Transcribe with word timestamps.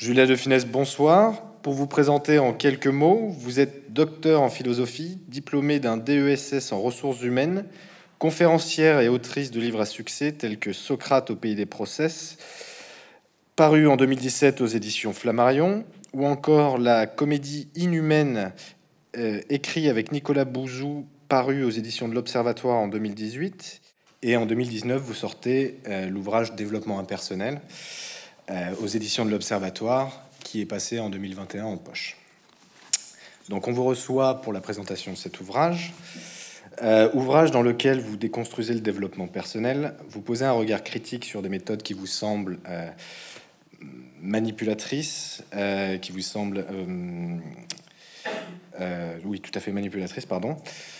Julia 0.00 0.24
de 0.24 0.64
bonsoir. 0.64 1.42
Pour 1.60 1.74
vous 1.74 1.86
présenter 1.86 2.38
en 2.38 2.54
quelques 2.54 2.86
mots, 2.86 3.28
vous 3.38 3.60
êtes 3.60 3.92
docteur 3.92 4.40
en 4.40 4.48
philosophie, 4.48 5.18
diplômé 5.28 5.78
d'un 5.78 5.98
DESS 5.98 6.72
en 6.72 6.80
ressources 6.80 7.20
humaines, 7.20 7.66
conférencière 8.18 9.00
et 9.00 9.08
autrice 9.08 9.50
de 9.50 9.60
livres 9.60 9.82
à 9.82 9.84
succès 9.84 10.32
tels 10.32 10.58
que 10.58 10.72
Socrate 10.72 11.28
au 11.28 11.36
pays 11.36 11.54
des 11.54 11.66
process, 11.66 12.38
paru 13.56 13.88
en 13.88 13.96
2017 13.96 14.62
aux 14.62 14.66
éditions 14.66 15.12
Flammarion, 15.12 15.84
ou 16.14 16.24
encore 16.24 16.78
la 16.78 17.06
comédie 17.06 17.68
inhumaine 17.74 18.52
euh, 19.18 19.42
écrit 19.50 19.90
avec 19.90 20.12
Nicolas 20.12 20.46
Bouzou, 20.46 21.04
paru 21.28 21.62
aux 21.62 21.70
éditions 21.70 22.08
de 22.08 22.14
l'Observatoire 22.14 22.78
en 22.78 22.88
2018. 22.88 23.82
Et 24.22 24.38
en 24.38 24.46
2019, 24.46 24.98
vous 25.02 25.12
sortez 25.12 25.78
euh, 25.88 26.08
l'ouvrage 26.08 26.54
Développement 26.54 26.98
impersonnel 26.98 27.60
euh, 28.50 28.74
aux 28.82 28.86
éditions 28.86 29.24
de 29.24 29.30
l'Observatoire, 29.30 30.22
qui 30.44 30.60
est 30.60 30.66
passé 30.66 30.98
en 31.00 31.08
2021 31.08 31.64
en 31.64 31.76
poche. 31.76 32.16
Donc 33.48 33.68
on 33.68 33.72
vous 33.72 33.84
reçoit 33.84 34.42
pour 34.42 34.52
la 34.52 34.60
présentation 34.60 35.12
de 35.12 35.16
cet 35.16 35.40
ouvrage. 35.40 35.92
ouvrage 37.14 37.50
dans 37.50 37.62
lequel 37.62 38.00
vous 38.00 38.16
déconstruisez 38.16 38.74
le 38.74 38.80
développement 38.80 39.26
personnel, 39.26 39.94
vous 40.08 40.20
posez 40.20 40.44
un 40.44 40.52
regard 40.52 40.84
critique 40.84 41.24
sur 41.24 41.42
des 41.42 41.48
méthodes 41.48 41.82
qui 41.82 41.94
vous 41.94 42.06
semblent 42.06 42.58
manipulatrices, 44.20 45.42
qui 46.00 46.12
vous 46.12 46.20
semblent 46.20 46.64
euh, 48.80 49.18
oui, 49.24 49.40
tout 49.40 49.50
à 49.54 49.60
fait 49.60 49.72
manipulatrice, 49.72 50.26
pardon. 50.26 50.56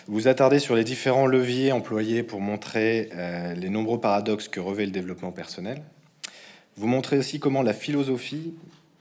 Vous 0.06 0.28
attardez 0.28 0.58
sur 0.58 0.74
les 0.74 0.84
différents 0.84 1.26
leviers 1.26 1.72
employés 1.72 2.22
pour 2.22 2.40
montrer 2.40 3.08
euh, 3.14 3.54
les 3.54 3.68
nombreux 3.68 4.00
paradoxes 4.00 4.48
que 4.48 4.60
revêt 4.60 4.84
le 4.84 4.92
développement 4.92 5.32
personnel. 5.32 5.82
Vous 6.76 6.86
montrez 6.86 7.18
aussi 7.18 7.40
comment 7.40 7.62
la 7.62 7.74
philosophie 7.74 8.54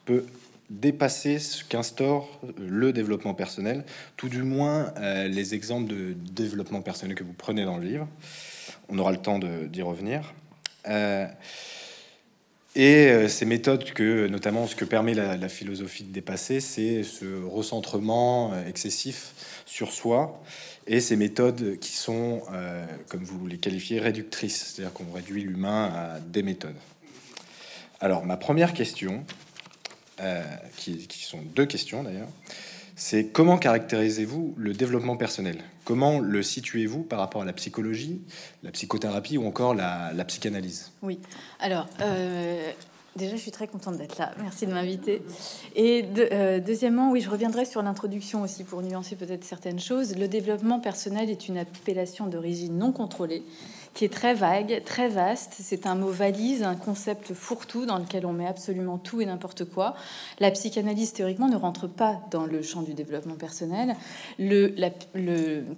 peut 0.05 0.25
dépasser 0.69 1.39
ce 1.39 1.63
qu'instaure 1.63 2.39
le 2.59 2.93
développement 2.93 3.33
personnel, 3.33 3.85
tout 4.17 4.29
du 4.29 4.43
moins 4.43 4.93
euh, 4.97 5.27
les 5.27 5.55
exemples 5.55 5.89
de 5.89 6.13
développement 6.13 6.81
personnel 6.81 7.15
que 7.15 7.23
vous 7.23 7.33
prenez 7.33 7.65
dans 7.65 7.77
le 7.77 7.85
livre. 7.85 8.07
On 8.89 8.99
aura 8.99 9.11
le 9.11 9.17
temps 9.17 9.39
d'y 9.39 9.81
revenir. 9.81 10.33
Et 12.75 13.07
euh, 13.07 13.27
ces 13.27 13.45
méthodes 13.45 13.83
que, 13.91 14.27
notamment, 14.27 14.67
ce 14.67 14.75
que 14.75 14.85
permet 14.85 15.15
la, 15.15 15.49
philosophie 15.49 16.03
de 16.03 16.13
dépasser, 16.13 16.59
c'est 16.59 17.03
ce 17.03 17.43
recentrement 17.43 18.53
euh, 18.53 18.67
excessif 18.67 19.33
sur 19.65 19.91
soi 19.91 20.41
et 20.85 21.01
ces 21.01 21.15
méthodes 21.15 21.77
qui 21.79 21.93
sont, 21.93 22.43
euh, 22.53 22.85
comme 23.09 23.23
vous 23.23 23.47
les 23.47 23.57
qualifiez, 23.57 23.99
réductrices, 23.99 24.73
c'est-à-dire 24.73 24.93
qu'on 24.93 25.11
réduit 25.11 25.43
l'humain 25.43 25.91
à 25.93 26.19
des 26.19 26.43
méthodes. 26.43 26.75
Alors, 28.01 28.25
ma 28.25 28.37
première 28.37 28.73
question, 28.73 29.23
qui, 30.75 31.07
qui, 31.07 31.23
sont 31.23 31.39
deux 31.55 31.65
questions 31.65 32.03
d'ailleurs, 32.03 32.27
c'est 32.99 33.27
comment 33.27 33.57
caractérisez-vous 33.57 34.55
le 34.57 34.73
développement 34.73 35.15
personnel? 35.15 35.57
Comment 35.85 36.19
le 36.19 36.43
situez-vous 36.43 37.03
par 37.03 37.19
rapport 37.19 37.41
à 37.41 37.45
la 37.45 37.53
psychologie, 37.53 38.21
la 38.61 38.71
psychothérapie 38.71 39.37
ou 39.37 39.47
encore 39.47 39.73
la, 39.73 40.25
psychanalyse? 40.27 40.91
Oui, 41.01 41.17
alors 41.61 41.87
euh, 42.01 42.71
déjà 43.15 43.37
je 43.37 43.41
suis 43.41 43.51
très 43.51 43.67
contente 43.69 43.97
d'être 43.97 44.17
là, 44.17 44.33
merci 44.41 44.67
de 44.67 44.73
m'inviter. 44.73 45.21
Et 45.77 46.03
euh, 46.17 46.59
deuxièmement, 46.59 47.09
oui, 47.09 47.21
je 47.21 47.29
reviendrai 47.29 47.63
sur 47.63 47.81
l'introduction 47.81 48.41
aussi 48.41 48.65
pour 48.65 48.81
nuancer 48.81 49.15
peut-être 49.15 49.45
certaines 49.45 49.79
choses. 49.79 50.17
Le 50.17 50.27
développement 50.27 50.81
personnel 50.81 51.29
est 51.29 51.47
une 51.47 51.57
appellation 51.57 52.27
d'origine 52.27 52.77
non 52.77 52.91
contrôlée 52.91 53.43
qui 53.93 54.05
est 54.05 54.13
très 54.13 54.33
vague, 54.33 54.81
très 54.85 55.09
vaste. 55.09 55.55
C'est 55.59 55.85
un 55.85 55.95
mot 55.95 56.09
valise, 56.09 56.63
un 56.63 56.75
concept 56.75 57.33
fourre-tout 57.33 57.85
dans 57.85 57.97
lequel 57.97 58.25
on 58.25 58.33
met 58.33 58.47
absolument 58.47 58.97
tout 58.97 59.21
et 59.21 59.25
n'importe 59.25 59.65
quoi. 59.65 59.95
La 60.39 60.51
psychanalyse, 60.51 61.13
théoriquement, 61.13 61.47
ne 61.47 61.55
rentre 61.55 61.87
pas 61.87 62.19
dans 62.31 62.45
le 62.45 62.61
champ 62.61 62.81
du 62.81 62.93
développement 62.93 63.35
personnel. 63.35 63.95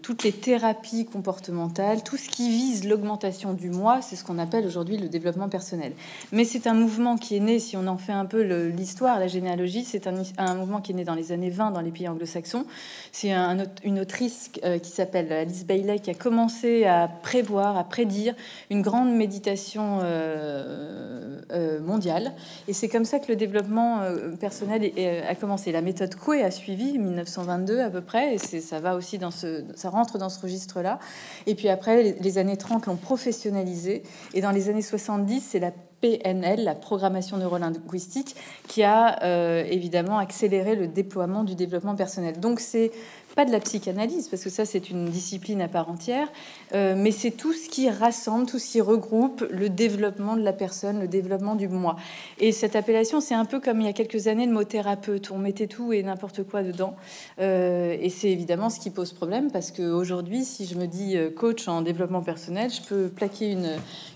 Toutes 0.02 0.23
les 0.23 0.31
thérapies 0.31 1.06
comportementales, 1.06 2.03
tout 2.03 2.18
ce 2.18 2.30
qui 2.30 2.50
vise 2.50 2.88
l'augmentation 2.88 3.53
du 3.53 3.69
moi, 3.69 4.02
c'est 4.02 4.16
ce 4.16 4.24
qu'on 4.24 4.40
appelle 4.40 4.66
aujourd'hui 4.66 4.97
le 4.97 5.09
développement 5.09 5.50
personnel. 5.50 5.94
Mais 6.31 6.44
c'est 6.44 6.68
un 6.68 6.74
mouvement 6.74 7.18
qui 7.18 7.35
est 7.35 7.40
né, 7.40 7.59
si 7.59 7.78
on 7.78 7.88
en 7.88 7.97
fait 7.97 8.12
un 8.12 8.25
peu 8.25 8.41
l'histoire, 8.68 9.19
la 9.19 9.28
généalogie, 9.28 9.84
c'est 9.84 10.08
un, 10.08 10.56
mouvement 10.56 10.81
qui 10.81 10.91
est 10.91 10.96
né 10.96 11.03
dans 11.03 11.16
les 11.16 11.31
années 11.31 11.50
20 11.50 11.72
dans 11.72 11.81
les 11.81 11.91
pays 11.91 12.08
anglo-saxons. 12.08 12.66
C'est 13.12 13.31
un, 13.31 13.58
une 13.84 14.00
autrice 14.00 14.52
euh, 14.64 14.80
qui 14.80 14.91
s'appelle 14.91 15.31
Alice 15.31 15.66
Bailey 15.66 16.00
qui 16.00 16.09
a 16.09 16.14
commencé 16.14 16.85
à 16.85 17.08
prévoir, 17.08 17.78
à 17.78 17.84
dire 18.06 18.35
une 18.69 18.81
grande 18.81 19.13
méditation 19.13 20.00
euh, 20.01 21.41
euh, 21.51 21.79
mondiale. 21.79 22.34
Et 22.67 22.73
c'est 22.73 22.89
comme 22.89 23.06
ça 23.06 23.19
que 23.19 23.28
le 23.28 23.35
développement 23.35 24.01
euh, 24.01 24.35
personnel 24.35 24.91
a 25.28 25.35
commencé. 25.35 25.72
La 25.72 25.81
méthode 25.81 26.16
Coué 26.16 26.44
a 26.44 26.51
suivi 26.51 26.97
1922 26.97 27.79
à 27.79 27.90
peu 27.90 28.01
près, 28.01 28.35
et 28.35 28.38
ça 28.38 28.79
va 28.79 28.95
aussi 28.95 29.17
dans 29.17 29.31
ce, 29.31 29.63
ça 29.75 29.90
rentre 29.90 30.17
dans 30.17 30.29
ce 30.29 30.40
registre-là. 30.40 31.00
Et 31.47 31.56
puis 31.56 31.69
après, 31.69 32.16
les, 32.19 32.38
années 32.38 32.57
30 32.57 32.85
l'ont 32.85 32.95
professionnalisé, 32.95 34.03
et 34.34 34.41
dans 34.41 34.51
les 34.51 34.69
années 34.69 34.81
70, 34.81 35.41
c'est 35.41 35.59
la 35.59 35.72
PNL, 36.01 36.63
la 36.63 36.75
programmation 36.75 37.38
neurolinguistique, 37.38 38.35
qui 38.67 38.84
a 38.84 39.63
évidemment 39.66 40.17
accéléré 40.17 40.75
le 40.75 40.88
déploiement 40.88 41.44
du 41.44 41.56
développement 41.56 41.95
personnel. 41.95 42.39
Donc 42.39 42.59
c'est 42.59 42.91
pas 43.35 43.45
de 43.45 43.51
la 43.51 43.59
psychanalyse, 43.59 44.28
parce 44.28 44.44
que 44.44 44.50
ça 44.50 44.66
c'est 44.66 44.90
une 44.90 45.06
discipline 45.06 45.61
à 45.61 45.67
part 45.67 45.90
entière, 45.90 46.28
euh, 46.73 46.95
mais 46.97 47.11
c'est 47.11 47.31
tout 47.31 47.53
ce 47.53 47.69
qui 47.69 47.90
rassemble, 47.90 48.45
tout 48.45 48.59
ce 48.59 48.72
qui 48.72 48.81
regroupe 48.81 49.45
le 49.50 49.69
développement 49.69 50.35
de 50.35 50.41
la 50.41 50.53
personne, 50.53 51.00
le 51.00 51.07
développement 51.07 51.56
du 51.56 51.67
moi. 51.67 51.95
Et 52.40 52.51
cette 52.51 52.75
appellation, 52.75 53.22
c'est 53.22 53.34
un 53.34 53.45
peu 53.45 53.59
comme 53.59 53.79
il 53.81 53.85
y 53.85 53.90
a 53.90 53.94
quelques 53.94 54.28
années 54.28 54.45
le 54.45 54.51
mot 54.51 54.63
thérapeute, 54.63 55.31
on 55.31 55.38
mettait 55.38 55.67
tout 55.67 55.94
et 55.94 56.03
n'importe 56.03 56.44
quoi 56.44 56.63
dedans. 56.63 56.95
Euh, 57.40 57.95
et 58.00 58.09
c'est 58.09 58.29
évidemment 58.29 58.69
ce 58.69 58.79
qui 58.79 58.90
pose 58.90 59.13
problème, 59.13 59.51
parce 59.51 59.72
qu'aujourd'hui, 59.72 60.44
si 60.44 60.66
je 60.66 60.75
me 60.75 60.88
dis 60.88 61.16
euh, 61.16 61.29
coach 61.29 61.67
en 61.67 61.81
développement 61.81 62.22
personnel, 62.22 62.69
je 62.69 62.81
peux 62.81 63.07
plaquer 63.07 63.51
une, 63.51 63.69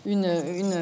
une, 0.05 0.25
une, 0.25 0.73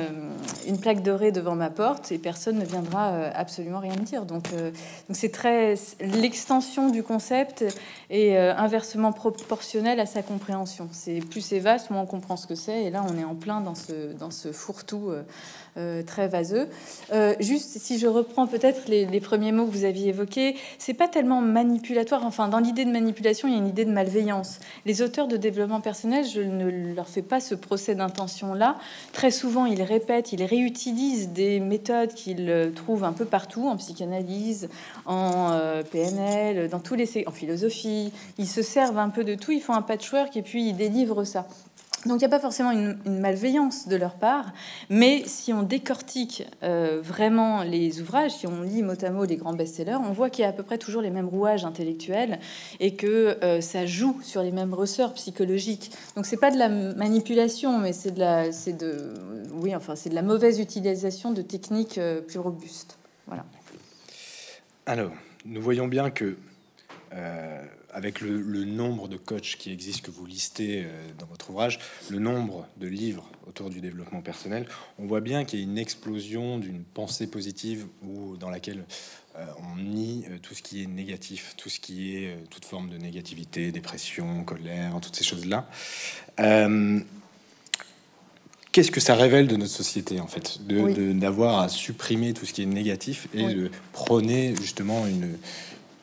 une 0.68 0.80
plaque 0.80 0.93
dorée 1.02 1.32
devant 1.32 1.56
ma 1.56 1.70
porte 1.70 2.12
et 2.12 2.18
personne 2.18 2.60
ne 2.60 2.66
viendra 2.66 3.08
absolument 3.34 3.80
rien 3.80 3.96
me 3.96 4.06
dire. 4.06 4.26
Donc 4.26 4.44
donc 4.54 5.18
c'est 5.18 5.32
très 5.32 5.76
l'extension 6.00 6.90
du 6.90 7.04
concept 7.04 7.64
et 8.10 8.38
euh, 8.38 8.56
inversement 8.56 9.12
proportionnel 9.12 10.00
à 10.00 10.06
sa 10.06 10.22
compréhension. 10.22 10.90
C'est 10.92 11.20
plus 11.20 11.42
c'est 11.42 11.60
vaste, 11.60 11.90
moins 11.90 12.02
on 12.02 12.06
comprend 12.06 12.38
ce 12.38 12.48
que 12.48 12.56
c'est. 12.56 12.84
Et 12.84 12.90
là, 12.90 13.06
on 13.08 13.18
est 13.18 13.24
en 13.24 13.36
plein 13.36 13.62
dans 13.62 13.76
ce, 13.76 14.14
dans 14.14 14.30
fourre-tout 14.52 15.10
euh, 15.10 15.14
euh, 15.14 15.24
très 16.06 16.28
vaseux. 16.28 16.68
juste, 17.40 17.78
si 17.80 17.98
je 17.98 18.08
reprends 18.08 18.48
peut-être 18.48 18.88
les, 18.88 19.20
premiers 19.20 19.52
mots 19.52 19.66
que 19.66 19.72
vous 19.72 19.86
aviez 19.86 20.10
évoqués, 20.10 20.56
c'est 20.78 20.94
pas 20.94 21.08
tellement 21.08 21.42
manipulatoire. 21.42 22.26
Enfin, 22.26 22.48
dans 22.48 22.60
l'idée 22.60 22.86
de 22.86 22.92
manipulation, 22.92 23.48
il 23.48 23.54
y 23.54 23.56
a 23.56 23.60
une 23.60 23.68
idée 23.68 23.86
de 23.86 23.92
malveillance. 23.92 24.60
Les 24.86 25.02
auteurs 25.02 25.28
de 25.28 25.38
développement 25.38 25.82
personnel, 25.82 26.26
je 26.26 26.42
ne 26.42 26.94
leur 26.94 27.08
fais 27.08 27.22
pas 27.22 27.40
ce 27.40 27.56
procès 27.56 27.96
d'intention-là. 27.96 28.76
Très 29.14 29.32
souvent, 29.32 29.66
ils 29.66 29.82
répètent, 29.82 30.34
ils 30.34 30.44
réutilisent 30.44 31.30
des 31.30 31.60
méthodes 31.60 32.14
qu'ils 32.14 32.72
trouvent 32.76 33.04
un 33.04 33.14
peu 33.14 33.26
partout, 33.26 33.68
en 33.68 33.78
psychanalyse, 33.78 34.70
en 35.06 35.52
PNL, 35.92 36.70
dans 36.70 36.80
tous 36.80 36.96
les 36.96 37.08
en 37.28 37.32
philosophie, 37.32 38.12
ils 38.38 38.48
se 38.48 38.62
servent 38.62 38.98
un 38.98 39.10
peu 39.10 39.24
de 39.24 39.36
tout, 39.36 39.52
ils 39.52 39.62
font 39.62 39.74
un 39.74 39.82
patchwork 39.82 40.36
et 40.36 40.42
puis 40.42 40.70
ils 40.70 40.76
délivrent 40.76 41.24
ça. 41.24 41.48
Donc 42.06 42.18
il 42.18 42.20
n'y 42.20 42.26
a 42.26 42.30
pas 42.30 42.40
forcément 42.40 42.72
une, 42.72 42.98
malveillance 43.06 43.88
de 43.88 43.96
leur 43.96 44.16
part, 44.16 44.52
mais 44.90 45.24
si 45.26 45.54
on 45.54 45.64
décortique 45.64 46.46
euh, 46.62 47.00
vraiment 47.02 47.64
les 47.64 48.02
ouvrages, 48.02 48.32
si 48.32 48.48
on 48.48 48.62
lit 48.62 48.84
mot 48.84 48.94
à 49.02 49.10
mot 49.10 49.24
les 49.24 49.38
grands 49.38 49.54
best-sellers, 49.54 49.96
on 49.96 50.12
voit 50.12 50.30
qu'il 50.30 50.44
y 50.44 50.46
a 50.46 50.50
à 50.50 50.54
peu 50.54 50.64
près 50.64 50.78
toujours 50.78 51.02
les 51.02 51.10
mêmes 51.10 51.30
rouages 51.30 51.64
intellectuels 51.64 52.40
et 52.80 52.96
que 52.96 53.38
euh, 53.44 53.62
ça 53.62 53.86
joue 53.86 54.20
sur 54.22 54.44
les 54.44 54.52
mêmes 54.52 54.74
ressorts 54.74 55.14
psychologiques. 55.14 55.92
Donc 56.16 56.26
c'est 56.26 56.38
pas 56.38 56.52
de 56.52 56.58
la 56.58 56.68
manipulation, 56.68 57.78
mais 57.80 57.94
c'est 57.94 58.12
de 58.12 58.20
la, 58.20 58.52
c'est 58.52 58.74
de, 58.74 59.14
oui, 59.54 59.74
enfin 59.76 59.96
c'est 59.96 60.10
de 60.10 60.16
la 60.16 60.24
mauvaise 60.24 60.60
utilisation 60.60 61.32
de 61.32 61.42
techniques 61.42 61.98
euh, 61.98 62.22
plus 62.22 62.40
robustes. 62.40 62.98
Voilà. 63.28 63.46
Alors, 64.86 65.12
nous 65.46 65.62
voyons 65.62 65.88
bien 65.88 66.10
que 66.10 66.36
avec 67.94 68.22
le, 68.22 68.66
nombre 68.66 69.08
de 69.08 69.18
coachs 69.18 69.56
qui 69.58 69.72
existent, 69.72 70.06
que 70.06 70.12
vous 70.12 70.26
listez 70.26 70.84
euh, 70.84 70.90
dans 71.20 71.26
votre 71.28 71.50
ouvrage, 71.52 71.80
le 72.10 72.20
nombre 72.20 72.68
de 72.78 72.88
livres 72.88 73.30
autour 73.48 73.70
du 73.70 73.82
développement 73.82 74.22
personnel, 74.22 74.66
on 74.98 75.06
voit 75.06 75.22
bien 75.22 75.46
qu'il 75.46 75.60
y 75.60 75.62
a 75.62 75.66
une 75.66 75.78
explosion 75.78 76.58
d'une 76.58 76.84
pensée 76.84 77.28
positive 77.28 77.86
ou 78.04 78.36
dans 78.38 78.50
laquelle 78.50 78.86
euh, 79.38 79.46
on 79.60 79.80
nie 79.80 80.26
euh, 80.30 80.38
tout 80.42 80.56
ce 80.56 80.62
qui 80.62 80.84
est 80.84 80.88
négatif, 80.88 81.54
tout 81.58 81.70
ce 81.70 81.80
qui 81.80 82.16
est 82.16 82.36
toute 82.50 82.66
forme 82.66 82.90
de 82.90 82.98
négativité, 82.98 83.72
dépression, 83.72 84.44
colère, 84.44 85.00
toutes 85.02 85.16
ces 85.16 85.24
choses-là. 85.24 85.70
Qu'est-ce 88.72 88.90
que 88.90 89.00
ça 89.00 89.14
révèle 89.14 89.48
de 89.48 89.56
notre 89.56 89.72
société 89.72 90.20
en 90.20 90.26
fait, 90.26 90.66
de 90.66 91.14
d'avoir 91.14 91.60
à 91.60 91.70
supprimer 91.70 92.34
tout 92.34 92.48
ce 92.48 92.54
qui 92.54 92.64
est 92.64 92.66
négatif 92.66 93.28
et 93.36 93.54
de 93.54 93.70
prôner 93.92 94.56
justement 94.56 95.06
une 95.06 95.38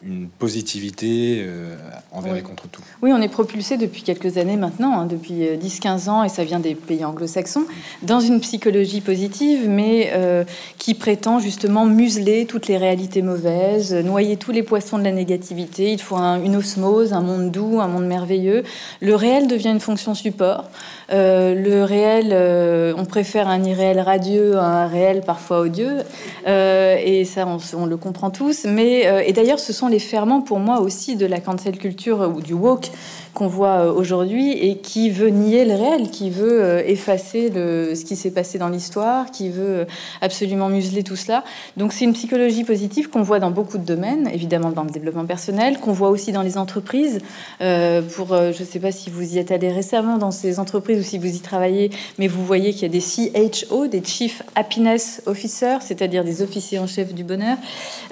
une 0.03 0.29
positivité 0.29 1.45
euh, 1.47 1.77
envers 2.11 2.35
et 2.35 2.43
contre 2.43 2.69
tout. 2.69 2.83
Oui, 3.03 3.13
on 3.13 3.21
est 3.21 3.29
propulsé 3.29 3.77
depuis 3.77 4.03
quelques 4.03 4.39
années 4.39 4.57
maintenant, 4.57 4.99
hein, 4.99 5.07
depuis 5.07 5.43
10-15 5.43 6.09
euh, 6.09 6.11
ans, 6.11 6.25
et 6.25 6.31
ça 6.31 6.43
vient 6.43 6.59
des 6.59 6.75
pays 6.75 7.05
anglo-saxons, 7.05 7.67
dans 8.03 8.21
une 8.21 8.41
psychologie 8.41 9.03
positive, 9.03 9.69
mais 9.69 10.11
euh, 10.15 10.45
qui 10.79 10.95
prétend 10.95 11.39
justement 11.39 11.85
museler 11.85 12.47
toutes 12.47 12.67
les 12.67 12.79
réalités 12.79 13.21
mauvaises, 13.21 13.93
noyer 13.93 14.39
tous 14.39 14.53
les 14.53 14.63
poissons 14.63 14.99
de 14.99 15.05
la 15.05 15.13
négativité. 15.13 15.93
Il 15.93 16.01
faut 16.01 16.17
une 16.17 16.57
osmose, 16.57 17.13
un 17.13 17.21
monde 17.21 17.51
doux, 17.51 17.81
un 17.81 17.89
monde 17.89 18.07
merveilleux. 18.07 18.63
Le 19.03 19.15
réel 19.15 19.49
devient 19.49 19.69
une 19.69 19.81
fonction 19.81 20.15
support. 20.15 20.71
Le 21.11 21.83
réel, 21.83 22.95
on 22.97 23.05
préfère 23.05 23.49
un 23.49 23.63
irréel 23.65 24.01
radieux 24.01 24.57
à 24.57 24.85
un 24.85 24.87
réel 24.87 25.23
parfois 25.23 25.61
odieux, 25.61 25.99
et 26.47 27.25
ça, 27.25 27.47
on, 27.77 27.87
le 27.87 27.97
comprend 27.97 28.31
tous. 28.31 28.65
Mais 28.65 29.27
et 29.27 29.33
d'ailleurs, 29.33 29.59
ce 29.59 29.73
sont 29.73 29.89
les 29.89 29.99
ferments 29.99 30.41
pour 30.41 30.59
moi 30.59 30.81
aussi 30.81 31.17
de 31.17 31.27
la 31.27 31.41
cancel 31.41 31.79
culture 31.79 32.33
ou 32.35 32.41
du 32.41 32.55
woke 32.55 32.91
qu'on 33.35 33.47
voit 33.47 33.81
euh, 33.81 33.93
aujourd'hui 33.93 34.53
et 34.53 34.79
qui 34.79 35.11
veut 35.11 35.29
nier 35.29 35.65
le 35.65 35.75
réel, 35.75 36.11
qui 36.11 36.31
veut 36.31 36.63
euh, 36.63 36.83
effacer 36.85 37.51
ce 37.53 38.05
qui 38.05 38.17
s'est 38.17 38.31
passé 38.31 38.59
dans 38.59 38.69
l'histoire, 38.69 39.31
qui 39.31 39.51
veut 39.51 39.81
euh, 39.81 39.85
absolument 40.21 40.69
museler 40.69 41.03
tout 41.03 41.17
cela. 41.17 41.45
Donc 41.77 41.93
c'est 41.93 42.05
une 42.05 42.13
psychologie 42.13 42.65
positive 42.65 43.09
qu'on 43.09 43.23
voit 43.23 43.39
dans 43.39 43.51
beaucoup 43.51 43.79
de 43.79 43.85
domaines, 43.85 44.29
évidemment 44.33 44.71
dans 44.71 44.85
le 44.85 44.91
développement 44.91 45.27
personnel, 45.27 45.79
qu'on 45.79 45.93
voit 45.93 46.11
aussi 46.11 46.33
dans 46.33 46.43
les 46.43 46.59
entreprises. 46.59 47.19
pour, 47.59 48.29
je 48.29 48.61
ne 48.61 48.67
sais 48.67 48.79
pas 48.79 48.93
si 48.93 49.11
vous 49.11 49.35
y 49.35 49.39
êtes 49.39 49.51
allé 49.51 49.71
récemment 49.71 50.19
dans 50.19 50.31
ces 50.31 50.59
entreprises 50.59 51.00
ou 51.01 51.03
si 51.03 51.19
vous 51.19 51.35
y 51.35 51.41
travaillez, 51.41 51.91
mais 52.19 52.29
vous 52.29 52.45
voyez 52.45 52.73
qu'il 52.73 52.83
y 52.83 52.85
a 52.85 52.89
des 52.89 53.01
CHO, 53.01 53.87
des 53.89 54.03
Chief 54.05 54.43
Happiness 54.55 55.23
Officers, 55.27 55.79
c'est-à-dire 55.81 56.25
des 56.25 56.43
officiers 56.43 56.79
en 56.79 56.87
chef 56.87 57.13
du 57.15 57.25
bonheur. 57.25 57.57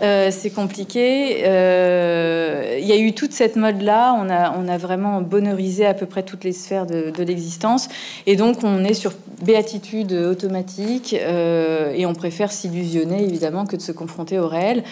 c'est 0.01 0.53
compliqué. 0.55 1.41
Il 1.41 2.87
y 2.87 2.93
a 2.93 2.97
eu 2.97 3.13
toute 3.13 3.33
cette 3.33 3.57
mode-là. 3.57 4.15
On 4.19 4.31
a, 4.31 4.57
on 4.59 4.69
a 4.69 4.79
vraiment 4.79 5.21
bonheuriser 5.21 5.87
à 5.87 5.95
peu 5.95 6.07
près 6.07 6.23
toutes 6.23 6.45
les 6.45 6.53
sphères 6.53 6.87
de, 6.87 7.13
l'existence. 7.23 7.89
Et 8.27 8.37
donc, 8.37 8.65
on 8.65 8.85
est 8.85 8.95
sur 8.95 9.13
béatitude 9.43 10.13
automatique 10.13 11.15
euh, 11.19 11.93
et 11.95 12.07
on 12.07 12.15
préfère 12.15 12.51
s'illusionner, 12.53 13.23
évidemment, 13.23 13.67
que 13.67 13.77
de 13.77 13.83
se 13.83 13.93
confronter 13.93 14.39
au 14.39 14.49
réel. 14.49 14.83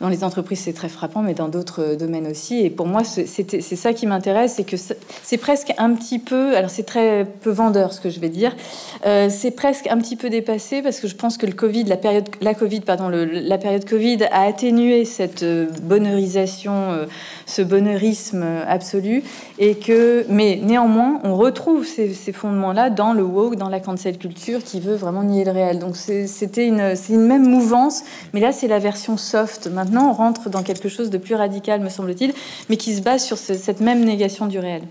Dans 0.00 0.08
les 0.08 0.24
entreprises, 0.24 0.60
c'est 0.60 0.72
très 0.72 0.88
frappant, 0.88 1.20
mais 1.20 1.34
dans 1.34 1.48
d'autres 1.48 1.94
domaines 1.94 2.26
aussi. 2.26 2.64
Et 2.64 2.70
pour 2.70 2.86
moi, 2.86 3.02
c'est 3.04 3.76
ça 3.76 3.92
qui 3.92 4.06
m'intéresse, 4.06 4.54
c'est 4.56 4.64
que 4.64 4.76
c'est 5.22 5.36
presque 5.36 5.74
un 5.76 5.92
petit 5.92 6.18
peu, 6.18 6.56
alors 6.56 6.70
c'est 6.70 6.84
très 6.84 7.26
peu 7.42 7.50
vendeur 7.50 7.92
ce 7.92 8.00
que 8.00 8.08
je 8.08 8.18
vais 8.18 8.30
dire, 8.30 8.56
euh, 9.04 9.28
c'est 9.30 9.50
presque 9.50 9.86
un 9.88 9.98
petit 9.98 10.16
peu 10.16 10.30
dépassé 10.30 10.80
parce 10.80 11.00
que 11.00 11.06
je 11.06 11.14
pense 11.16 11.36
que 11.36 11.44
le 11.44 11.52
Covid, 11.52 11.84
la 11.84 11.98
période, 11.98 12.30
la 12.40 12.54
Covid, 12.54 12.80
pardon, 12.80 13.10
la 13.10 13.58
période 13.58 13.84
Covid 13.84 14.24
a 14.30 14.44
atténué 14.44 15.04
cette 15.04 15.42
euh, 15.42 15.66
bonheurisation, 15.82 16.72
euh, 16.72 17.04
ce 17.44 17.60
bonheurisme 17.60 18.42
absolu, 18.66 19.22
et 19.58 19.74
que, 19.74 20.24
mais 20.30 20.60
néanmoins, 20.62 21.20
on 21.24 21.36
retrouve 21.36 21.84
ces, 21.84 22.14
ces 22.14 22.32
fondements-là 22.32 22.88
dans 22.88 23.12
le 23.12 23.22
woke, 23.22 23.56
dans 23.56 23.68
la 23.68 23.80
cancel 23.80 24.16
culture 24.16 24.64
qui 24.64 24.80
veut 24.80 24.94
vraiment 24.94 25.24
nier 25.24 25.44
le 25.44 25.50
réel. 25.50 25.78
Donc 25.78 25.96
c'était 25.96 26.66
une, 26.66 26.96
c'est 26.96 27.12
une 27.12 27.26
même 27.26 27.46
mouvance, 27.46 28.02
mais 28.32 28.40
là 28.40 28.52
c'est 28.52 28.68
la 28.68 28.78
version 28.78 29.18
soft. 29.18 29.66
Maintenant, 29.66 29.89
Rentre 29.98 30.50
dans 30.50 30.62
quelque 30.62 30.88
chose 30.88 31.10
de 31.10 31.18
plus 31.18 31.34
radical, 31.34 31.80
me 31.80 31.88
semble-t-il, 31.88 32.32
mais 32.68 32.76
qui 32.76 32.94
se 32.94 33.02
base 33.02 33.24
sur 33.24 33.38
cette 33.38 33.80
même 33.80 34.04
négation 34.04 34.46
du 34.46 34.58
réel. 34.58 34.82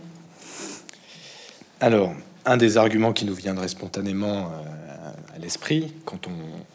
Alors, 1.82 2.14
un 2.46 2.58
des 2.58 2.78
arguments 2.78 3.14
qui 3.14 3.26
nous 3.26 3.34
viendrait 3.34 3.68
spontanément 3.68 4.46
euh, 4.46 5.36
à 5.36 5.40
l'esprit 5.40 5.94
quand 6.06 6.28
on, 6.28 6.32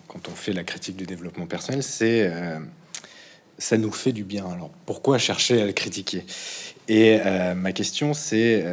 quand 0.08 0.28
on 0.28 0.34
fait 0.34 0.52
la 0.52 0.64
critique 0.64 0.96
du 0.96 1.04
développement 1.04 1.46
personnel, 1.46 1.82
c'est 1.82 2.30
euh, 2.30 2.58
ça 3.58 3.76
nous 3.76 3.92
fait 3.92 4.12
du 4.12 4.24
bien. 4.24 4.46
Alors, 4.46 4.70
pourquoi 4.86 5.18
chercher 5.18 5.60
à 5.62 5.66
le 5.66 5.72
critiquer? 5.72 6.24
Et 6.88 7.20
euh, 7.24 7.54
ma 7.54 7.72
question, 7.72 8.14
c'est 8.14 8.64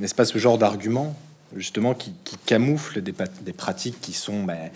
n'est-ce 0.00 0.14
pas 0.14 0.24
ce 0.24 0.38
genre 0.38 0.58
d'argument 0.58 1.14
justement 1.56 1.94
qui, 1.94 2.14
camoufle 2.46 3.02
des, 3.02 3.12
des, 3.42 3.52
pratiques 3.52 4.00
qui 4.00 4.12
sont 4.12 4.44
ben, 4.44 4.70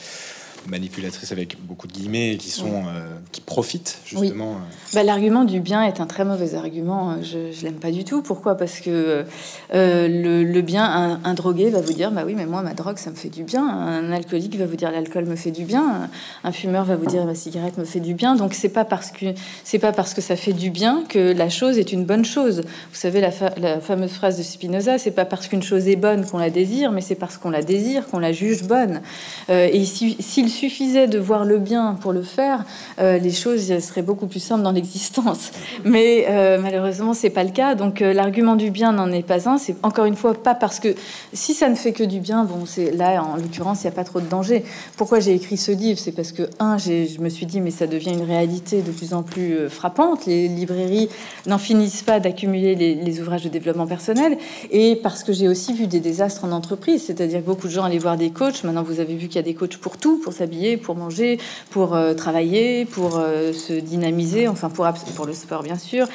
manipulatrices 0.68 1.32
avec 1.32 1.56
beaucoup 1.62 1.86
de 1.86 1.92
guillemets 1.92 2.36
qui 2.36 2.50
sont 2.50 2.84
euh, 2.86 3.06
qui 3.32 3.40
profitent 3.40 3.98
justement. 4.04 4.52
Euh. 4.52 4.94
Bah, 4.94 5.02
l'argument 5.02 5.44
du 5.44 5.60
bien 5.60 5.82
est 5.82 6.00
un 6.00 6.06
très 6.06 6.24
mauvais 6.24 6.54
argument. 6.54 7.12
Euh, 7.12 7.14
je, 7.22 7.52
je 7.52 7.64
l'aime 7.64 7.80
pas 7.80 7.90
du 7.90 8.04
tout. 8.04 8.22
Pourquoi? 8.22 8.56
Parce 8.56 8.80
que 8.80 9.24
le, 9.72 10.60
bien, 10.60 11.20
un, 11.24 11.34
drogué 11.34 11.70
va 11.70 11.80
vous 11.80 11.92
dire 11.92 12.10
bah 12.10 12.22
oui, 12.26 12.34
mais 12.36 12.46
moi 12.46 12.62
ma 12.62 12.74
drogue 12.74 12.98
ça 12.98 13.10
me 13.10 13.16
fait 13.16 13.28
du 13.28 13.42
bien. 13.42 13.66
Un 13.66 14.12
alcoolique 14.12 14.56
va 14.56 14.66
vous 14.66 14.76
dire 14.76 14.90
l'alcool 14.90 15.26
me 15.26 15.36
fait 15.36 15.50
du 15.50 15.64
bien. 15.64 16.08
Un, 16.44 16.52
fumeur 16.52 16.84
va 16.84 16.96
vous 16.96 17.06
dire 17.06 17.24
ma 17.24 17.34
cigarette 17.34 17.78
me 17.78 17.84
fait 17.84 18.00
du 18.00 18.14
bien. 18.14 18.36
Donc 18.36 18.54
c'est 18.54 18.68
pas 18.68 18.84
parce 18.84 19.10
que 19.10 19.26
c'est 19.64 19.78
pas 19.78 19.92
parce 19.92 20.14
que 20.14 20.20
ça 20.20 20.36
fait 20.36 20.52
du 20.52 20.70
bien 20.70 21.04
que 21.08 21.32
la 21.32 21.48
chose 21.48 21.78
est 21.78 21.92
une 21.92 22.04
bonne 22.04 22.24
chose. 22.24 22.60
Vous 22.60 22.98
savez 22.98 23.20
la, 23.20 23.30
la 23.58 23.80
fameuse 23.80 24.12
phrase 24.12 24.38
de 24.38 24.42
Spinoza, 24.42 24.98
c'est 24.98 25.10
pas 25.10 25.24
parce 25.24 25.48
qu'une 25.48 25.62
chose 25.62 25.88
est 25.88 25.96
bonne 25.96 26.24
qu'on 26.24 26.38
la 26.38 26.50
désire, 26.50 26.92
mais 26.92 27.00
c'est 27.00 27.14
parce 27.14 27.36
qu'on 27.36 27.50
la 27.50 27.62
désire 27.62 28.06
qu'on 28.06 28.18
la 28.18 28.32
juge 28.32 28.62
bonne. 28.64 29.00
et 29.48 29.84
si, 29.84 30.16
s'il 30.20 30.48
suffisait 30.54 31.08
de 31.08 31.18
voir 31.18 31.44
le 31.44 31.58
bien 31.58 31.96
pour 32.00 32.12
le 32.12 32.22
faire, 32.22 32.64
euh, 32.98 33.18
les 33.18 33.32
choses 33.32 33.78
seraient 33.80 34.02
beaucoup 34.02 34.26
plus 34.26 34.40
simples 34.40 34.62
dans 34.62 34.72
l'existence. 34.72 35.50
Mais 35.84 36.26
euh, 36.28 36.58
malheureusement, 36.60 37.12
c'est 37.12 37.30
pas 37.30 37.44
le 37.44 37.50
cas. 37.50 37.74
Donc 37.74 38.00
euh, 38.00 38.12
l'argument 38.12 38.56
du 38.56 38.70
bien 38.70 38.92
n'en 38.92 39.10
est 39.12 39.22
pas 39.22 39.48
un. 39.48 39.58
C'est 39.58 39.76
encore 39.82 40.04
une 40.06 40.16
fois 40.16 40.34
pas 40.34 40.54
parce 40.54 40.80
que 40.80 40.94
si 41.32 41.54
ça 41.54 41.68
ne 41.68 41.74
fait 41.74 41.92
que 41.92 42.04
du 42.04 42.20
bien, 42.20 42.44
bon, 42.44 42.64
c'est 42.66 42.92
là 42.92 43.22
en 43.22 43.36
l'occurrence, 43.36 43.82
il 43.82 43.86
n'y 43.86 43.92
a 43.92 43.96
pas 43.96 44.04
trop 44.04 44.20
de 44.20 44.28
danger. 44.28 44.64
Pourquoi 44.96 45.20
j'ai 45.20 45.34
écrit 45.34 45.56
ce 45.56 45.72
livre? 45.72 45.98
C'est 45.98 46.12
parce 46.12 46.32
que 46.32 46.44
un, 46.60 46.78
je 46.78 47.20
me 47.20 47.28
suis 47.28 47.46
dit, 47.46 47.60
mais 47.60 47.70
ça 47.70 47.86
devient 47.86 48.12
une 48.12 48.24
réalité 48.24 48.82
de 48.82 48.92
plus 48.92 49.12
en 49.12 49.22
plus 49.22 49.68
frappante. 49.68 50.26
Les 50.26 50.48
librairies 50.48 51.08
n'en 51.46 51.58
finissent 51.58 52.02
pas 52.02 52.20
d'accumuler 52.20 52.74
les, 52.74 53.20
ouvrages 53.20 53.44
de 53.44 53.48
développement 53.48 53.86
personnel, 53.86 54.38
et 54.70 54.96
parce 54.96 55.22
que 55.22 55.32
j'ai 55.32 55.48
aussi 55.48 55.72
vu 55.72 55.86
des 55.86 56.00
désastres 56.00 56.44
en 56.44 56.52
entreprise, 56.52 57.04
c'est-à-dire 57.06 57.40
que 57.40 57.46
beaucoup 57.46 57.66
de 57.66 57.72
gens 57.72 57.84
allaient 57.84 57.98
voir 57.98 58.16
des 58.16 58.30
coachs. 58.30 58.64
Maintenant, 58.64 58.82
vous 58.82 59.00
avez 59.00 59.14
vu 59.14 59.28
qu'il 59.28 59.36
y 59.36 59.38
a 59.38 59.42
des 59.42 59.54
coachs 59.54 59.76
pour 59.76 59.96
tout, 59.96 60.18
pour 60.18 60.32
pour 60.76 60.96
manger, 60.96 61.38
pour 61.70 61.94
euh, 61.94 62.14
travailler, 62.14 62.84
pour 62.84 63.18
euh, 63.18 63.52
se 63.52 63.72
dynamiser, 63.72 64.48
enfin 64.48 64.70
pour, 64.70 64.86
pour 65.16 65.26
le 65.26 65.32
sport 65.32 65.62
bien 65.62 65.78
sûr, 65.78 66.06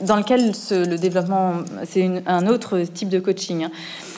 dans 0.00 0.16
lequel 0.16 0.52
le 0.70 0.96
développement, 0.96 1.54
c'est 1.84 2.22
un 2.26 2.46
autre 2.46 2.80
type 2.80 3.08
de 3.08 3.20
coaching. 3.20 3.64
Hein. 3.64 3.70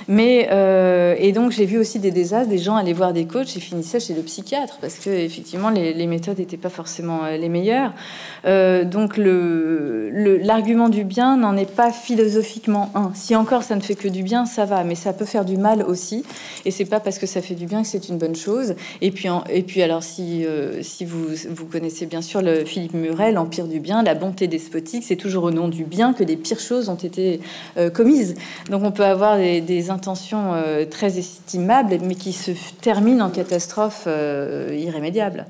Mais 0.08 0.48
euh, 0.50 1.14
et 1.18 1.32
donc 1.32 1.52
j'ai 1.52 1.66
vu 1.66 1.76
aussi 1.76 1.98
des 1.98 2.10
désastres, 2.10 2.48
des 2.48 2.56
gens 2.56 2.76
aller 2.76 2.94
voir 2.94 3.12
des 3.12 3.26
coachs 3.26 3.54
et 3.54 3.60
finissaient 3.60 4.00
chez 4.00 4.14
le 4.14 4.22
psychiatre 4.22 4.78
parce 4.80 4.94
que 4.94 5.10
effectivement 5.10 5.68
les, 5.68 6.06
méthodes 6.06 6.38
n'étaient 6.38 6.56
pas 6.56 6.70
forcément 6.70 7.24
euh, 7.24 7.36
les 7.36 7.50
meilleures. 7.50 7.92
Euh, 8.46 8.84
donc 8.84 9.18
le 9.18 10.08
l'argument 10.42 10.88
du 10.88 11.04
bien 11.04 11.36
n'en 11.36 11.58
est 11.58 11.70
pas 11.70 11.92
philosophiquement 11.92 12.90
un. 12.94 13.12
Si 13.14 13.36
encore 13.36 13.62
ça 13.62 13.76
ne 13.76 13.82
fait 13.82 13.96
que 13.96 14.08
du 14.08 14.22
bien, 14.22 14.46
ça 14.46 14.64
va, 14.64 14.82
mais 14.82 14.94
ça 14.94 15.12
peut 15.12 15.26
faire 15.26 15.44
du 15.44 15.58
mal 15.58 15.82
aussi. 15.82 16.24
Et 16.64 16.70
c'est 16.70 16.86
pas 16.86 17.00
parce 17.00 17.18
que 17.18 17.26
ça 17.26 17.42
fait 17.42 17.54
du 17.54 17.66
bien 17.66 17.82
que 17.82 17.88
c'est 17.88 18.08
une 18.08 18.16
bonne 18.16 18.36
chose. 18.36 18.76
Et 19.02 19.10
puis 19.10 19.28
et 19.50 19.62
puis 19.62 19.82
alors 19.82 20.02
si 20.02 20.46
si 20.80 21.04
vous 21.04 21.26
vous 21.50 21.66
connaissez 21.66 22.06
bien 22.06 22.22
sûr 22.22 22.40
le 22.40 22.64
Philippe 22.64 22.94
Muret, 22.94 23.30
l'empire 23.30 23.66
du 23.66 23.78
bien, 23.78 24.02
la 24.02 24.14
bonté 24.14 24.46
despotique, 24.46 25.04
c'est 25.06 25.16
toujours 25.16 25.44
au 25.44 25.50
nom 25.50 25.68
du 25.68 25.84
bien 25.84 26.14
que 26.14 26.24
les 26.24 26.36
pires 26.36 26.60
choses 26.60 26.88
ont 26.88 26.94
été 26.94 27.40
commises. 27.92 28.36
Donc 28.70 28.82
on 28.84 28.90
peut 28.90 29.04
avoir 29.04 29.36
des, 29.36 29.60
des 29.60 29.90
intention 29.98 30.54
euh, 30.54 30.84
très 30.84 31.18
estimable, 31.18 31.98
mais 32.02 32.14
qui 32.14 32.32
se 32.32 32.52
termine 32.80 33.20
en 33.20 33.30
catastrophe 33.30 34.04
euh, 34.06 34.72
irrémédiable. 34.78 35.46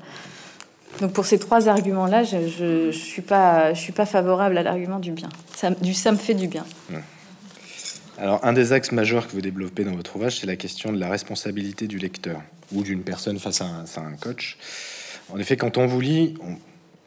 Donc 1.01 1.13
pour 1.13 1.25
ces 1.25 1.37
trois 1.37 1.69
arguments-là, 1.69 2.23
je 2.23 2.87
ne 2.87 2.91
suis, 2.91 3.21
pas, 3.21 3.75
suis 3.75 3.93
pas 3.93 4.07
favorable 4.07 4.57
à 4.57 4.63
l'argument 4.63 4.99
du 4.99 5.11
bien. 5.11 5.29
Ça, 5.55 5.69
du 5.69 5.93
ça 5.93 6.11
me 6.11 6.17
fait 6.17 6.33
du 6.33 6.47
bien. 6.47 6.65
Alors 8.17 8.43
un 8.43 8.53
des 8.53 8.73
axes 8.73 8.91
majeurs 8.91 9.27
que 9.27 9.33
vous 9.33 9.41
développez 9.41 9.83
dans 9.83 9.95
votre 9.95 10.15
ouvrage, 10.15 10.39
c'est 10.39 10.47
la 10.47 10.57
question 10.57 10.91
de 10.91 10.99
la 10.99 11.09
responsabilité 11.09 11.87
du 11.87 11.99
lecteur 11.99 12.41
ou 12.73 12.81
d'une 12.81 13.03
personne 13.03 13.37
face 13.39 13.61
à 13.61 13.65
un, 13.65 13.85
à 13.85 13.99
un, 14.05 14.15
coach. 14.17 14.57
En 15.31 15.37
effet, 15.37 15.57
quand 15.57 15.77
on 15.77 15.85
vous 15.85 16.01
lit, 16.01 16.33
on, 16.41 16.57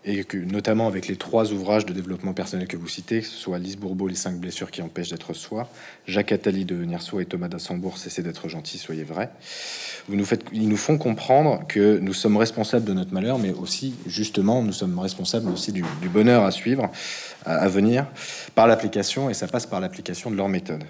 et 0.05 0.25
que 0.25 0.37
notamment 0.37 0.89
avec 0.89 1.07
les 1.07 1.17
trois 1.17 1.53
ouvrages 1.53 1.87
de 1.87 1.93
développement 1.93 2.33
personnel 2.33 2.67
que 2.67 2.77
vous 2.77 2.89
citez, 2.89 3.21
que 3.21 3.27
ce 3.27 3.37
soit 3.37 3.59
Lise 3.59 3.77
Bourbeau, 3.77 4.09
Les 4.09 4.17
cinq 4.17 4.37
blessures 4.37 4.71
qui 4.71 4.83
empêchent 4.83 5.11
d'être 5.11 5.33
soi, 5.33 5.69
Jacques 6.07 6.33
Attali, 6.33 6.65
Devenir 6.65 7.03
soi 7.03 7.23
et 7.23 7.25
Thomas 7.25 7.49
Dassembourg, 7.49 7.99
Cessez 7.99 8.23
d'être 8.23 8.49
gentil, 8.49 8.79
soyez 8.79 9.05
vrai. 9.05 9.31
Ils 10.11 10.69
nous 10.69 10.77
font 10.77 10.99
comprendre 10.99 11.65
que 11.69 11.99
nous 11.99 12.15
sommes 12.15 12.37
responsables 12.37 12.85
de 12.85 12.93
notre 12.93 13.15
malheur, 13.15 13.39
mais 13.39 13.53
aussi, 13.53 13.95
justement, 14.07 14.63
nous 14.63 14.73
sommes 14.73 14.99
responsables 14.99 15.49
aussi 15.49 15.71
du, 15.71 15.85
bonheur 16.13 16.45
à 16.45 16.51
suivre, 16.51 16.91
à, 17.47 17.69
venir, 17.69 18.07
par 18.57 18.67
l'application, 18.67 19.31
et 19.31 19.35
ça 19.35 19.47
passe 19.47 19.67
par 19.67 19.81
l'application 19.81 20.33
de 20.33 20.37
leur 20.37 20.49
méthode. 20.49 20.83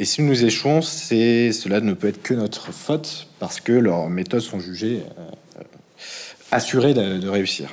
Et 0.00 0.04
si 0.04 0.22
nous 0.22 0.44
échouons, 0.44 0.82
cela 0.82 1.80
ne 1.80 1.92
peut 1.92 2.08
être 2.08 2.22
que 2.22 2.34
notre 2.34 2.72
faute, 2.72 3.28
parce 3.38 3.60
que 3.60 3.72
leurs 3.72 4.08
méthodes 4.08 4.40
sont 4.40 4.58
jugées 4.58 5.04
euh, 5.18 5.62
assurées 6.50 6.94
de 6.94 7.28
réussir. 7.28 7.72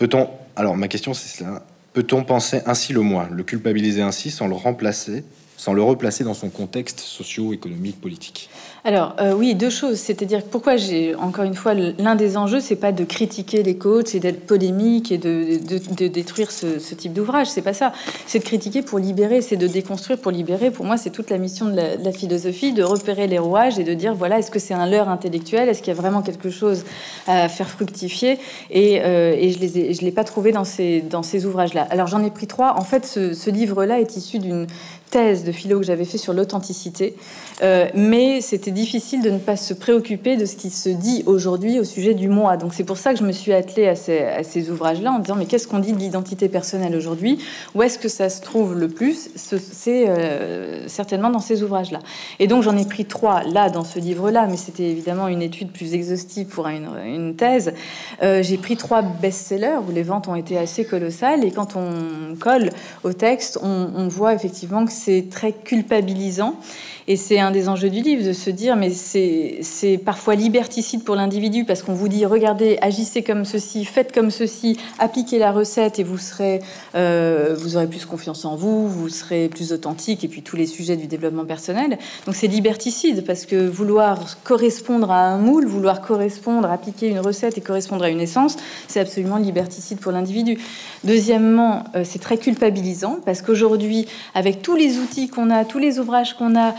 Peut-on, 0.00 0.30
alors 0.56 0.78
ma 0.78 0.88
question 0.88 1.12
c'est 1.12 1.28
cela, 1.28 1.62
peut-on 1.92 2.24
penser 2.24 2.62
ainsi 2.64 2.94
le 2.94 3.02
moi, 3.02 3.28
le 3.30 3.42
culpabiliser 3.42 4.00
ainsi 4.00 4.30
sans 4.30 4.46
le 4.46 4.54
remplacer, 4.54 5.24
sans 5.58 5.74
le 5.74 5.82
replacer 5.82 6.24
dans 6.24 6.32
son 6.32 6.48
contexte 6.48 7.00
socio-économique, 7.00 8.00
politique? 8.00 8.48
Alors 8.84 9.14
euh, 9.20 9.34
oui, 9.34 9.54
deux 9.54 9.70
choses. 9.70 9.98
C'est-à-dire 9.98 10.42
pourquoi 10.42 10.76
j'ai 10.76 11.14
encore 11.14 11.44
une 11.44 11.54
fois 11.54 11.74
l'un 11.74 12.14
des 12.14 12.36
enjeux, 12.36 12.60
c'est 12.60 12.76
pas 12.76 12.92
de 12.92 13.04
critiquer 13.04 13.62
les 13.62 13.76
coachs 13.76 14.14
et 14.14 14.20
d'être 14.20 14.46
polémique 14.46 15.12
et 15.12 15.18
de, 15.18 15.58
de, 15.66 16.08
détruire 16.08 16.50
ce, 16.50 16.94
type 16.94 17.12
d'ouvrage. 17.12 17.48
C'est 17.48 17.62
pas 17.62 17.74
ça. 17.74 17.92
C'est 18.26 18.38
de 18.38 18.44
critiquer 18.44 18.82
pour 18.82 18.98
libérer, 18.98 19.42
c'est 19.42 19.56
de 19.56 19.66
déconstruire 19.66 20.18
pour 20.18 20.32
libérer. 20.32 20.70
Pour 20.70 20.86
moi, 20.86 20.96
c'est 20.96 21.10
toute 21.10 21.30
la 21.30 21.38
mission 21.38 21.66
de 21.66 21.76
la, 21.76 22.12
philosophie, 22.12 22.72
de 22.72 22.82
repérer 22.82 23.26
les 23.26 23.38
rouages 23.38 23.78
et 23.78 23.84
de 23.84 23.94
dire 23.94 24.14
voilà, 24.14 24.38
est-ce 24.38 24.50
que 24.50 24.58
c'est 24.58 24.74
un 24.74 24.86
leurre 24.86 25.08
intellectuel? 25.08 25.68
Est-ce 25.68 25.80
qu'il 25.80 25.92
y 25.94 25.96
a 25.96 26.00
vraiment 26.00 26.22
quelque 26.22 26.50
chose 26.50 26.84
à 27.26 27.48
faire 27.48 27.68
fructifier? 27.68 28.38
Et, 28.70 29.00
euh, 29.02 29.34
et 29.36 29.50
je 29.50 29.58
les 29.58 29.94
je 29.94 30.02
l'ai 30.02 30.10
pas 30.12 30.24
trouvé 30.24 30.52
dans 30.52 30.64
ces 30.64 31.00
dans 31.00 31.22
ces 31.22 31.46
ouvrages-là. 31.46 31.86
Alors 31.90 32.06
j'en 32.06 32.22
ai 32.24 32.30
pris 32.30 32.46
trois. 32.46 32.78
En 32.78 32.84
fait, 32.84 33.06
ce, 33.06 33.50
livre-là 33.50 34.00
est 34.00 34.16
issu 34.16 34.38
d'une 34.38 34.66
thèse 35.10 35.44
de 35.44 35.50
philo 35.50 35.80
que 35.80 35.86
j'avais 35.86 36.04
fait 36.04 36.18
sur 36.18 36.32
l'authenticité, 36.32 37.16
euh, 37.62 37.88
mais 37.94 38.40
c'était 38.40 38.69
difficile 38.70 39.22
de 39.22 39.30
ne 39.30 39.38
pas 39.38 39.56
se 39.56 39.74
préoccuper 39.74 40.36
de 40.36 40.44
ce 40.44 40.56
qui 40.56 40.70
se 40.70 40.88
dit 40.88 41.22
aujourd'hui 41.26 41.78
au 41.78 41.84
sujet 41.84 42.14
du 42.14 42.28
moi. 42.28 42.56
Donc 42.56 42.74
c'est 42.74 42.84
pour 42.84 42.96
ça 42.96 43.12
que 43.12 43.18
je 43.18 43.24
me 43.24 43.32
suis 43.32 43.52
attelée 43.52 43.88
à 43.88 43.94
ces, 43.94 44.70
ouvrages-là 44.70 45.12
en 45.12 45.18
disant 45.18 45.36
mais 45.36 45.46
qu'est-ce 45.46 45.68
qu'on 45.68 45.78
dit 45.78 45.92
de 45.92 45.98
l'identité 45.98 46.48
personnelle 46.48 46.94
aujourd'hui? 46.96 47.38
Où 47.74 47.82
est-ce 47.82 47.98
que 47.98 48.08
ça 48.08 48.28
se 48.28 48.40
trouve 48.40 48.78
le 48.78 48.88
plus? 48.88 49.30
C'est 49.36 50.08
euh, 50.08 50.88
certainement 50.88 51.30
dans 51.30 51.40
ces 51.40 51.62
ouvrages-là. 51.62 52.00
Et 52.38 52.46
donc 52.46 52.62
j'en 52.62 52.76
ai 52.76 52.84
pris 52.84 53.04
trois 53.04 53.42
là 53.44 53.70
dans 53.70 53.84
ce 53.84 53.98
livre-là, 53.98 54.46
mais 54.48 54.56
c'était 54.56 54.88
évidemment 54.88 55.28
une 55.28 55.42
étude 55.42 55.70
plus 55.70 55.94
exhaustive 55.94 56.46
pour 56.46 56.66
une, 56.66 57.34
thèse. 57.36 57.72
Euh, 58.22 58.42
j'ai 58.42 58.56
pris 58.56 58.76
trois 58.76 59.02
best-sellers 59.02 59.78
où 59.86 59.92
les 59.92 60.02
ventes 60.02 60.28
ont 60.28 60.34
été 60.34 60.58
assez 60.58 60.84
colossales 60.84 61.44
et 61.44 61.50
quand 61.50 61.76
on 61.76 62.34
colle 62.36 62.70
au 63.04 63.12
texte, 63.12 63.58
on 63.62 64.08
voit 64.08 64.34
effectivement 64.34 64.84
que 64.84 64.92
c'est 64.92 65.26
très 65.30 65.52
culpabilisant. 65.52 66.56
Et 67.10 67.16
c'est 67.16 67.40
un 67.40 67.50
des 67.50 67.68
enjeux 67.68 67.90
du 67.90 68.02
livre 68.02 68.24
de 68.24 68.32
se 68.32 68.50
dire, 68.50 68.76
mais 68.76 68.90
c'est 68.90 69.98
parfois 70.04 70.36
liberticide 70.36 71.02
pour 71.02 71.16
l'individu 71.16 71.64
parce 71.64 71.82
qu'on 71.82 71.92
vous 71.92 72.06
dit, 72.06 72.24
regardez, 72.24 72.78
agissez 72.82 73.24
comme 73.24 73.44
ceci, 73.44 73.84
faites 73.84 74.12
comme 74.12 74.30
ceci, 74.30 74.76
appliquez 75.00 75.40
la 75.40 75.50
recette 75.50 75.98
et 75.98 76.04
vous 76.04 76.18
serez, 76.18 76.60
euh, 76.94 77.56
vous 77.58 77.74
aurez 77.74 77.88
plus 77.88 78.06
confiance 78.06 78.44
en 78.44 78.54
vous, 78.54 78.86
vous 78.86 79.08
serez 79.08 79.48
plus 79.48 79.72
authentique 79.72 80.22
et 80.22 80.28
puis 80.28 80.42
tous 80.42 80.54
les 80.54 80.66
sujets 80.66 80.96
du 80.96 81.08
développement 81.08 81.44
personnel. 81.44 81.98
Donc 82.26 82.36
c'est 82.36 82.46
liberticide 82.46 83.24
parce 83.26 83.44
que 83.44 83.56
vouloir 83.68 84.36
correspondre 84.44 85.10
à 85.10 85.24
un 85.24 85.38
moule, 85.38 85.66
vouloir 85.66 86.02
correspondre, 86.02 86.70
appliquer 86.70 87.08
une 87.08 87.18
recette 87.18 87.58
et 87.58 87.60
correspondre 87.60 88.04
à 88.04 88.10
une 88.10 88.20
essence, 88.20 88.56
c'est 88.86 89.00
absolument 89.00 89.38
liberticide 89.38 89.98
pour 89.98 90.12
l'individu. 90.12 90.58
Deuxièmement, 91.02 91.82
euh, 91.96 92.04
c'est 92.04 92.20
très 92.20 92.36
culpabilisant 92.36 93.18
parce 93.26 93.42
qu'aujourd'hui, 93.42 94.06
avec 94.36 94.62
tous 94.62 94.76
les 94.76 94.98
outils 94.98 95.28
qu'on 95.28 95.50
a, 95.50 95.64
tous 95.64 95.78
les 95.78 95.98
ouvrages 95.98 96.34
qu'on 96.34 96.56
a 96.56 96.76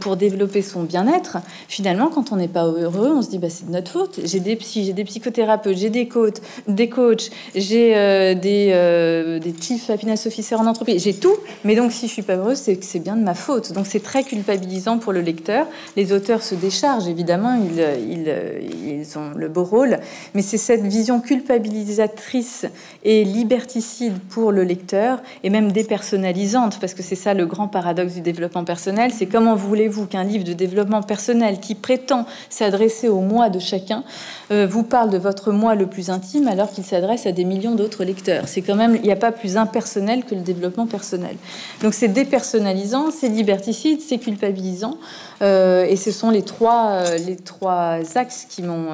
pour 0.00 0.16
développer 0.16 0.62
son 0.62 0.82
bien-être, 0.82 1.38
finalement, 1.68 2.08
quand 2.08 2.32
on 2.32 2.36
n'est 2.36 2.48
pas 2.48 2.64
heureux, 2.66 3.12
on 3.14 3.22
se 3.22 3.30
dit 3.30 3.38
bah, 3.38 3.48
c'est 3.50 3.66
de 3.66 3.72
notre 3.72 3.90
faute. 3.90 4.20
J'ai 4.24 4.40
des 4.40 4.56
psy, 4.56 4.84
j'ai 4.84 4.92
des 4.92 5.04
psychothérapeutes, 5.04 5.76
j'ai 5.76 5.90
des 5.90 6.08
coachs, 6.08 6.40
des 6.68 6.88
coachs, 6.88 7.30
j'ai 7.54 7.96
euh, 7.96 8.34
des, 8.34 8.70
euh, 8.72 9.38
des 9.38 9.54
chief 9.58 9.90
happiness 9.90 10.26
officers 10.26 10.60
en 10.60 10.66
entreprise, 10.66 11.02
j'ai 11.02 11.14
tout. 11.14 11.34
Mais 11.64 11.74
donc, 11.74 11.92
si 11.92 12.06
je 12.06 12.12
suis 12.12 12.22
pas 12.22 12.36
heureuse, 12.36 12.58
c'est 12.58 12.76
que 12.76 12.84
c'est 12.84 13.00
bien 13.00 13.16
de 13.16 13.22
ma 13.22 13.34
faute. 13.34 13.72
Donc, 13.72 13.86
c'est 13.86 14.02
très 14.02 14.22
culpabilisant 14.22 14.98
pour 14.98 15.12
le 15.12 15.20
lecteur. 15.20 15.66
Les 15.96 16.12
auteurs 16.12 16.42
se 16.42 16.54
déchargent, 16.54 17.08
évidemment, 17.08 17.54
ils, 17.54 17.80
ils, 18.10 19.00
ils 19.00 19.18
ont 19.18 19.30
le 19.34 19.48
beau 19.48 19.64
rôle, 19.64 19.98
mais 20.34 20.42
c'est 20.42 20.58
cette 20.58 20.82
vision 20.82 21.20
culpabilisatrice 21.20 22.66
et 23.04 23.24
liberticide 23.24 24.14
pour 24.28 24.52
le 24.52 24.64
lecteur 24.64 25.22
et 25.42 25.50
même 25.50 25.72
dépersonnalisante, 25.72 26.78
parce 26.80 26.94
que 26.94 27.02
c'est 27.02 27.16
ça 27.16 27.34
le 27.34 27.46
grand 27.46 27.68
paradoxe 27.68 28.14
du 28.14 28.20
développement 28.20 28.64
personnel, 28.64 29.12
c'est 29.12 29.26
comment 29.26 29.56
voulez-vous 29.66 30.06
qu'un 30.06 30.24
livre 30.24 30.44
de 30.44 30.52
développement 30.52 31.02
personnel 31.02 31.60
qui 31.60 31.74
prétend 31.74 32.26
s'adresser 32.50 33.08
au 33.08 33.20
moi 33.20 33.50
de 33.50 33.58
chacun 33.58 34.04
euh, 34.50 34.66
vous 34.66 34.82
parle 34.82 35.10
de 35.10 35.18
votre 35.18 35.52
moi 35.52 35.74
le 35.74 35.86
plus 35.86 36.10
intime 36.10 36.48
alors 36.48 36.70
qu'il 36.70 36.84
s'adresse 36.84 37.26
à 37.26 37.32
des 37.32 37.44
millions 37.44 37.74
d'autres 37.74 38.04
lecteurs? 38.04 38.44
C'est 38.46 38.62
quand 38.62 38.76
même, 38.76 38.96
il 38.96 39.02
n'y 39.02 39.12
a 39.12 39.16
pas 39.16 39.32
plus 39.32 39.56
impersonnel 39.56 40.24
que 40.24 40.34
le 40.34 40.42
développement 40.42 40.86
personnel. 40.86 41.36
Donc 41.82 41.94
c'est 41.94 42.08
dépersonnalisant, 42.08 43.10
c'est 43.10 43.28
liberticide, 43.28 44.00
c'est 44.00 44.18
culpabilisant, 44.18 44.96
euh, 45.42 45.84
et 45.84 45.96
ce 45.96 46.10
sont 46.10 46.30
les 46.30 46.42
trois, 46.42 46.92
euh, 46.92 47.18
les 47.18 47.36
trois 47.36 47.98
axes 48.16 48.46
qui 48.48 48.62
m'ont 48.62 48.88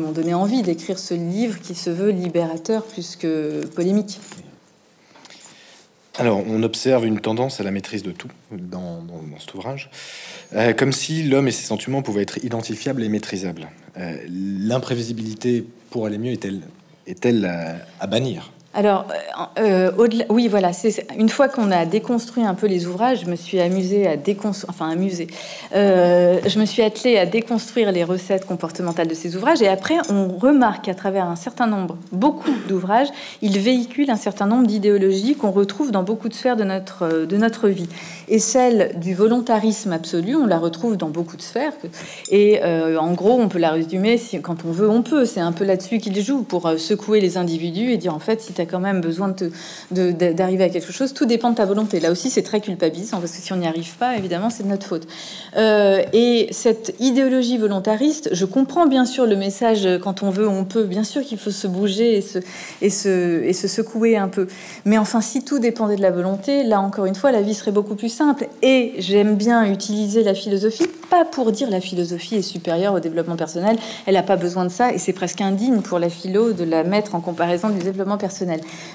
m'ont 0.00 0.12
donné 0.12 0.34
envie 0.34 0.62
d'écrire 0.62 0.98
ce 0.98 1.14
livre 1.14 1.60
qui 1.60 1.74
se 1.74 1.90
veut 1.90 2.10
libérateur 2.10 2.82
plus 2.84 3.16
que 3.16 3.66
polémique. 3.74 4.20
Alors, 6.18 6.42
on 6.46 6.62
observe 6.62 7.06
une 7.06 7.20
tendance 7.20 7.60
à 7.60 7.64
la 7.64 7.70
maîtrise 7.70 8.02
de 8.02 8.10
tout 8.10 8.30
dans, 8.50 9.04
cet 9.38 9.54
ouvrage, 9.54 9.90
euh, 10.54 10.72
comme 10.72 10.92
si 10.92 11.22
l'homme 11.22 11.48
et 11.48 11.52
ses 11.52 11.64
sentiments 11.64 12.02
pouvaient 12.02 12.22
être 12.22 12.44
identifiables 12.44 13.02
et 13.02 13.08
maîtrisables. 13.08 13.68
Euh, 13.96 14.16
l'imprévisibilité, 14.28 15.64
pour 15.90 16.06
aller 16.06 16.18
mieux, 16.18 16.32
est-elle 16.32 16.60
est-elle 17.06 17.50
à 17.98 18.06
bannir? 18.06 18.52
Alors, 18.72 19.06
euh, 19.58 19.90
euh 19.98 20.24
oui, 20.28 20.46
voilà. 20.46 20.70
Une 21.18 21.28
fois 21.28 21.48
qu'on 21.48 21.72
a 21.72 21.84
déconstruit 21.86 22.44
un 22.44 22.54
peu 22.54 22.68
les 22.68 22.86
ouvrages, 22.86 23.22
je 23.22 23.26
me 23.26 23.34
suis 23.34 23.58
amusée 23.58 24.06
à 24.06 24.16
déconstruire, 24.16 24.70
enfin 24.70 24.88
amusée. 24.88 25.26
Euh, 25.74 26.38
je 26.46 26.56
me 26.60 26.64
suis 26.64 26.82
attelée 26.82 27.18
à 27.18 27.26
déconstruire 27.26 27.90
les 27.90 28.04
recettes 28.04 28.46
comportementales 28.46 29.08
de 29.08 29.14
ces 29.14 29.34
ouvrages, 29.34 29.60
et 29.60 29.66
après, 29.66 29.96
on 30.08 30.28
remarque 30.28 30.84
qu'à 30.84 30.94
travers 30.94 31.26
un 31.26 31.34
certain 31.34 31.66
nombre, 31.66 31.96
beaucoup 32.12 32.52
d'ouvrages, 32.68 33.08
ils 33.42 33.58
véhiculent 33.58 34.10
un 34.10 34.16
certain 34.16 34.46
nombre 34.46 34.68
d'idéologies 34.68 35.34
qu'on 35.34 35.50
retrouve 35.50 35.90
dans 35.90 36.04
beaucoup 36.04 36.28
de 36.28 36.34
sphères 36.34 36.56
de 36.56 36.64
notre 36.64 37.24
de 37.26 37.36
notre 37.36 37.68
vie. 37.68 37.88
Et 38.28 38.38
celle 38.38 38.92
du 39.00 39.14
volontarisme 39.14 39.92
absolu, 39.92 40.36
on 40.36 40.46
la 40.46 40.58
retrouve 40.58 40.96
dans 40.96 41.08
beaucoup 41.08 41.36
de 41.36 41.42
sphères. 41.42 41.72
Et 42.30 42.62
en 42.62 43.12
gros, 43.14 43.40
on 43.40 43.48
peut 43.48 43.58
la 43.58 43.72
résumer 43.72 44.16
si 44.16 44.40
quand 44.40 44.64
on 44.64 44.70
veut, 44.70 44.88
on 44.88 45.02
peut. 45.02 45.24
C'est 45.24 45.40
un 45.40 45.52
peu 45.52 45.64
là-dessus 45.64 45.98
qu'il 45.98 46.20
joue 46.22 46.44
pour 46.44 46.70
secouer 46.78 47.20
les 47.20 47.36
individus 47.36 47.90
et 47.90 47.96
dire 47.96 48.14
en 48.14 48.20
fait, 48.20 48.40
si 48.40 48.52
tu 48.66 48.70
quand 48.70 48.80
même 48.80 49.00
besoin 49.00 49.34
d'arriver 49.90 50.64
à 50.64 50.68
quelque 50.68 50.92
chose, 50.92 51.12
tout 51.12 51.26
dépend 51.26 51.50
de 51.50 51.56
ta 51.56 51.64
volonté. 51.64 52.00
Là 52.00 52.10
aussi, 52.10 52.30
c'est 52.30 52.42
très 52.42 52.60
culpabilisant 52.60 53.18
parce 53.20 53.32
que 53.32 53.42
si 53.42 53.52
on 53.52 53.56
n'y 53.56 53.66
arrive 53.66 53.96
pas, 53.96 54.16
évidemment, 54.16 54.50
c'est 54.50 54.62
de 54.62 54.68
notre 54.68 54.86
faute. 54.86 55.06
Euh, 55.56 56.02
et 56.12 56.48
cette 56.52 56.94
idéologie 57.00 57.58
volontariste, 57.58 58.30
je 58.32 58.44
comprends 58.44 58.86
bien 58.86 59.04
sûr 59.04 59.26
le 59.26 59.36
message 59.36 59.88
quand 60.02 60.22
on 60.22 60.30
veut, 60.30 60.48
on 60.48 60.64
peut. 60.64 60.84
Bien 60.84 61.04
sûr 61.04 61.22
qu'il 61.22 61.38
faut 61.38 61.50
se 61.50 61.66
bouger 61.66 62.16
et 62.16 62.20
se, 62.20 62.38
et, 62.82 62.90
se, 62.90 63.42
et 63.42 63.52
se 63.52 63.68
secouer 63.68 64.16
un 64.16 64.28
peu. 64.28 64.46
Mais 64.84 64.98
enfin, 64.98 65.20
si 65.20 65.44
tout 65.44 65.58
dépendait 65.58 65.96
de 65.96 66.02
la 66.02 66.10
volonté, 66.10 66.62
là 66.64 66.80
encore 66.80 67.06
une 67.06 67.14
fois, 67.14 67.32
la 67.32 67.42
vie 67.42 67.54
serait 67.54 67.72
beaucoup 67.72 67.94
plus 67.94 68.08
simple. 68.08 68.48
Et 68.62 68.94
j'aime 68.98 69.36
bien 69.36 69.64
utiliser 69.64 70.22
la 70.22 70.34
philosophie, 70.34 70.86
pas 71.08 71.24
pour 71.24 71.52
dire 71.52 71.70
la 71.70 71.80
philosophie 71.80 72.36
est 72.36 72.42
supérieure 72.42 72.94
au 72.94 73.00
développement 73.00 73.36
personnel, 73.36 73.76
elle 74.06 74.14
n'a 74.14 74.22
pas 74.22 74.36
besoin 74.36 74.64
de 74.64 74.70
ça, 74.70 74.92
et 74.92 74.98
c'est 74.98 75.12
presque 75.12 75.40
indigne 75.40 75.80
pour 75.80 75.98
la 75.98 76.08
philo 76.08 76.52
de 76.52 76.64
la 76.64 76.84
mettre 76.84 77.14
en 77.14 77.20
comparaison 77.20 77.68
du 77.68 77.78
développement 77.78 78.18
personnel. 78.18 78.49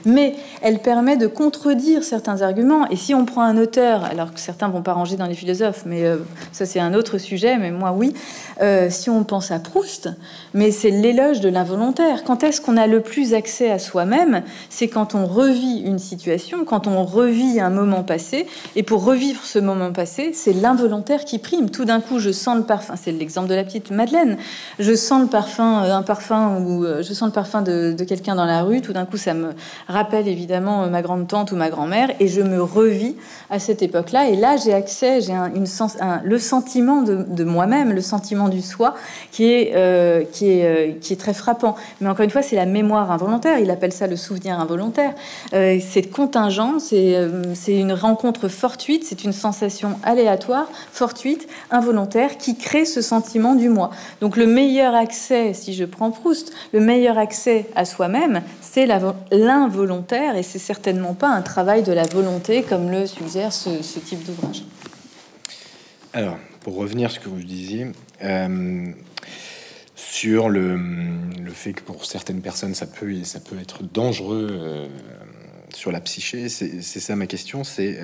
Mais 0.06 0.36
elle 0.62 0.80
permet 0.80 1.18
de 1.18 1.28
contredire 1.28 2.04
certains 2.04 2.42
arguments, 2.42 2.88
et 2.90 2.96
si 2.96 3.14
on 3.14 3.26
prend 3.26 3.42
un 3.42 3.58
auteur, 3.58 4.04
alors 4.06 4.34
que 4.34 4.40
certains 4.40 4.70
vont 4.70 4.82
pas 4.82 4.94
ranger 4.94 5.16
dans 5.16 5.26
les 5.26 5.36
philosophes, 5.36 5.84
mais 5.86 6.06
euh, 6.06 6.18
ça 6.52 6.66
c'est 6.66 6.80
un 6.80 6.94
autre 6.94 7.18
sujet, 7.18 7.58
mais 7.58 7.72
moi 7.72 7.94
oui, 7.96 8.14
euh, 8.62 8.90
si 8.90 9.10
on 9.10 9.24
pense 9.24 9.52
à 9.52 9.60
Proust, 9.60 10.10
mais 10.54 10.72
c'est 10.72 10.92
l'éloge 10.92 11.42
de 11.42 11.50
l'involontaire. 11.50 12.24
Quand 12.24 12.44
est-ce 12.44 12.62
qu'on 12.62 12.78
a 12.78 12.88
le 12.88 13.02
plus 13.02 13.34
accès 13.34 13.70
à 13.70 13.80
soi-même? 13.80 14.44
C'est 14.70 14.88
quand 14.88 15.16
on 15.16 15.26
revit 15.26 15.80
une 15.80 16.00
situation, 16.00 16.66
quand 16.66 16.88
on 16.88 17.04
revit 17.04 17.60
un 17.60 17.70
moment 17.70 18.04
passé, 18.04 18.48
et 18.76 18.84
pour 18.84 19.04
revivre 19.04 19.44
ce 19.44 19.60
moment 19.60 19.92
passé, 19.92 20.32
c'est 20.34 20.54
l'involontaire 20.54 21.26
qui 21.26 21.40
prime. 21.40 21.70
Tout 21.70 21.86
d'un 21.86 22.02
coup, 22.02 22.20
je 22.20 22.32
sens 22.32 22.58
le 22.58 22.64
parfum. 22.64 22.96
C'est 22.96 23.12
l'exemple 23.12 23.50
de 23.50 23.56
la 23.56 23.64
petite 23.64 23.92
Madeleine. 23.92 24.38
Je 24.80 24.94
sens 24.96 25.22
le 25.22 25.28
parfum, 25.28 25.84
euh, 25.84 25.94
un 25.94 26.04
parfum 26.04 26.60
ou 26.60 26.86
je 26.86 27.14
sens 27.14 27.28
le 27.28 27.34
parfum 27.34 27.62
de, 27.62 27.96
quelqu'un 28.08 28.36
dans 28.36 28.46
la 28.46 28.64
rue. 28.64 28.82
Tout 28.82 28.94
d'un 28.94 29.06
coup, 29.06 29.18
ça 29.18 29.34
me 29.34 29.45
rappelle 29.88 30.28
évidemment 30.28 30.84
euh, 30.84 30.90
ma 30.90 31.02
grande 31.02 31.28
tante 31.28 31.52
ou 31.52 31.56
ma 31.56 31.70
grand-mère 31.70 32.12
et 32.20 32.28
je 32.28 32.42
me 32.42 32.62
revis 32.62 33.16
à 33.50 33.60
cette 33.60 33.82
époque-là. 33.82 34.30
Et 34.30 34.36
là, 34.36 34.58
j'ai 34.58 34.74
accès, 34.74 35.22
j'ai 35.22 35.34
une 35.34 35.66
sens, 35.66 35.98
le 36.24 36.40
sentiment 36.40 37.02
de, 37.02 37.44
moi-même, 37.44 37.94
le 37.94 38.02
sentiment 38.02 38.50
du 38.50 38.62
soi, 38.62 38.96
qui 39.32 39.46
est 39.46 40.32
qui 40.32 40.50
est 40.50 41.00
qui 41.00 41.14
est 41.14 41.18
très 41.18 41.34
frappant. 41.34 41.76
Mais 42.02 42.10
encore 42.10 42.24
une 42.24 42.30
fois, 42.30 42.42
c'est 42.42 42.56
la 42.56 42.66
mémoire 42.66 43.12
involontaire. 43.12 43.60
Il 43.60 43.70
appelle 43.70 43.92
ça 43.92 44.08
le 44.08 44.16
souvenir 44.16 44.60
involontaire. 44.60 45.14
c'est 45.52 46.10
contingent, 46.12 46.80
c'est 46.80 47.30
une 47.68 47.94
rencontre 47.94 48.48
fortuite, 48.48 49.04
c'est 49.06 49.24
une 49.24 49.34
sensation 49.34 50.00
aléatoire, 50.04 50.68
fortuite, 50.92 51.48
involontaire, 51.72 52.38
qui 52.38 52.58
crée 52.58 52.86
ce 52.86 53.02
sentiment 53.02 53.56
du 53.56 53.70
moi. 53.70 53.92
Donc 54.22 54.38
le 54.38 54.48
meilleur 54.48 54.96
accès, 54.96 55.54
si 55.54 55.74
je 55.74 55.86
prends 55.86 56.12
Proust, 56.12 56.54
le 56.74 56.80
meilleur 56.80 57.18
accès 57.18 57.66
à 57.76 57.86
soi-même, 57.86 58.42
c'est 58.62 58.86
l'involontaire, 59.38 60.36
et 60.36 60.44
c'est 60.44 60.60
certainement 60.60 61.14
pas 61.14 61.30
un 61.30 61.42
travail 61.42 61.84
de 61.84 61.92
la 61.92 62.04
volonté 62.04 62.64
comme 62.64 62.90
le 62.90 63.06
suggère 63.06 63.54
ce, 63.54 63.70
type 64.00 64.24
d'ouvrage. 64.26 64.64
Alors, 66.14 66.38
pour 66.62 66.76
revenir 66.76 67.10
à 67.10 67.12
ce 67.12 67.20
que 67.20 67.30
vous 67.30 67.44
disiez, 67.44 67.88
euh, 68.24 68.88
sur 69.96 70.50
le, 70.50 70.78
le, 70.78 71.52
fait 71.52 71.74
que 71.74 71.82
pour 71.82 72.06
certaines 72.06 72.42
personnes, 72.42 72.76
ça 72.76 72.86
peut, 72.86 73.24
ça 73.24 73.40
peut 73.40 73.60
être 73.60 73.84
dangereux. 73.84 74.48
Euh, 74.52 74.88
sur 75.74 75.92
la 75.92 76.00
psyché. 76.00 76.48
C'est 76.48 76.82
ça 76.82 77.18
ma 77.18 77.28
question. 77.28 77.66
C'est 77.66 78.00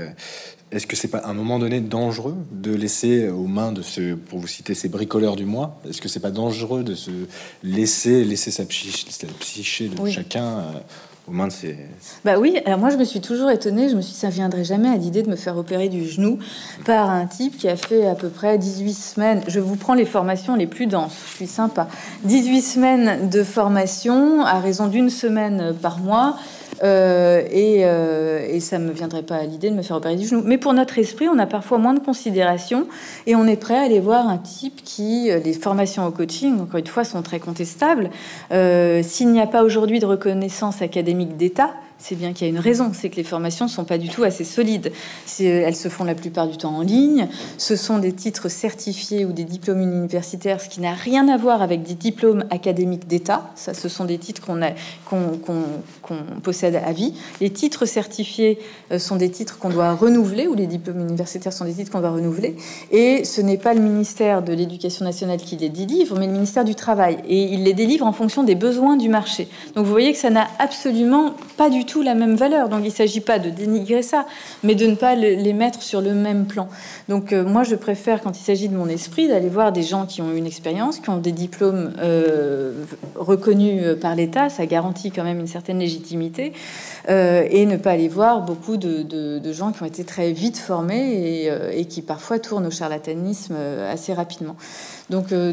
est-ce 0.72 0.88
que 0.88 0.96
c'est 0.96 1.10
pas 1.10 1.20
à 1.20 1.30
un 1.30 1.34
moment 1.34 1.60
donné 1.60 1.82
dangereux 1.82 2.36
de 2.52 2.74
laisser 2.74 3.28
aux 3.28 3.48
mains 3.48 3.72
de 3.72 3.82
ce, 3.82 4.14
pour 4.16 4.40
vous 4.40 4.48
citer, 4.48 4.74
ces 4.74 4.88
bricoleurs 4.88 5.36
du 5.36 5.46
mois, 5.46 5.82
est-ce 5.88 6.02
que 6.02 6.08
c'est 6.08 6.22
pas 6.22 6.32
dangereux 6.32 6.84
de 6.84 6.96
se 6.96 7.12
laisser 7.64 8.24
laisser 8.24 8.52
sa 8.52 8.66
psyché, 8.66 9.28
psyché 9.40 9.90
de 9.90 10.10
chacun 10.10 10.64
aux 11.32 11.46
de 11.46 11.52
ces... 11.52 11.78
Oui, 12.38 12.60
alors 12.66 12.80
moi 12.80 12.90
je 12.90 12.98
me 12.98 13.04
suis 13.04 13.22
toujours 13.22 13.50
étonnée, 13.52 13.90
je 13.90 13.96
me 13.96 14.02
suis 14.02 14.14
dit 14.14 14.20
ça 14.20 14.30
viendrait 14.30 14.64
jamais 14.64 14.90
à 14.90 14.98
l'idée 14.98 15.24
de 15.24 15.30
me 15.30 15.36
faire 15.36 15.58
opérer 15.58 15.90
du 15.90 16.06
genou 16.06 16.40
par 16.86 17.10
un 17.10 17.26
type 17.26 17.58
qui 17.58 17.68
a 17.68 17.76
fait 17.76 18.06
à 18.08 18.16
peu 18.16 18.30
près 18.30 18.58
18 18.58 18.94
semaines, 18.94 19.42
je 19.48 19.60
vous 19.60 19.76
prends 19.76 19.94
les 19.94 20.06
formations 20.06 20.56
les 20.56 20.68
plus 20.68 20.88
denses, 20.88 21.16
je 21.32 21.36
suis 21.38 21.48
sympa, 21.48 21.88
18 22.24 22.62
semaines 22.62 23.30
de 23.30 23.44
formation 23.44 24.44
à 24.46 24.60
raison 24.60 24.88
d'une 24.88 25.10
semaine 25.10 25.74
par 25.82 26.00
mois, 26.00 26.38
euh, 26.84 27.42
et, 27.52 27.82
euh, 27.86 28.46
et, 28.48 28.60
ça 28.60 28.80
me 28.80 28.92
viendrait 28.92 29.24
pas 29.24 29.36
à 29.36 29.44
l'idée 29.44 29.70
de 29.70 29.76
me 29.76 29.82
faire 29.82 29.98
opérer 29.98 30.16
du 30.16 30.26
genou. 30.26 30.42
Mais 30.44 30.58
pour 30.58 30.74
notre 30.74 30.98
esprit, 30.98 31.28
on 31.28 31.38
a 31.38 31.46
parfois 31.46 31.78
moins 31.78 31.94
de 31.94 32.00
considération 32.00 32.88
et 33.28 33.36
on 33.36 33.46
est 33.46 33.58
prêt 33.58 33.78
à 33.78 33.82
aller 33.82 34.00
voir 34.00 34.28
un 34.28 34.38
type 34.38 34.82
qui, 34.84 35.30
euh, 35.30 35.40
les 35.40 35.54
formations 35.54 36.06
au 36.08 36.12
coaching, 36.12 36.60
encore 36.60 36.80
une 36.80 36.88
fois, 36.88 37.04
sont 37.04 37.22
très 37.22 37.40
contestables. 37.40 38.10
S'il 38.52 39.32
n'y 39.32 39.42
a 39.42 39.48
pas 39.48 39.64
aujourd'hui 39.64 40.00
de 40.00 40.06
reconnaissance 40.06 40.82
académique 40.82 41.38
d'État, 41.38 41.72
c'est 42.02 42.16
bien 42.16 42.34
qu'il 42.34 42.48
y 42.48 42.50
a 42.50 42.54
une 42.54 42.60
raison, 42.60 42.92
c'est 42.94 43.10
que 43.10 43.16
les 43.16 43.24
formations 43.24 43.66
ne 43.66 43.70
sont 43.70 43.86
pas 43.86 43.98
du 44.00 44.10
tout 44.10 44.24
assez 44.24 44.44
solides. 44.44 44.92
Elles 45.40 45.76
se 45.76 45.88
font 45.88 46.04
la 46.04 46.16
plupart 46.16 46.48
du 46.48 46.58
temps 46.58 46.76
en 46.76 46.82
ligne. 46.82 47.28
Ce 47.58 47.76
sont 47.76 48.00
des 48.00 48.12
titres 48.12 48.50
certifiés 48.50 49.24
ou 49.24 49.32
des 49.32 49.44
diplômes 49.44 49.82
universitaires, 49.82 50.60
ce 50.60 50.68
qui 50.68 50.82
n'a 50.82 50.94
rien 50.94 51.28
à 51.28 51.38
voir 51.38 51.62
avec 51.62 51.84
des 51.84 51.94
diplômes 51.94 52.44
académiques 52.50 53.08
d'État. 53.08 53.52
Ça, 53.56 53.74
ce 53.74 53.88
sont 53.88 54.06
des 54.06 54.18
titres 54.18 54.42
qu'on 54.42 54.60
qu'on 56.02 56.16
possède 56.42 56.76
à 56.76 56.92
vie. 56.92 57.14
Les 57.40 57.52
titres 57.52 57.86
certifiés 57.86 58.60
euh, 58.92 59.00
sont 59.00 59.16
des 59.16 59.30
titres 59.30 59.60
qu'on 59.60 59.70
doit 59.70 59.94
renouveler, 59.94 60.48
ou 60.48 60.56
les 60.56 60.68
diplômes 60.68 61.02
universitaires 61.02 61.54
sont 61.54 61.66
des 61.66 61.74
titres 61.74 61.92
qu'on 61.92 62.00
doit 62.00 62.12
renouveler. 62.12 62.56
Et 62.92 63.24
ce 63.26 63.42
n'est 63.42 63.58
pas 63.58 63.74
le 63.74 63.82
ministère 63.82 64.42
de 64.42 64.54
l'Éducation 64.54 65.06
nationale 65.06 65.38
qui 65.38 65.56
les 65.58 65.70
délivre, 65.70 66.18
mais 66.18 66.26
le 66.26 66.34
ministère 66.34 66.66
du 66.66 66.76
Travail. 66.76 67.18
Et 67.28 67.54
il 67.54 67.64
les 67.64 67.74
délivre 67.74 68.06
en 68.06 68.14
fonction 68.14 68.44
des 68.44 68.56
besoins 68.56 68.98
du 68.98 69.10
marché. 69.10 69.48
Donc 69.76 69.86
vous 69.86 69.92
voyez 69.92 70.14
que 70.14 70.18
ça 70.18 70.30
n'a 70.30 70.48
absolument 70.60 71.36
pas 71.58 71.70
du 71.70 71.86
tout 71.86 71.91
la 72.00 72.16
même 72.16 72.36
valeur. 72.36 72.70
Donc 72.70 72.82
il 72.84 72.90
ne 72.90 72.94
s'agit 72.94 73.20
pas 73.20 73.40
de 73.40 73.50
dénigrer 73.50 74.04
ça, 74.04 74.26
mais 74.64 74.76
de 74.76 74.86
ne 74.86 74.96
pas 74.96 75.16
les 75.16 75.54
mettre 75.54 75.82
sur 75.82 76.00
le 76.00 76.14
même 76.14 76.46
plan. 76.46 76.70
Donc 77.10 77.34
euh, 77.34 77.44
moi, 77.44 77.64
je 77.64 77.76
préfère, 77.76 78.22
quand 78.22 78.38
il 78.38 78.42
s'agit 78.44 78.70
de 78.70 78.76
mon 78.76 78.88
esprit, 78.88 79.28
d'aller 79.28 79.50
voir 79.50 79.74
des 79.74 79.84
gens 79.84 80.06
qui 80.06 80.22
ont 80.22 80.32
une 80.32 80.46
expérience, 80.46 81.00
qui 81.00 81.10
ont 81.10 81.18
des 81.18 81.34
diplômes 81.34 81.94
euh, 82.00 82.86
reconnus 83.16 83.82
euh, 83.84 83.96
par 83.96 84.16
l'État. 84.16 84.50
Ça 84.50 84.66
garantit 84.66 85.12
quand 85.12 85.24
même 85.24 85.40
une 85.40 85.48
certaine 85.48 85.80
légitimité. 85.80 86.54
Et 87.08 87.66
ne 87.66 87.78
pas 87.78 87.92
aller 87.92 88.08
voir 88.08 88.42
beaucoup 88.42 88.78
de, 88.78 89.54
gens 89.54 89.72
qui 89.72 89.84
ont 89.84 89.86
été 89.86 90.04
très 90.04 90.32
vite 90.32 90.58
formés 90.58 91.46
et, 91.46 91.80
et 91.80 91.86
qui 91.86 92.02
parfois 92.02 92.40
tournent 92.40 92.68
au 92.68 92.72
charlatanisme 92.72 93.56
assez 93.90 94.14
rapidement. 94.14 94.56
Donc, 95.12 95.34
euh, 95.34 95.52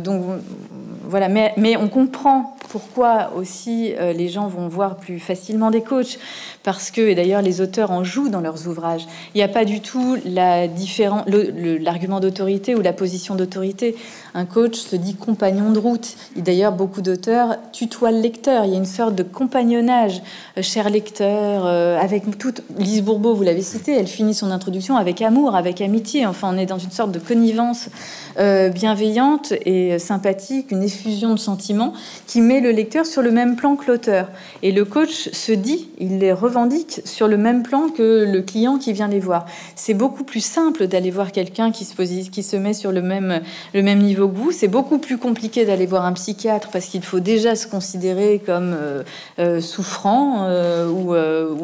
voilà, 1.02 1.28
mais, 1.28 1.76
on 1.76 1.88
comprend 1.88 2.56
pourquoi 2.68 3.32
aussi 3.34 3.92
euh, 3.98 4.12
les 4.12 4.28
gens 4.28 4.46
vont 4.46 4.68
voir 4.68 4.96
plus 4.96 5.18
facilement 5.18 5.72
des 5.72 5.82
coachs, 5.82 6.20
parce 6.62 6.92
que, 6.92 7.00
et 7.00 7.16
d'ailleurs 7.16 7.42
les 7.42 7.60
auteurs 7.60 7.90
en 7.90 8.04
jouent 8.04 8.28
dans 8.28 8.40
leurs 8.40 8.68
ouvrages, 8.68 9.06
il 9.34 9.38
n'y 9.38 9.42
a 9.42 9.48
pas 9.48 9.64
du 9.64 9.80
tout 9.80 10.16
l'argument 10.24 12.20
d'autorité 12.20 12.76
ou 12.76 12.82
la 12.82 12.92
position 12.92 13.34
d'autorité. 13.34 13.96
Un 14.38 14.44
coach 14.44 14.76
se 14.76 14.94
dit 14.94 15.16
compagnon 15.16 15.72
de 15.72 15.80
route. 15.80 16.14
Et 16.36 16.42
d'ailleurs, 16.42 16.70
beaucoup 16.70 17.02
d'auteurs 17.02 17.56
tutoient 17.72 18.12
le 18.12 18.20
lecteur. 18.20 18.66
Il 18.66 18.70
y 18.70 18.74
a 18.74 18.76
une 18.76 18.84
sorte 18.84 19.16
de 19.16 19.24
compagnonnage, 19.24 20.22
euh, 20.56 20.62
cher 20.62 20.90
lecteur, 20.90 21.66
avec 21.66 22.38
toute... 22.38 22.62
Lise 22.78 23.02
Bourbeau, 23.02 23.34
vous 23.34 23.42
l'avez 23.42 23.62
cité, 23.62 23.96
elle 23.96 24.06
finit 24.06 24.34
son 24.34 24.52
introduction 24.52 24.96
avec 24.96 25.22
amour, 25.22 25.56
avec 25.56 25.80
amitié. 25.80 26.24
Enfin, 26.24 26.50
on 26.54 26.56
est 26.56 26.66
dans 26.66 26.78
une 26.78 26.92
sorte 26.92 27.10
de 27.10 27.18
connivence 27.18 27.88
bienveillante 28.72 29.52
et 29.66 29.98
sympathique, 29.98 30.70
une 30.70 30.84
effusion 30.84 31.34
de 31.34 31.40
sentiments 31.40 31.92
qui 32.28 32.40
met 32.40 32.60
le 32.60 32.70
lecteur 32.70 33.04
sur 33.04 33.20
le 33.20 33.32
même 33.32 33.56
plan 33.56 33.74
que 33.74 33.90
l'auteur. 33.90 34.28
Et 34.62 34.70
le 34.70 34.84
coach 34.84 35.30
se 35.32 35.50
dit, 35.50 35.88
il 35.98 36.18
les 36.18 36.32
revendique 36.32 37.00
sur 37.04 37.26
le 37.26 37.36
même 37.36 37.64
plan 37.64 37.88
que 37.88 38.24
le 38.30 38.42
client 38.42 38.78
qui 38.78 38.92
vient 38.92 39.08
les 39.08 39.18
voir. 39.18 39.46
C'est 39.74 39.94
beaucoup 39.94 40.22
plus 40.22 40.44
simple 40.44 40.86
d'aller 40.86 41.10
voir 41.10 41.32
quelqu'un 41.32 41.72
qui 41.72 41.84
se, 41.84 41.94
qui 42.30 42.42
se 42.44 42.56
met 42.56 42.74
sur 42.74 42.92
le 42.92 43.02
même, 43.02 43.40
le 43.74 43.82
même 43.82 43.98
niveau 43.98 44.27
que 44.28 44.36
vous. 44.36 44.52
C'est 44.52 44.68
beaucoup 44.68 44.98
plus 44.98 45.18
compliqué 45.18 45.64
d'aller 45.64 45.86
voir 45.86 46.04
un 46.04 46.12
psychiatre 46.12 46.68
parce 46.70 46.86
qu'il 46.86 47.02
faut 47.02 47.20
déjà 47.20 47.56
se 47.56 47.66
considérer 47.66 48.40
comme 48.44 48.74
euh, 48.74 49.02
euh, 49.38 49.60
souffrant 49.60 50.46
euh, 50.48 50.88
ou, 50.88 51.14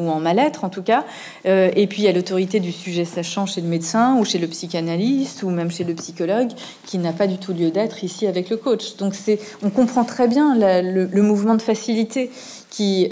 en 0.08 0.20
mal-être 0.20 0.64
en 0.64 0.68
tout 0.68 0.82
cas. 0.82 1.04
et 1.44 1.86
puis 1.88 2.02
il 2.02 2.04
y 2.04 2.08
a 2.08 2.12
l'autorité 2.12 2.60
du 2.60 2.72
sujet 2.72 3.04
sachant 3.04 3.46
chez 3.46 3.60
le 3.60 3.68
médecin 3.68 4.16
ou 4.16 4.24
chez 4.24 4.38
le 4.38 4.46
psychanalyste 4.46 5.42
ou 5.42 5.50
même 5.50 5.70
chez 5.70 5.84
le 5.84 5.94
psychologue 5.94 6.50
qui 6.86 6.98
n'a 6.98 7.12
pas 7.12 7.26
du 7.26 7.38
tout 7.38 7.52
lieu 7.52 7.70
d'être 7.70 8.04
ici 8.04 8.26
avec 8.26 8.50
le 8.50 8.56
coach. 8.56 8.96
Donc 8.96 9.14
c'est, 9.14 9.38
on 9.62 9.70
comprend 9.70 10.04
très 10.04 10.28
bien 10.28 10.54
le, 10.56 11.22
mouvement 11.22 11.54
de 11.54 11.62
facilité 11.62 12.30
qui, 12.70 13.10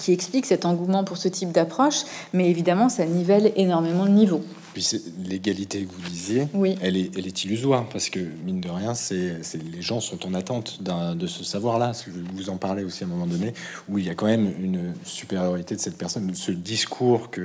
qui 0.00 0.12
explique 0.12 0.46
cet 0.46 0.64
engouement 0.64 1.04
pour 1.04 1.16
ce 1.16 1.28
type 1.28 1.52
d'approche, 1.52 2.02
mais 2.32 2.50
évidemment 2.50 2.88
ça 2.88 3.04
nivelle 3.04 3.52
énormément 3.56 4.04
le 4.04 4.12
niveau. 4.12 4.40
Puis 4.74 5.00
l'égalité 5.24 5.84
que 5.84 5.92
vous 5.92 6.10
disiez, 6.10 6.48
oui. 6.52 6.76
elle, 6.82 6.96
est, 6.96 7.16
elle 7.16 7.26
est 7.26 7.44
illusoire 7.44 7.88
parce 7.88 8.10
que 8.10 8.18
mine 8.44 8.60
de 8.60 8.68
rien, 8.68 8.92
c'est 8.94 9.38
les 9.54 9.82
gens 9.82 10.00
sont 10.00 10.26
en 10.26 10.34
attente 10.34 10.82
de 10.82 11.26
ce 11.26 11.44
savoir-là. 11.44 11.92
Vous 12.34 12.50
en 12.50 12.56
parlez 12.56 12.82
aussi 12.82 13.04
à 13.04 13.06
un 13.06 13.10
moment 13.10 13.26
donné 13.26 13.54
où 13.88 13.98
il 13.98 14.04
y 14.04 14.10
a 14.10 14.14
quand 14.14 14.26
même 14.26 14.52
une 14.60 14.94
supériorité 15.04 15.76
de 15.76 15.80
cette 15.80 15.96
personne, 15.96 16.34
ce 16.34 16.50
discours 16.50 17.30
que 17.30 17.40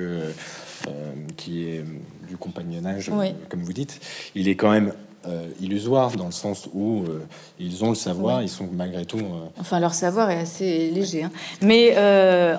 euh, 0.88 1.14
qui 1.38 1.64
est 1.64 1.84
du 2.28 2.36
compagnonnage, 2.38 3.12
comme 3.50 3.62
vous 3.62 3.74
dites, 3.74 4.00
il 4.34 4.48
est 4.48 4.56
quand 4.56 4.72
même 4.72 4.94
euh, 5.28 5.50
illusoire 5.60 6.12
dans 6.16 6.28
le 6.28 6.32
sens 6.32 6.70
où 6.74 7.04
euh, 7.04 7.20
ils 7.60 7.84
ont 7.84 7.90
le 7.90 7.96
savoir, 7.96 8.42
ils 8.42 8.48
sont 8.48 8.70
malgré 8.72 9.04
tout. 9.04 9.18
Euh, 9.18 9.50
enfin, 9.60 9.82
leur 9.82 9.94
savoir 9.94 10.32
est 10.32 10.40
assez 10.40 10.90
léger. 10.92 11.24
Hein. 11.24 11.32
Mais 11.62 11.94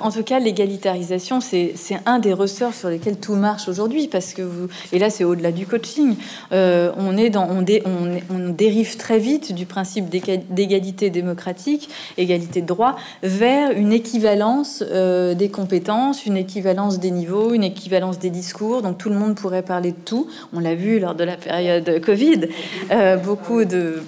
en 0.02 0.10
tout 0.10 0.22
cas, 0.22 0.38
l'égalitarisation, 0.40 1.40
c'est 1.40 1.74
un 2.04 2.18
des 2.18 2.34
ressorts 2.34 2.74
sur 2.74 2.90
lesquels 2.90 3.18
tout 3.18 3.34
marche 3.34 3.66
aujourd'hui. 3.66 4.08
Parce 4.08 4.34
que 4.34 4.42
vous, 4.42 4.68
et 4.92 4.98
là, 4.98 5.08
c'est 5.08 5.24
au-delà 5.24 5.52
du 5.52 5.66
coaching. 5.66 6.16
on, 6.50 7.16
est 7.16 7.30
dans, 7.30 7.48
on, 7.48 7.64
on, 7.64 8.48
dérive 8.50 8.98
très 8.98 9.18
vite 9.18 9.54
du 9.54 9.64
principe 9.64 10.10
d'égalité 10.10 11.08
démocratique, 11.08 11.88
égalité 12.18 12.60
de 12.60 12.66
droit, 12.66 12.96
vers 13.22 13.70
une 13.70 13.92
équivalence 13.94 14.82
des 14.82 15.48
compétences, 15.50 16.26
une 16.26 16.36
équivalence 16.36 16.98
des 16.98 17.10
niveaux, 17.10 17.54
une 17.54 17.64
équivalence 17.64 18.18
des 18.18 18.30
discours. 18.30 18.82
Donc 18.82 18.98
tout 18.98 19.08
le 19.08 19.16
monde 19.16 19.34
pourrait 19.34 19.62
parler 19.62 19.92
de 19.92 20.00
tout. 20.04 20.26
On 20.52 20.60
l'a 20.60 20.74
vu 20.74 21.00
lors 21.00 21.14
de 21.14 21.24
la 21.24 21.38
période 21.38 22.02
Covid. 22.04 22.49
Euh, 22.90 23.16
beaucoup 23.16 23.64
de 23.64 24.02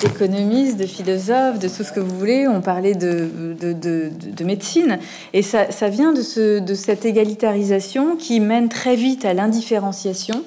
d'économistes, 0.00 0.78
de 0.78 0.86
philosophes, 0.86 1.58
de 1.58 1.68
tout 1.68 1.84
ce 1.84 1.92
que 1.92 2.00
vous 2.00 2.18
voulez, 2.18 2.48
on 2.48 2.60
parlait 2.60 2.94
de, 2.94 3.54
de, 3.60 4.44
médecine. 4.44 4.98
Et 5.32 5.42
ça, 5.42 5.70
ça 5.70 5.88
vient 5.88 6.12
de, 6.12 6.22
ce, 6.22 6.58
de 6.58 6.74
cette 6.74 7.04
égalitarisation 7.04 8.16
qui 8.16 8.40
mène 8.40 8.68
très 8.68 8.96
vite 8.96 9.24
à 9.24 9.32
l'indifférenciation. 9.32 10.42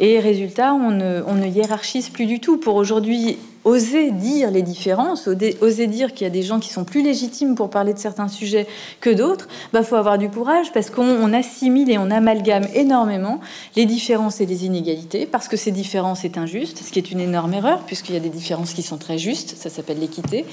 Et 0.00 0.18
résultat, 0.20 0.72
on 0.74 0.90
ne, 0.90 1.22
on 1.26 1.34
ne 1.34 1.46
hiérarchise 1.46 2.08
plus 2.08 2.26
du 2.26 2.40
tout. 2.40 2.56
Pour 2.56 2.76
aujourd'hui 2.76 3.36
oser 3.64 4.10
dire 4.10 4.50
les 4.50 4.62
différences, 4.62 5.28
oser 5.60 5.86
dire 5.86 6.12
qu'il 6.12 6.24
y 6.24 6.26
a 6.26 6.30
des 6.30 6.42
gens 6.42 6.60
qui 6.60 6.70
sont 6.70 6.84
plus 6.84 7.02
légitimes 7.02 7.54
pour 7.54 7.70
parler 7.70 7.94
de 7.94 7.98
certains 7.98 8.28
sujets 8.28 8.66
que 9.00 9.10
d'autres, 9.10 9.48
bah 9.72 9.82
faut 9.82 9.96
avoir 9.96 10.18
du 10.18 10.28
courage 10.28 10.72
parce 10.72 10.90
qu'on 10.90 11.32
assimile 11.32 11.90
et 11.90 11.98
on 11.98 12.10
amalgame 12.10 12.66
énormément 12.74 13.40
les 13.76 13.86
différences 13.86 14.40
et 14.40 14.46
les 14.46 14.66
inégalités 14.66 15.26
parce 15.26 15.48
que 15.48 15.56
ces 15.56 15.70
différences 15.70 16.20
c'est 16.22 16.38
injuste, 16.38 16.82
ce 16.84 16.92
qui 16.92 16.98
est 16.98 17.10
une 17.10 17.20
énorme 17.20 17.54
erreur 17.54 17.80
puisqu'il 17.80 18.14
y 18.14 18.18
a 18.18 18.20
des 18.20 18.28
différences 18.28 18.74
qui 18.74 18.82
sont 18.82 18.98
très 18.98 19.18
justes, 19.18 19.56
ça 19.58 19.70
s'appelle 19.70 19.98
l'équité, 19.98 20.44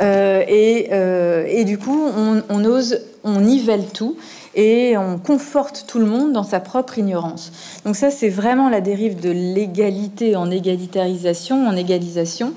euh, 0.00 0.44
et, 0.46 0.88
euh, 0.92 1.46
et, 1.48 1.64
du 1.64 1.78
coup 1.78 2.10
on, 2.16 2.42
on 2.48 2.64
ose, 2.64 3.00
on 3.24 3.40
nivelle 3.40 3.86
tout 3.92 4.16
et 4.54 4.96
on 4.96 5.18
conforte 5.18 5.84
tout 5.86 5.98
le 5.98 6.06
monde 6.06 6.32
dans 6.32 6.42
sa 6.42 6.60
propre 6.60 6.98
ignorance. 6.98 7.52
Donc 7.84 7.96
ça, 7.96 8.10
c'est 8.10 8.28
vraiment 8.28 8.68
la 8.68 8.80
dérive 8.80 9.20
de 9.20 9.30
l'égalité 9.30 10.36
en 10.36 10.50
égalitarisation, 10.50 11.66
en 11.66 11.76
égalisation 11.76 12.52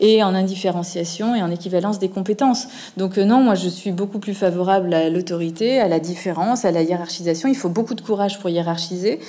et 0.00 0.22
en 0.22 0.34
indifférenciation 0.34 1.34
et 1.34 1.42
en 1.42 1.50
équivalence 1.50 1.98
des 1.98 2.08
compétences. 2.08 2.68
Donc 2.96 3.18
euh, 3.18 3.24
non, 3.24 3.40
moi 3.40 3.54
je 3.54 3.68
suis 3.68 3.92
beaucoup 3.92 4.18
plus 4.18 4.34
favorable 4.34 4.94
à 4.94 5.08
l'autorité, 5.10 5.80
à 5.80 5.88
la 5.88 6.00
différence, 6.00 6.64
à 6.64 6.70
la 6.70 6.82
hiérarchisation. 6.82 7.48
Il 7.48 7.56
faut 7.56 7.68
beaucoup 7.68 7.94
de 7.94 8.00
courage 8.00 8.38
pour 8.38 8.50
hiérarchiser. 8.50 9.20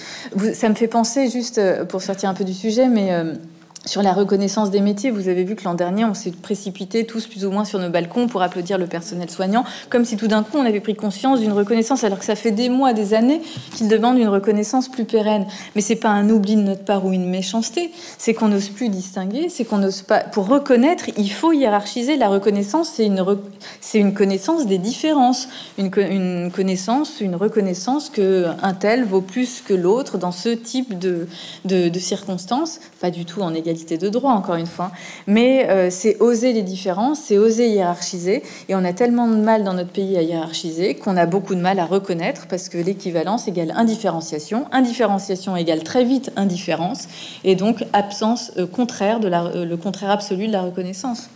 Ça 0.53 0.69
me 0.69 0.75
fait 0.75 0.87
penser, 0.87 1.29
juste 1.29 1.57
euh, 1.57 1.85
pour 1.85 2.01
sortir 2.01 2.29
un 2.29 2.33
peu 2.33 2.43
du 2.43 2.53
sujet, 2.53 2.87
mais... 2.87 3.13
Euh, 3.13 3.33
sur 3.85 4.03
la 4.03 4.13
reconnaissance 4.13 4.71
des 4.71 4.81
métiers, 4.81 5.09
vous 5.09 5.29
avez 5.29 5.43
vu 5.43 5.55
que 5.55 5.63
l'an 5.63 5.73
dernier, 5.73 6.03
on 6.03 6.13
s'est 6.13 6.31
précipité 6.31 7.05
tous 7.05 7.27
plus 7.27 7.45
ou 7.45 7.51
moins 7.51 7.63
sur 7.63 7.79
nos 7.79 7.89
balcons 7.89 8.27
pour 8.27 8.41
applaudir 8.41 8.77
le 8.77 8.87
personnel 8.87 9.29
soignant, 9.29 9.63
comme 9.89 10.03
si 10.03 10.17
tout 10.17 10.27
d'un 10.27 10.43
coup 10.43 10.57
on 10.57 10.65
avait 10.65 10.81
pris 10.81 10.95
conscience 10.95 11.39
d'une 11.39 11.53
reconnaissance, 11.53 12.03
alors 12.03 12.19
que 12.19 12.25
ça 12.25 12.35
fait 12.35 12.51
des 12.51 12.67
mois, 12.67 12.91
des 12.93 13.13
années 13.13 13.41
qu'il 13.75 13.87
demande 13.87 14.17
une 14.17 14.27
reconnaissance 14.27 14.89
plus 14.89 15.05
pérenne. 15.05 15.45
Mais 15.75 15.81
c'est 15.81 15.95
pas 15.95 16.09
un 16.09 16.29
oubli 16.29 16.55
de 16.55 16.61
notre 16.61 16.83
part 16.83 17.05
ou 17.05 17.13
une 17.13 17.29
méchanceté, 17.29 17.91
c'est 18.17 18.33
qu'on 18.33 18.49
n'ose 18.49 18.69
plus 18.69 18.89
distinguer, 18.89 19.47
c'est 19.49 19.63
qu'on 19.63 19.77
n'ose 19.77 20.01
pas. 20.01 20.19
Pour 20.19 20.47
reconnaître, 20.47 21.05
il 21.17 21.31
faut 21.31 21.53
hiérarchiser. 21.53 22.17
La 22.17 22.27
reconnaissance, 22.27 22.91
c'est 22.95 23.05
une, 23.05 23.23
une 23.93 24.13
connaissance 24.13 24.67
des 24.67 24.77
différences, 24.77 25.47
une, 25.77 25.89
une 25.97 26.51
connaissance, 26.51 27.21
une 27.21 27.35
reconnaissance 27.35 28.09
que 28.09 28.47
un 28.61 28.73
tel 28.73 29.05
vaut 29.05 29.21
plus 29.21 29.61
que 29.61 29.73
l'autre 29.73 30.17
dans 30.17 30.33
ce 30.33 30.49
type 30.49 30.99
de, 30.99 31.27
de, 31.63 31.87
de 31.87 31.99
circonstances, 31.99 32.79
pas 32.99 33.09
du 33.09 33.23
tout 33.23 33.41
en 33.41 33.53
égalité 33.53 33.68
de 33.73 34.09
droit, 34.09 34.31
encore 34.31 34.55
une 34.55 34.67
fois. 34.67 34.91
Mais 35.27 35.69
euh, 35.69 35.89
c'est 35.89 36.19
oser 36.21 36.53
les 36.53 36.61
différences, 36.61 37.19
c'est 37.19 37.37
oser 37.37 37.69
hiérarchiser. 37.69 38.43
Et 38.67 38.75
on 38.75 38.83
a 38.83 38.93
tellement 38.93 39.27
de 39.27 39.35
mal 39.35 39.63
dans 39.63 39.73
notre 39.73 39.91
pays 39.91 40.17
à 40.17 40.21
hiérarchiser 40.21 40.95
qu'on 40.95 41.17
a 41.17 41.25
beaucoup 41.25 41.55
de 41.55 41.61
mal 41.61 41.79
à 41.79 41.85
reconnaître 41.85 42.47
parce 42.47 42.69
que 42.69 42.77
l'équivalence 42.77 43.47
égale 43.47 43.71
indifférenciation. 43.75 44.65
Indifférenciation 44.71 45.55
égale 45.55 45.83
très 45.83 46.03
vite 46.03 46.31
indifférence. 46.35 47.07
Et 47.43 47.55
donc 47.55 47.85
absence 47.93 48.51
euh, 48.57 48.67
contraire 48.67 49.19
de 49.19 49.27
la, 49.27 49.45
euh, 49.45 49.65
le 49.65 49.77
contraire 49.77 50.11
absolu 50.11 50.47
de 50.47 50.51
la 50.51 50.61
reconnaissance. 50.61 51.29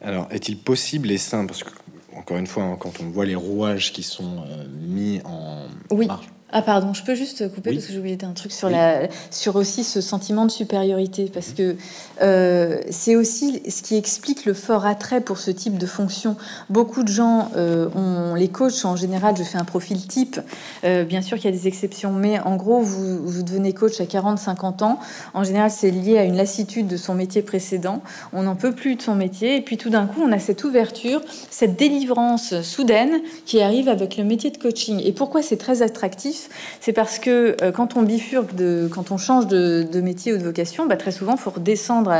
Alors, 0.00 0.26
est-il 0.30 0.58
possible 0.58 1.10
et 1.12 1.18
sain? 1.18 1.46
Parce 1.46 1.62
que, 1.62 1.70
encore 2.16 2.36
une 2.36 2.48
fois, 2.48 2.64
hein, 2.64 2.76
quand 2.78 3.00
on 3.00 3.10
voit 3.10 3.24
les 3.24 3.36
rouages 3.36 3.92
qui 3.92 4.02
sont 4.02 4.42
mis 4.80 5.20
en 5.24 5.66
oui. 5.90 6.06
marche 6.06 6.26
ah 6.54 6.60
pardon, 6.60 6.92
je 6.92 7.02
peux 7.02 7.14
juste 7.14 7.50
couper 7.50 7.72
parce 7.72 7.86
que 7.86 7.94
j'ai 7.94 7.98
oublié 7.98 8.18
un 8.24 8.32
truc 8.32 8.52
sur, 8.52 8.68
la, 8.68 9.08
sur 9.30 9.56
aussi 9.56 9.84
ce 9.84 10.02
sentiment 10.02 10.44
de 10.44 10.50
supériorité 10.50 11.30
parce 11.32 11.52
que 11.52 11.76
euh, 12.20 12.78
c'est 12.90 13.16
aussi 13.16 13.62
ce 13.70 13.80
qui 13.80 13.96
explique 13.96 14.44
le 14.44 14.52
fort 14.52 14.84
attrait 14.84 15.22
pour 15.22 15.38
ce 15.38 15.50
type 15.50 15.78
de 15.78 15.86
fonction. 15.86 16.36
Beaucoup 16.68 17.04
de 17.04 17.08
gens, 17.08 17.50
euh, 17.56 17.88
ont, 17.96 18.34
les 18.34 18.48
coachs 18.48 18.84
en 18.84 18.96
général, 18.96 19.34
je 19.34 19.44
fais 19.44 19.56
un 19.56 19.64
profil 19.64 20.06
type, 20.06 20.40
euh, 20.84 21.04
bien 21.04 21.22
sûr 21.22 21.38
qu'il 21.38 21.46
y 21.46 21.54
a 21.54 21.56
des 21.56 21.68
exceptions, 21.68 22.12
mais 22.12 22.38
en 22.40 22.56
gros 22.56 22.82
vous, 22.82 23.26
vous 23.26 23.42
devenez 23.42 23.72
coach 23.72 23.98
à 24.02 24.04
40-50 24.04 24.84
ans. 24.84 24.98
En 25.32 25.44
général 25.44 25.70
c'est 25.70 25.90
lié 25.90 26.18
à 26.18 26.24
une 26.24 26.36
lassitude 26.36 26.86
de 26.86 26.98
son 26.98 27.14
métier 27.14 27.40
précédent. 27.40 28.02
On 28.34 28.42
n'en 28.42 28.56
peut 28.56 28.74
plus 28.74 28.96
de 28.96 29.00
son 29.02 29.14
métier 29.14 29.56
et 29.56 29.62
puis 29.62 29.78
tout 29.78 29.88
d'un 29.88 30.04
coup 30.04 30.20
on 30.22 30.30
a 30.32 30.38
cette 30.38 30.64
ouverture, 30.64 31.22
cette 31.50 31.78
délivrance 31.78 32.60
soudaine 32.60 33.22
qui 33.46 33.62
arrive 33.62 33.88
avec 33.88 34.18
le 34.18 34.24
métier 34.24 34.50
de 34.50 34.58
coaching. 34.58 35.00
Et 35.02 35.12
pourquoi 35.12 35.40
c'est 35.40 35.56
très 35.56 35.80
attractif? 35.80 36.41
C'est 36.80 36.92
parce 36.92 37.18
que 37.18 37.56
euh, 37.62 37.72
quand 37.72 37.96
on 37.96 38.02
bifurque, 38.02 38.50
quand 38.90 39.10
on 39.10 39.18
change 39.18 39.46
de, 39.46 40.00
métier 40.00 40.32
ou 40.32 40.38
de 40.38 40.42
vocation, 40.42 40.86
bah, 40.86 40.96
très 40.96 41.12
souvent, 41.12 41.32
il 41.32 41.38
faut 41.38 41.50
redescendre 41.50 42.10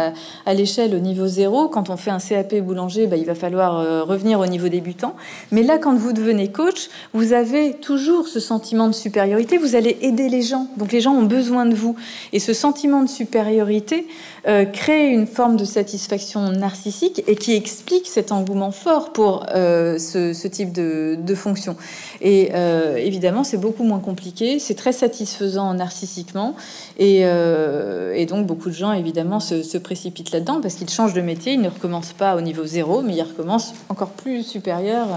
à, 0.46 0.54
l'échelle 0.54 0.94
au 0.94 0.98
niveau 0.98 1.26
zéro. 1.26 1.68
Quand 1.68 1.90
on 1.90 1.96
fait 1.96 2.10
un 2.10 2.18
CAP 2.18 2.54
boulanger, 2.56 3.06
bah, 3.06 3.16
il 3.16 3.24
va 3.24 3.34
falloir 3.34 3.78
euh, 3.78 4.04
revenir 4.04 4.40
au 4.40 4.46
niveau 4.46 4.68
débutant. 4.68 5.16
Mais 5.50 5.62
là, 5.62 5.78
quand 5.78 5.94
vous 5.94 6.12
devenez 6.12 6.50
coach, 6.50 6.90
vous 7.12 7.32
avez 7.32 7.74
toujours 7.74 8.28
ce 8.28 8.40
sentiment 8.40 8.88
de 8.88 8.94
supériorité. 8.94 9.58
Vous 9.58 9.74
allez 9.74 9.98
aider 10.02 10.28
les 10.28 10.42
gens. 10.42 10.68
Donc 10.76 10.92
les 10.92 11.00
gens 11.00 11.12
ont 11.12 11.24
besoin 11.24 11.66
de 11.66 11.74
vous. 11.74 11.96
Et 12.32 12.38
ce 12.38 12.52
sentiment 12.52 13.02
de 13.02 13.08
supériorité 13.08 14.06
euh, 14.46 14.64
crée 14.64 15.08
une 15.08 15.26
forme 15.26 15.56
de 15.56 15.64
satisfaction 15.64 16.50
narcissique 16.50 17.22
et 17.26 17.36
qui 17.36 17.54
explique 17.54 18.06
cet 18.06 18.32
engouement 18.32 18.72
fort 18.72 19.12
pour 19.12 19.46
ce, 19.52 20.46
type 20.46 20.72
de, 20.72 21.16
de 21.20 21.34
fonction. 21.34 21.76
Et 22.20 22.50
évidemment, 22.96 23.44
c'est 23.44 23.56
beaucoup 23.56 23.84
moins 23.84 23.98
compliqué, 23.98 24.11
c'est 24.58 24.74
très 24.74 24.92
satisfaisant 24.92 25.74
narcissiquement, 25.74 26.54
et, 26.98 27.20
euh, 27.22 28.14
et, 28.14 28.26
donc 28.26 28.46
beaucoup 28.46 28.68
de 28.68 28.74
gens 28.74 28.92
évidemment 28.92 29.40
se, 29.40 29.78
précipitent 29.78 30.32
là-dedans 30.32 30.60
parce 30.60 30.74
qu'ils 30.74 30.88
changent 30.90 31.14
de 31.14 31.20
métier, 31.20 31.54
ils 31.54 31.60
ne 31.60 31.68
recommencent 31.68 32.12
pas 32.12 32.36
au 32.36 32.40
niveau 32.40 32.64
zéro, 32.64 33.02
mais 33.02 33.14
ils 33.14 33.22
recommencent 33.22 33.74
encore 33.88 34.10
plus 34.10 34.42
supérieur 34.42 35.08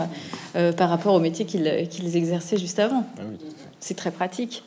euh, 0.56 0.72
par 0.72 0.90
rapport 0.90 1.14
au 1.14 1.20
métier 1.20 1.46
qu'ils 1.46 2.16
exerçaient 2.16 2.58
juste 2.58 2.80
avant. 2.80 3.04
Ah 3.18 3.22
c'est 3.80 3.96
très 3.96 4.12
pratique. 4.12 4.64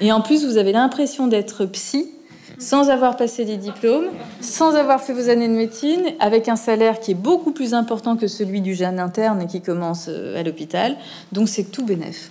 Et 0.00 0.12
en 0.12 0.20
plus, 0.20 0.44
vous 0.44 0.56
avez 0.56 0.72
l'impression 0.72 1.26
d'être 1.26 1.64
psy 1.66 2.10
sans 2.58 2.88
avoir 2.88 3.16
passé 3.16 3.44
des 3.44 3.56
diplômes, 3.56 4.06
sans 4.40 4.74
avoir 4.76 5.02
fait 5.02 5.12
vos 5.12 5.28
années 5.28 5.48
de 5.48 5.54
médecine, 5.54 6.02
avec 6.20 6.48
un 6.48 6.56
salaire 6.56 7.00
qui 7.00 7.10
est 7.10 7.14
beaucoup 7.14 7.52
plus 7.52 7.74
important 7.74 8.16
que 8.16 8.28
celui 8.28 8.60
du 8.60 8.74
jeune 8.74 8.98
interne 8.98 9.46
qui 9.46 9.60
commence 9.60 10.06
euh, 10.08 10.40
à 10.40 10.42
l'hôpital. 10.42 10.96
Donc 11.32 11.48
c'est 11.48 11.64
tout 11.64 11.84
bénef. 11.84 12.30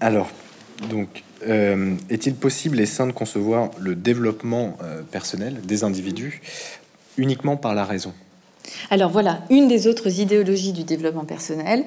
Alors, 0.00 0.30
donc, 0.88 1.24
euh, 1.46 1.94
est-il 2.10 2.34
possible 2.34 2.80
et 2.80 2.86
sain 2.86 3.06
de 3.06 3.12
concevoir 3.12 3.70
le 3.78 3.94
développement 3.94 4.76
euh, 4.82 5.02
personnel 5.02 5.60
des 5.64 5.84
individus 5.84 6.40
uniquement 7.16 7.56
par 7.56 7.74
la 7.74 7.84
raison? 7.84 8.12
Alors 8.90 9.10
voilà, 9.10 9.42
une 9.50 9.66
des 9.66 9.86
autres 9.86 10.20
idéologies 10.20 10.72
du 10.72 10.84
développement 10.84 11.24
personnel, 11.24 11.84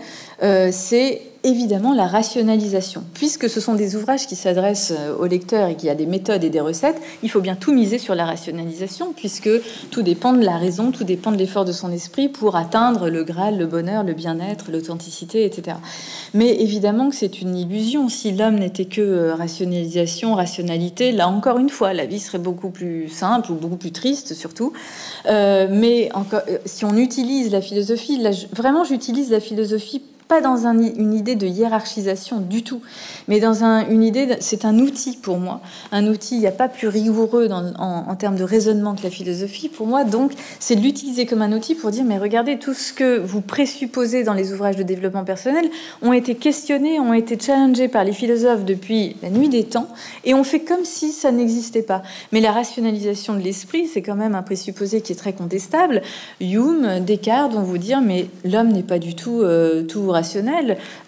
c'est 0.71 1.21
évidemment 1.43 1.93
la 1.93 2.07
rationalisation. 2.07 3.03
Puisque 3.13 3.49
ce 3.49 3.59
sont 3.59 3.73
des 3.73 3.95
ouvrages 3.95 4.27
qui 4.27 4.35
s'adressent 4.35 4.93
euh, 4.95 5.15
aux 5.17 5.25
lecteurs 5.25 5.69
et 5.69 5.75
qui 5.75 5.89
a 5.89 5.95
des 5.95 6.05
méthodes 6.05 6.43
et 6.43 6.49
des 6.49 6.59
recettes, 6.59 7.01
il 7.23 7.31
faut 7.31 7.41
bien 7.41 7.55
tout 7.55 7.73
miser 7.73 7.97
sur 7.97 8.15
la 8.15 8.25
rationalisation, 8.25 9.13
puisque 9.15 9.49
tout 9.89 10.03
dépend 10.03 10.33
de 10.33 10.43
la 10.43 10.57
raison, 10.57 10.91
tout 10.91 11.03
dépend 11.03 11.31
de 11.31 11.37
l'effort 11.37 11.65
de 11.65 11.71
son 11.71 11.91
esprit 11.91 12.29
pour 12.29 12.55
atteindre 12.55 13.09
le 13.09 13.23
Graal, 13.23 13.57
le 13.57 13.65
bonheur, 13.65 14.03
le 14.03 14.13
bien-être, 14.13 14.71
l'authenticité, 14.71 15.45
etc. 15.45 15.77
Mais 16.33 16.61
évidemment 16.61 17.09
que 17.09 17.15
c'est 17.15 17.41
une 17.41 17.55
illusion. 17.55 18.09
Si 18.09 18.31
l'homme 18.31 18.59
n'était 18.59 18.85
que 18.85 19.01
euh, 19.01 19.35
rationalisation, 19.35 20.35
rationalité, 20.35 21.11
là 21.11 21.27
encore 21.27 21.57
une 21.57 21.69
fois, 21.69 21.93
la 21.93 22.05
vie 22.05 22.19
serait 22.19 22.39
beaucoup 22.39 22.69
plus 22.69 23.09
simple 23.09 23.51
ou 23.51 23.55
beaucoup 23.55 23.77
plus 23.77 23.91
triste 23.91 24.33
surtout. 24.35 24.73
Euh, 25.25 25.67
mais 25.71 26.09
encore, 26.13 26.41
si 26.65 26.85
on 26.85 26.95
utilise 26.97 27.51
la 27.51 27.61
philosophie, 27.61 28.17
là, 28.17 28.31
vraiment 28.53 28.83
j'utilise 28.83 29.31
la 29.31 29.39
philosophie 29.39 30.01
pas 30.31 30.39
dans 30.39 30.65
une 30.65 31.13
idée 31.13 31.35
de 31.35 31.45
hiérarchisation 31.45 32.39
du 32.39 32.63
tout, 32.63 32.81
mais 33.27 33.41
dans 33.41 33.65
une 33.65 34.01
idée, 34.01 34.37
c'est 34.39 34.63
un 34.63 34.79
outil 34.79 35.17
pour 35.17 35.39
moi, 35.39 35.59
un 35.91 36.07
outil, 36.07 36.35
il 36.35 36.39
n'y 36.39 36.47
a 36.47 36.53
pas 36.53 36.69
plus 36.69 36.87
rigoureux 36.87 37.49
en, 37.51 38.15
termes 38.15 38.37
de 38.37 38.45
raisonnement 38.45 38.95
que 38.95 39.03
la 39.03 39.09
philosophie 39.09 39.67
pour 39.67 39.87
moi, 39.87 40.05
donc 40.05 40.31
c'est 40.61 40.77
de 40.77 40.81
l'utiliser 40.81 41.25
comme 41.25 41.41
un 41.41 41.51
outil 41.51 41.75
pour 41.75 41.91
dire, 41.91 42.05
mais 42.05 42.17
regardez, 42.17 42.57
tout 42.59 42.73
ce 42.73 42.93
que 42.93 43.19
vous 43.19 43.41
présupposez 43.41 44.23
dans 44.23 44.33
les 44.33 44.53
ouvrages 44.53 44.77
de 44.77 44.83
développement 44.83 45.25
personnel 45.25 45.69
ont 46.01 46.13
été 46.13 46.35
questionnés, 46.35 46.97
ont 47.01 47.13
été 47.13 47.37
challengés 47.37 47.89
par 47.89 48.05
les 48.05 48.13
philosophes 48.13 48.63
depuis 48.63 49.17
la 49.21 49.31
nuit 49.31 49.49
des 49.49 49.65
temps, 49.65 49.89
et 50.23 50.33
on 50.33 50.45
fait 50.45 50.61
comme 50.61 50.85
si 50.85 51.11
ça 51.11 51.33
n'existait 51.33 51.81
pas. 51.81 52.03
Mais 52.31 52.39
la 52.39 52.53
rationalisation 52.53 53.33
de 53.33 53.41
l'esprit, 53.41 53.85
c'est 53.85 54.01
quand 54.01 54.15
même 54.15 54.35
un 54.35 54.43
présupposé 54.43 55.01
qui 55.01 55.11
est 55.11 55.17
très 55.17 55.33
contestable. 55.33 56.01
Hume, 56.39 57.01
Descartes 57.05 57.51
vont 57.51 57.63
vous 57.63 57.77
dire, 57.77 57.99
mais 57.99 58.27
l'homme 58.45 58.69
n'est 58.69 58.81
pas 58.81 58.97
du 58.97 59.13
tout 59.13 59.41
euh, 59.41 59.83
tout 59.83 60.09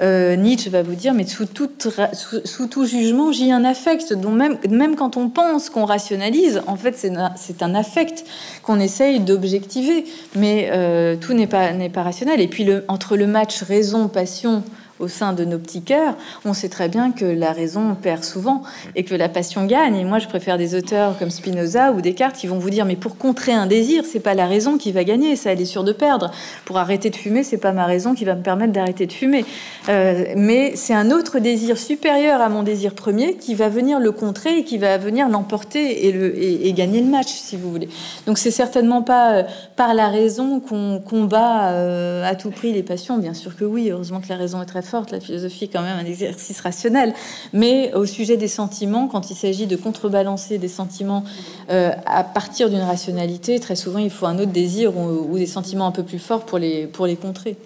Euh, 0.02 0.36
Nietzsche 0.36 0.70
va 0.70 0.84
vous 0.84 0.96
dire, 0.96 1.14
mais 1.14 1.26
sous 1.26 1.46
tout, 1.46 2.86
jugement, 2.86 3.32
j'ai 3.32 3.52
un 3.52 3.64
affect. 3.64 4.14
dont 4.14 4.32
même, 4.32 4.58
même 4.70 4.96
quand 4.96 5.18
on 5.18 5.30
pense 5.30 5.70
qu'on 5.70 5.86
rationalise, 5.86 6.62
en 6.68 6.76
fait, 6.76 6.96
c'est 6.98 7.64
un 7.64 7.76
affect 7.76 8.26
qu'on 8.64 8.80
essaye 8.80 9.20
d'objectiver. 9.20 10.06
Mais 10.36 10.70
euh, 10.72 11.16
tout 11.16 11.34
n'est 11.34 11.48
pas, 11.48 11.70
pas 11.94 12.04
rationnel. 12.04 12.42
Et 12.42 12.48
puis, 12.48 12.68
entre 12.88 13.18
le 13.18 13.28
match 13.28 13.64
raison-passion, 13.64 14.64
au 15.04 15.08
sein 15.08 15.34
de 15.34 15.44
nos 15.44 15.60
petits 15.60 15.84
cœurs, 15.84 16.16
on 16.46 16.54
sait 16.54 16.70
très 16.70 16.90
bien 16.90 17.12
que 17.12 17.26
la 17.26 17.52
raison 17.52 17.96
perd 17.96 18.24
souvent 18.24 18.64
et 18.96 19.04
que 19.04 19.14
la 19.14 19.30
passion 19.30 19.66
gagne. 19.66 19.96
Et 19.96 20.06
moi, 20.06 20.20
je 20.20 20.28
préfère 20.28 20.58
des 20.58 20.76
auteurs 20.76 21.18
comme 21.20 21.30
Spinoza 21.30 21.92
ou 21.92 22.02
Descartes 22.02 22.38
qui 22.38 22.48
vont 22.48 22.58
vous 22.58 22.70
dire 22.70 22.86
mais 22.86 22.96
pour 22.96 23.18
contrer 23.18 23.54
un 23.54 23.68
désir, 23.68 24.04
c'est 24.10 24.20
pas 24.20 24.34
la 24.34 24.48
raison 24.48 24.78
qui 24.78 24.92
va 24.92 25.04
gagner, 25.04 25.36
ça 25.36 25.52
elle 25.52 25.62
est 25.62 25.66
sûre 25.66 25.84
de 25.84 25.92
perdre. 25.92 26.32
Pour 26.66 26.78
arrêter 26.78 27.10
de 27.10 27.16
fumer, 27.16 27.44
c'est 27.44 27.58
pas 27.58 27.74
ma 27.74 27.86
raison 27.86 28.16
qui 28.16 28.26
va 28.26 28.36
me 28.36 28.42
permettre 28.42 28.74
d'arrêter 28.74 29.06
de 29.06 29.12
fumer, 29.12 29.46
euh, 29.90 30.26
mais 30.36 30.76
c'est 30.76 30.94
un 30.94 31.12
autre 31.12 31.40
désir 31.40 31.78
supérieur 31.78 32.42
à 32.42 32.50
mon 32.50 32.64
désir 32.64 32.96
premier 32.96 33.36
qui 33.36 33.56
va 33.56 33.70
venir 33.70 34.00
le 34.00 34.12
contrer 34.12 34.60
et 34.60 34.64
qui 34.64 34.78
va 34.78 34.98
venir 34.98 35.30
l'emporter 35.30 36.08
et, 36.08 36.12
le, 36.12 36.42
et, 36.42 36.72
gagner 36.74 37.02
le 37.02 37.10
match, 37.10 37.28
si 37.28 37.58
vous 37.58 37.70
voulez. 37.70 37.90
Donc 38.26 38.38
c'est 38.38 38.52
certainement 38.52 39.02
pas 39.02 39.34
euh, 39.34 39.44
par 39.76 39.94
la 39.94 40.08
raison 40.08 40.60
qu'on 40.60 41.00
combat 41.00 41.72
euh, 41.72 42.24
à 42.24 42.36
tout 42.36 42.52
prix 42.52 42.72
les 42.72 42.84
passions. 42.84 43.18
Bien 43.18 43.34
sûr 43.34 43.56
que 43.56 43.66
oui, 43.66 43.90
heureusement 43.90 44.22
que 44.22 44.30
la 44.30 44.38
raison 44.38 44.62
est 44.62 44.66
très 44.66 44.82
forte 44.82 44.93
la 45.12 45.20
philosophie 45.20 45.66
est 45.66 45.68
quand 45.68 45.82
même 45.82 45.98
un 45.98 46.06
exercice 46.06 46.62
rationnel. 46.62 47.14
Mais 47.52 47.94
au 47.94 48.06
sujet 48.06 48.38
des 48.38 48.48
sentiments, 48.48 49.08
quand 49.08 49.32
il 49.32 49.36
s'agit 49.36 49.68
de 49.68 49.76
contrebalancer 49.76 50.58
des 50.58 50.68
sentiments 50.68 51.24
euh, 51.70 51.92
à 52.06 52.24
partir 52.24 52.70
d'une 52.70 52.82
rationalité, 52.82 53.60
très 53.60 53.76
souvent 53.76 54.00
il 54.00 54.10
faut 54.10 54.26
un 54.26 54.40
autre 54.40 54.52
désir 54.52 54.96
ou, 54.98 55.38
des 55.38 55.48
sentiments 55.48 55.88
un 55.88 55.92
peu 55.92 56.04
plus 56.04 56.20
forts 56.20 56.46
pour 56.46 56.58
les, 56.58 56.88
pour 56.88 57.08
les 57.08 57.16
contrer. 57.16 57.58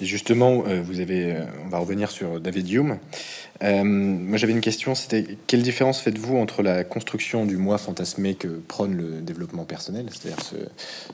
Justement, 0.00 0.64
euh, 0.66 0.80
vous 0.82 1.00
avez, 1.00 1.32
euh, 1.32 1.44
on 1.64 1.68
va 1.68 1.78
revenir 1.78 2.10
sur 2.10 2.40
David 2.40 2.70
Hume. 2.70 2.98
moi, 3.62 4.36
j'avais 4.38 4.52
une 4.52 4.60
question, 4.60 4.94
c'était 4.94 5.26
quelle 5.46 5.62
différence 5.62 6.00
faites-vous 6.00 6.36
entre 6.36 6.62
la 6.62 6.84
construction 6.84 7.46
du 7.46 7.56
moi 7.56 7.78
fantasmé 7.78 8.34
que 8.34 8.48
prône 8.48 8.96
le 8.96 9.20
développement 9.20 9.64
personnel, 9.64 10.06
c'est-à-dire 10.10 10.44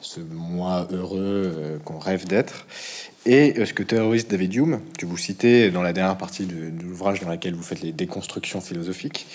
ce, 0.00 0.20
moi 0.20 0.86
heureux 0.92 1.80
qu'on 1.84 1.98
rêve 1.98 2.26
d'être, 2.26 2.66
et 3.24 3.64
ce 3.64 3.72
que 3.72 3.82
terroriste 3.82 4.30
David 4.30 4.54
Hume, 4.54 4.80
que 4.98 5.06
vous 5.06 5.16
citez 5.16 5.70
dans 5.70 5.82
la 5.82 5.94
dernière 5.94 6.18
partie 6.18 6.44
de, 6.44 6.70
l'ouvrage 6.82 7.20
dans 7.20 7.28
laquelle 7.28 7.54
vous 7.54 7.62
faites 7.62 7.80
les 7.80 7.92
déconstructions 7.92 8.60
philosophiques. 8.60 9.26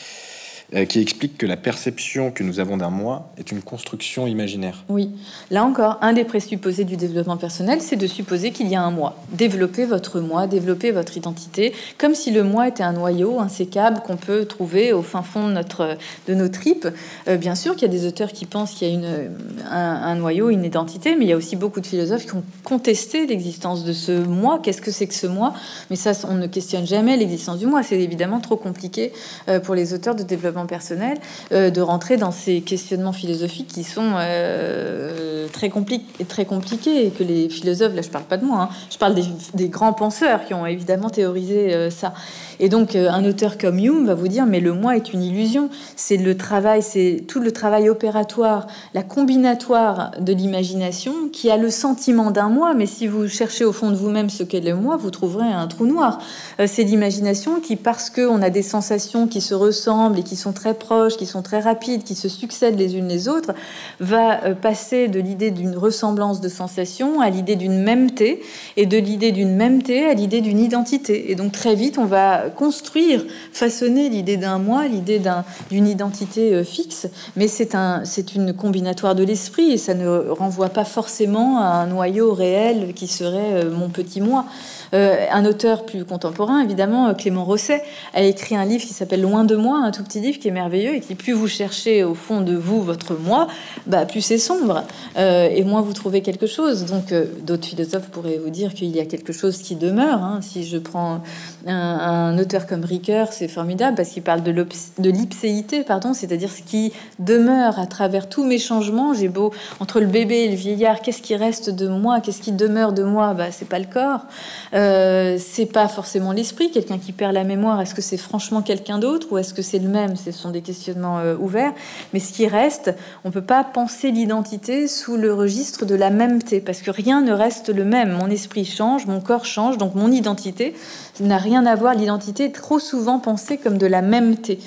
Euh, 0.75 0.85
qui 0.85 0.99
explique 0.99 1.37
que 1.37 1.47
la 1.47 1.57
perception 1.57 2.29
que 2.29 2.43
nous 2.43 2.59
avons 2.59 2.77
d'un 2.77 2.91
moi 2.91 3.31
est 3.37 3.51
une 3.51 3.61
construction 3.61 4.27
imaginaire. 4.27 4.83
Oui, 4.87 5.09
là 5.49 5.63
encore, 5.63 5.97
un 6.01 6.13
des 6.13 6.23
présupposés 6.23 6.83
du 6.83 6.95
développement 6.95 7.37
personnel, 7.37 7.81
c'est 7.81 7.95
de 7.95 8.05
supposer 8.05 8.51
qu'il 8.51 8.67
y 8.67 8.75
a 8.75 8.81
un 8.83 8.91
moi. 8.91 9.17
Développer 9.31 9.85
votre 9.85 10.19
moi, 10.19 10.45
développer 10.45 10.91
votre 10.91 11.17
identité, 11.17 11.73
comme 11.97 12.13
si 12.13 12.29
le 12.29 12.43
moi 12.43 12.67
était 12.67 12.83
un 12.83 12.93
noyau 12.93 13.39
insécable 13.39 14.01
qu'on 14.05 14.15
peut 14.15 14.45
trouver 14.45 14.93
au 14.93 15.01
fin 15.01 15.23
fond 15.23 15.47
de, 15.47 15.53
notre, 15.53 15.97
de 16.27 16.33
nos 16.35 16.49
tripes. 16.49 16.87
Euh, 17.27 17.37
bien 17.37 17.55
sûr 17.55 17.75
qu'il 17.75 17.91
y 17.91 17.91
a 17.91 17.97
des 17.97 18.05
auteurs 18.05 18.31
qui 18.31 18.45
pensent 18.45 18.73
qu'il 18.73 18.89
y 18.89 18.91
a 18.91 18.93
une, 18.93 19.31
un, 19.71 20.15
noyau, 20.15 20.49
une 20.49 20.63
identité, 20.63 21.15
mais 21.15 21.25
il 21.25 21.29
y 21.29 21.33
a 21.33 21.37
aussi 21.37 21.55
beaucoup 21.55 21.81
de 21.81 21.87
philosophes 21.87 22.27
qui 22.27 22.35
ont 22.35 22.43
contesté 22.63 23.25
l'existence 23.25 23.83
de 23.83 23.93
ce 23.93 24.11
moi. 24.11 24.59
Qu'est-ce 24.61 24.83
que 24.83 24.91
c'est 24.91 25.07
que 25.07 25.15
ce 25.15 25.25
moi? 25.25 25.53
Mais 25.89 25.95
ça, 25.95 26.11
on 26.29 26.35
ne 26.35 26.45
questionne 26.47 26.85
jamais 26.85 27.17
l'existence 27.17 27.57
du 27.57 27.65
moi. 27.65 27.81
C'est 27.81 27.99
évidemment 27.99 28.39
trop 28.39 28.55
compliqué 28.55 29.13
euh, 29.47 29.59
pour 29.59 29.73
les 29.73 29.95
auteurs 29.95 30.15
de 30.15 30.23
développement 30.23 30.58
personnel 30.65 31.17
euh, 31.51 31.69
de 31.69 31.81
rentrer 31.81 32.17
dans 32.17 32.31
ces 32.31 32.61
questionnements 32.61 33.13
philosophiques 33.13 33.67
qui 33.67 33.83
sont 33.83 34.13
euh, 34.15 35.47
très, 35.51 35.69
compliqués, 35.69 36.25
très 36.25 36.45
compliqués 36.45 37.07
et 37.07 37.09
que 37.11 37.23
les 37.23 37.49
philosophes, 37.49 37.93
là 37.95 38.01
je 38.01 38.09
parle 38.09 38.25
pas 38.25 38.37
de 38.37 38.45
moi, 38.45 38.63
hein, 38.63 38.69
je 38.91 38.97
parle 38.97 39.15
des, 39.15 39.23
des, 39.53 39.69
grands 39.69 39.93
penseurs 39.93 40.45
qui 40.45 40.53
ont 40.53 40.65
évidemment 40.65 41.09
théorisé 41.09 41.89
ça. 41.89 42.13
Et 42.59 42.69
donc, 42.69 42.95
euh, 42.95 43.09
un 43.09 43.25
auteur 43.25 43.57
comme 43.57 43.79
Hume 43.79 44.05
va 44.05 44.15
vous 44.15 44.27
dire, 44.27 44.45
mais 44.45 44.59
le 44.59 44.73
moi 44.73 44.95
est 44.95 45.13
une 45.13 45.23
illusion. 45.23 45.69
C'est 45.95 46.17
le 46.17 46.35
travail, 46.37 46.81
c'est 46.83 47.23
tout 47.27 47.39
le 47.39 47.51
travail 47.51 47.89
opératoire, 47.89 48.67
la 48.93 49.03
combinatoire 49.03 50.11
de 50.19 50.33
l'imagination 50.33 51.13
qui 51.31 51.49
a 51.49 51.57
le 51.57 51.69
sentiment 51.69 52.31
d'un 52.31 52.49
moi. 52.49 52.73
Mais 52.73 52.85
si 52.85 53.07
vous 53.07 53.27
cherchez 53.27 53.65
au 53.65 53.71
fond 53.71 53.91
de 53.91 53.95
vous-même 53.95 54.29
ce 54.29 54.43
qu'est 54.43 54.59
le 54.59 54.75
moi, 54.75 54.97
vous 54.97 55.11
trouverez 55.11 55.47
un 55.47 55.67
trou 55.67 55.85
noir. 55.85 56.19
Euh, 56.59 56.67
c'est 56.67 56.83
l'imagination 56.83 57.59
qui, 57.59 57.75
parce 57.75 58.09
qu'on 58.09 58.41
a 58.41 58.49
des 58.49 58.63
sensations 58.63 59.27
qui 59.27 59.41
se 59.41 59.53
ressemblent 59.53 60.19
et 60.19 60.23
qui 60.23 60.35
sont 60.35 60.53
très 60.53 60.73
proches, 60.73 61.17
qui 61.17 61.25
sont 61.25 61.41
très 61.41 61.59
rapides, 61.59 62.03
qui 62.03 62.15
se 62.15 62.29
succèdent 62.29 62.77
les 62.77 62.97
unes 62.97 63.07
les 63.07 63.27
autres, 63.27 63.53
va 63.99 64.43
euh, 64.43 64.53
passer 64.53 65.07
de 65.07 65.19
l'idée 65.19 65.51
d'une 65.51 65.75
ressemblance 65.75 66.41
de 66.41 66.49
sensations 66.49 67.21
à 67.21 67.29
l'idée 67.29 67.55
d'une 67.55 67.81
mêmeté, 67.81 68.41
et 68.77 68.85
de 68.85 68.97
l'idée 68.97 69.31
d'une 69.31 69.55
mêmeté 69.55 70.05
à 70.05 70.13
l'idée 70.13 70.41
d'une 70.41 70.59
identité. 70.59 71.31
Et 71.31 71.35
donc 71.35 71.51
très 71.51 71.75
vite, 71.75 71.97
on 71.97 72.05
va 72.05 72.48
construire, 72.49 73.25
façonner 73.51 74.09
l'idée 74.09 74.37
d'un 74.37 74.57
moi, 74.57 74.87
l'idée 74.87 75.21
d'une 75.69 75.87
identité 75.87 76.53
euh, 76.53 76.63
fixe, 76.63 77.07
mais 77.35 77.47
c'est 77.47 77.75
un, 77.75 78.03
une 78.35 78.53
combinatoire 78.53 79.15
de 79.15 79.23
l'esprit 79.23 79.71
et 79.71 79.77
ça 79.77 79.93
ne 79.93 80.29
renvoie 80.29 80.69
pas 80.69 80.85
forcément 80.85 81.59
à 81.59 81.65
un 81.65 81.87
noyau 81.87 82.33
réel 82.33 82.93
qui 82.93 83.07
serait 83.07 83.63
euh, 83.63 83.71
mon 83.71 83.89
petit 83.89 84.21
moi. 84.21 84.45
Euh, 84.93 85.25
un 85.31 85.45
auteur 85.45 85.85
plus 85.85 86.03
contemporain, 86.03 86.61
évidemment, 86.61 87.13
Clément 87.13 87.45
Rosset, 87.45 87.83
a 88.13 88.23
écrit 88.23 88.55
un 88.55 88.65
livre 88.65 88.83
qui 88.83 88.93
s'appelle 88.93 89.21
Loin 89.21 89.43
de 89.43 89.55
moi, 89.55 89.79
un 89.83 89.91
tout 89.91 90.03
petit 90.03 90.19
livre 90.19 90.39
qui 90.39 90.47
est 90.47 90.51
merveilleux 90.51 90.95
et 90.95 91.01
qui, 91.01 91.15
plus 91.15 91.33
vous 91.33 91.47
cherchez 91.47 92.03
au 92.03 92.15
fond 92.15 92.41
de 92.41 92.55
vous 92.55 92.81
votre 92.81 93.13
moi, 93.15 93.47
bah, 93.85 94.05
plus 94.05 94.21
c'est 94.21 94.37
sombre 94.37 94.83
et 95.15 95.63
moins 95.63 95.81
vous 95.81 95.93
trouvez 95.93 96.21
quelque 96.21 96.47
chose. 96.47 96.85
Donc, 96.85 97.13
d'autres 97.43 97.65
philosophes 97.65 98.09
pourraient 98.09 98.39
vous 98.43 98.49
dire 98.49 98.73
qu'il 98.73 98.95
y 98.95 98.99
a 98.99 99.05
quelque 99.05 99.33
chose 99.33 99.57
qui 99.57 99.75
demeure. 99.75 100.23
Hein. 100.23 100.39
Si 100.41 100.63
je 100.63 100.77
prends 100.77 101.21
un, 101.67 102.37
auteur 102.37 102.67
comme 102.67 102.83
Ricoeur, 102.83 103.33
c'est 103.33 103.47
formidable 103.47 103.95
parce 103.95 104.09
qu'il 104.09 104.23
parle 104.23 104.43
de 104.43 105.09
l'ipséité, 105.09 105.83
pardon, 105.83 106.13
c'est-à-dire 106.13 106.49
ce 106.49 106.61
qui 106.61 106.93
demeure 107.19 107.79
à 107.79 107.85
travers 107.85 108.29
tous 108.29 108.43
mes 108.43 108.59
changements. 108.59 109.13
J'ai 109.13 109.27
beau 109.27 109.51
entre 109.79 109.99
le 109.99 110.07
bébé 110.07 110.39
et 110.43 110.49
le 110.49 110.55
vieillard, 110.55 111.01
qu'est-ce 111.01 111.21
qui 111.21 111.35
reste 111.35 111.69
de 111.69 111.87
moi, 111.87 112.21
qu'est-ce 112.21 112.41
qui 112.41 112.51
demeure 112.51 112.93
de 112.93 113.03
moi? 113.03 113.33
Bah, 113.33 113.51
c'est 113.51 113.67
pas 113.67 113.79
le 113.79 113.85
corps, 113.85 114.25
euh, 114.73 115.37
c'est 115.39 115.65
pas 115.65 115.87
forcément 115.87 116.31
l'esprit. 116.31 116.71
Quelqu'un 116.71 116.97
qui 116.97 117.11
perd 117.11 117.33
la 117.33 117.43
mémoire, 117.43 117.81
est-ce 117.81 117.95
que 117.95 118.01
c'est 118.01 118.17
franchement 118.17 118.61
quelqu'un 118.61 118.99
d'autre 118.99 119.27
ou 119.31 119.37
est-ce 119.37 119.53
que 119.53 119.61
c'est 119.61 119.79
le 119.79 119.89
même? 119.89 120.15
Ce 120.15 120.31
sont 120.31 120.51
des 120.51 120.61
questionnements 120.61 121.19
euh, 121.19 121.35
ouverts. 121.37 121.73
Mais 122.13 122.19
ce 122.19 122.33
qui 122.33 122.47
reste, 122.47 122.93
on 123.23 123.31
peut 123.31 123.41
pas 123.41 123.63
penser 123.63 124.11
l'identité 124.11 124.87
sous 124.87 125.17
le 125.17 125.33
registre 125.33 125.85
de 125.85 125.95
la 125.95 126.09
mêmeté 126.09 126.61
parce 126.61 126.81
que 126.81 126.91
rien 126.91 127.21
ne 127.21 127.31
reste 127.31 127.69
le 127.69 127.83
même. 127.83 128.11
Mon 128.11 128.29
esprit 128.29 128.65
change, 128.65 129.05
mon 129.05 129.21
corps 129.21 129.45
change, 129.45 129.77
donc 129.77 129.95
mon 129.95 130.11
identité 130.11 130.75
n'a 131.23 131.37
rien 131.37 131.65
à 131.65 131.75
voir. 131.75 131.95
L'identité 131.95 132.45
est 132.45 132.55
trop 132.55 132.79
souvent 132.79 133.19
pensée 133.19 133.57
comme 133.57 133.77
de 133.77 133.85
la 133.85 134.01
mêmeté. 134.01 134.59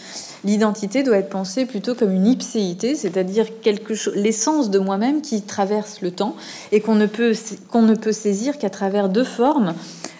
L'identité 0.44 1.02
doit 1.02 1.18
être 1.18 1.28
pensée 1.28 1.66
plutôt 1.66 1.94
comme 1.94 2.12
une 2.12 2.26
ipséité, 2.26 2.94
c'est-à-dire 2.96 3.46
quelque 3.60 3.94
chose, 3.94 4.14
l'essence 4.16 4.70
de 4.70 4.78
moi-même 4.78 5.22
qui 5.22 5.42
traverse 5.42 6.00
le 6.00 6.10
temps 6.10 6.34
et 6.72 6.80
qu'on 6.80 6.96
ne 6.96 7.06
peut 7.06 7.32
qu'on 7.70 7.82
ne 7.82 7.94
peut 7.94 8.12
saisir 8.12 8.58
qu'à 8.58 8.70
travers 8.70 9.08
deux 9.08 9.24
formes, 9.24 9.74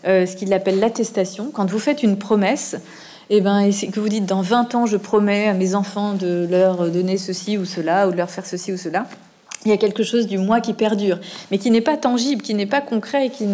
euh, 0.06 0.26
ce 0.26 0.36
qu'il 0.36 0.52
appelle 0.52 0.78
l'attestation. 0.78 1.50
Quand 1.52 1.68
vous 1.68 1.80
faites 1.80 2.04
une 2.04 2.18
promesse, 2.18 2.76
eh 3.30 3.40
ben, 3.40 3.60
et 3.60 3.72
que 3.72 3.98
vous 3.98 4.08
dites 4.08 4.26
dans 4.26 4.42
20 4.42 4.74
ans, 4.76 4.86
je 4.86 4.96
promets 4.96 5.48
à 5.48 5.54
mes 5.54 5.74
enfants 5.74 6.12
de 6.12 6.46
leur 6.48 6.88
donner 6.90 7.16
ceci 7.18 7.58
ou 7.58 7.64
cela, 7.64 8.06
ou 8.06 8.12
de 8.12 8.16
leur 8.16 8.30
faire 8.30 8.46
ceci 8.46 8.72
ou 8.72 8.76
cela 8.76 9.06
il 9.64 9.70
y 9.70 9.74
a 9.74 9.76
quelque 9.76 10.02
chose 10.02 10.26
du 10.26 10.38
moi 10.38 10.60
qui 10.60 10.72
perdure, 10.72 11.18
mais 11.50 11.58
qui 11.58 11.70
n'est 11.70 11.80
pas 11.80 11.96
tangible, 11.96 12.42
qui 12.42 12.54
n'est 12.54 12.66
pas 12.66 12.80
concret, 12.80 13.30
qui 13.30 13.46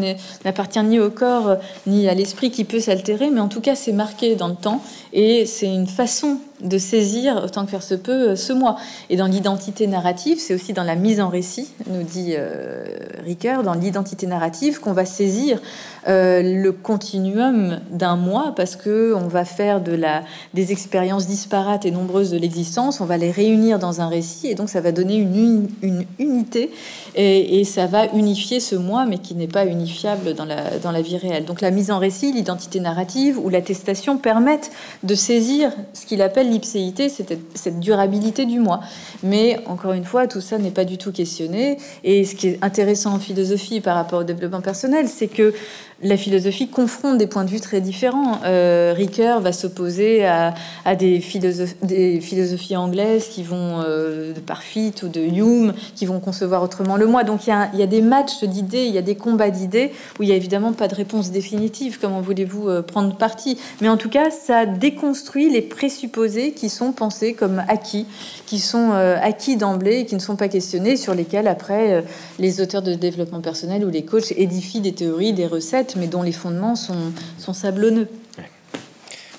n'appartient 0.44 0.82
ni 0.82 0.98
au 0.98 1.10
corps 1.10 1.56
ni 1.86 2.08
à 2.08 2.14
l'esprit, 2.14 2.50
qui 2.50 2.64
peut 2.64 2.80
s'altérer, 2.80 3.30
mais 3.30 3.40
en 3.40 3.48
tout 3.48 3.60
cas 3.60 3.74
c'est 3.74 3.92
marqué 3.92 4.34
dans 4.34 4.48
le 4.48 4.54
temps 4.54 4.82
et 5.12 5.46
c'est 5.46 5.72
une 5.72 5.86
façon 5.86 6.38
de 6.60 6.78
saisir, 6.78 7.42
autant 7.44 7.64
que 7.64 7.70
faire 7.70 7.82
se 7.82 7.94
peut, 7.94 8.30
euh, 8.30 8.36
ce 8.36 8.52
moi. 8.52 8.76
Et 9.10 9.16
dans 9.16 9.26
l'identité 9.26 9.86
narrative, 9.86 10.38
c'est 10.40 10.54
aussi 10.54 10.72
dans 10.72 10.82
la 10.82 10.96
mise 10.96 11.20
en 11.20 11.28
récit, 11.28 11.68
nous 11.88 12.02
dit 12.02 12.34
euh, 12.36 12.84
Ricoeur, 13.24 13.62
dans 13.62 13.74
l'identité 13.74 14.26
narrative, 14.26 14.80
qu'on 14.80 14.92
va 14.92 15.04
saisir 15.04 15.60
euh, 16.08 16.42
le 16.42 16.72
continuum 16.72 17.80
d'un 17.90 18.16
moi, 18.16 18.52
parce 18.56 18.76
que 18.76 19.14
on 19.14 19.28
va 19.28 19.44
faire 19.44 19.80
de 19.80 19.92
la, 19.92 20.22
des 20.54 20.72
expériences 20.72 21.26
disparates 21.26 21.84
et 21.84 21.90
nombreuses 21.90 22.30
de 22.30 22.38
l'existence, 22.38 23.00
on 23.00 23.04
va 23.04 23.16
les 23.16 23.30
réunir 23.30 23.78
dans 23.78 24.00
un 24.00 24.08
récit, 24.08 24.48
et 24.48 24.54
donc 24.54 24.68
ça 24.68 24.80
va 24.80 24.92
donner 24.92 25.16
une, 25.16 25.68
une 25.82 26.04
unité, 26.18 26.70
et, 27.14 27.60
et, 27.60 27.64
ça 27.64 27.86
va 27.86 28.06
unifier 28.14 28.60
ce 28.60 28.74
moi, 28.74 29.06
mais 29.06 29.18
qui 29.18 29.34
n'est 29.34 29.46
pas 29.46 29.66
unifiable 29.66 30.34
dans 30.34 30.44
la, 30.44 30.78
dans 30.82 30.92
la 30.92 31.02
vie 31.02 31.16
réelle. 31.16 31.44
Donc 31.44 31.60
la 31.60 31.70
mise 31.70 31.90
en 31.90 31.98
récit, 31.98 32.32
l'identité 32.32 32.80
narrative 32.80 33.38
ou 33.38 33.48
l'attestation 33.48 34.16
permettent 34.18 34.70
de 35.02 35.14
saisir 35.14 35.72
ce 35.92 36.06
qu'il 36.06 36.22
appelle 36.22 36.47
l'ipséité, 36.48 37.08
c'est 37.08 37.38
cette 37.54 37.80
durabilité 37.80 38.46
du 38.46 38.58
moi. 38.58 38.80
Mais 39.22 39.60
encore 39.66 39.92
une 39.92 40.04
fois, 40.04 40.26
tout 40.26 40.40
ça 40.40 40.58
n'est 40.58 40.70
pas 40.70 40.84
du 40.84 40.98
tout 40.98 41.12
questionné. 41.12 41.78
Et 42.04 42.24
ce 42.24 42.34
qui 42.34 42.48
est 42.48 42.58
intéressant 42.62 43.14
en 43.14 43.18
philosophie 43.18 43.80
par 43.80 43.94
rapport 43.94 44.20
au 44.20 44.24
développement 44.24 44.60
personnel, 44.60 45.08
c'est 45.08 45.28
que 45.28 45.54
la 46.00 46.16
philosophie 46.16 46.68
confronte 46.68 47.18
des 47.18 47.26
points 47.26 47.44
de 47.44 47.50
vue 47.50 47.60
très 47.60 47.80
différents. 47.80 48.40
Euh, 48.44 48.94
Ricoeur 48.96 49.40
va 49.40 49.52
s'opposer 49.52 50.24
à, 50.24 50.54
des, 50.94 51.20
philosophies 51.20 52.76
anglaises 52.76 53.26
qui 53.26 53.42
vont, 53.42 53.82
euh, 53.82 54.32
de 54.32 54.38
Parfit 54.38 54.94
ou 55.02 55.08
de 55.08 55.20
Hume, 55.20 55.74
qui 55.96 56.06
vont 56.06 56.20
concevoir 56.20 56.62
autrement 56.62 56.96
le 56.96 57.06
moi. 57.06 57.24
Donc 57.24 57.46
il 57.48 57.78
y, 57.78 57.82
a, 57.82 57.86
des 57.86 58.00
matchs 58.00 58.44
d'idées, 58.44 58.84
il 58.84 58.94
y 58.94 58.98
a 58.98 59.02
des 59.02 59.16
combats 59.16 59.50
d'idées 59.50 59.90
où 60.18 60.22
il 60.22 60.26
n'y 60.26 60.32
a 60.32 60.36
évidemment 60.36 60.72
pas 60.72 60.86
de 60.86 60.94
réponse 60.94 61.32
définitive. 61.32 61.98
Comment 62.00 62.20
voulez-vous 62.20 62.68
euh, 62.68 62.82
prendre 62.82 63.16
parti 63.16 63.58
Mais 63.80 63.88
en 63.88 63.96
tout 63.96 64.10
cas, 64.10 64.30
ça 64.30 64.66
déconstruit 64.66 65.50
les 65.50 65.62
présupposés 65.62 66.52
qui 66.52 66.68
sont 66.68 66.92
pensés 66.92 67.32
comme 67.34 67.64
acquis, 67.66 68.06
qui 68.46 68.60
sont 68.60 68.90
euh, 68.92 69.16
acquis 69.20 69.56
d'emblée 69.56 70.06
qui 70.06 70.14
ne 70.14 70.20
sont 70.20 70.36
pas 70.36 70.48
questionnés, 70.48 70.96
sur 70.96 71.14
lesquels 71.14 71.48
après 71.48 72.04
les 72.38 72.60
auteurs 72.60 72.82
de 72.82 72.94
développement 72.94 73.40
personnel 73.40 73.84
ou 73.84 73.90
les 73.90 74.04
coachs 74.04 74.32
édifient 74.36 74.80
des 74.80 74.92
théories, 74.92 75.32
des 75.32 75.46
recettes 75.46 75.87
mais 75.96 76.06
dont 76.06 76.22
les 76.22 76.32
fondements 76.32 76.76
sont, 76.76 77.12
sont 77.38 77.52
sablonneux. 77.52 78.08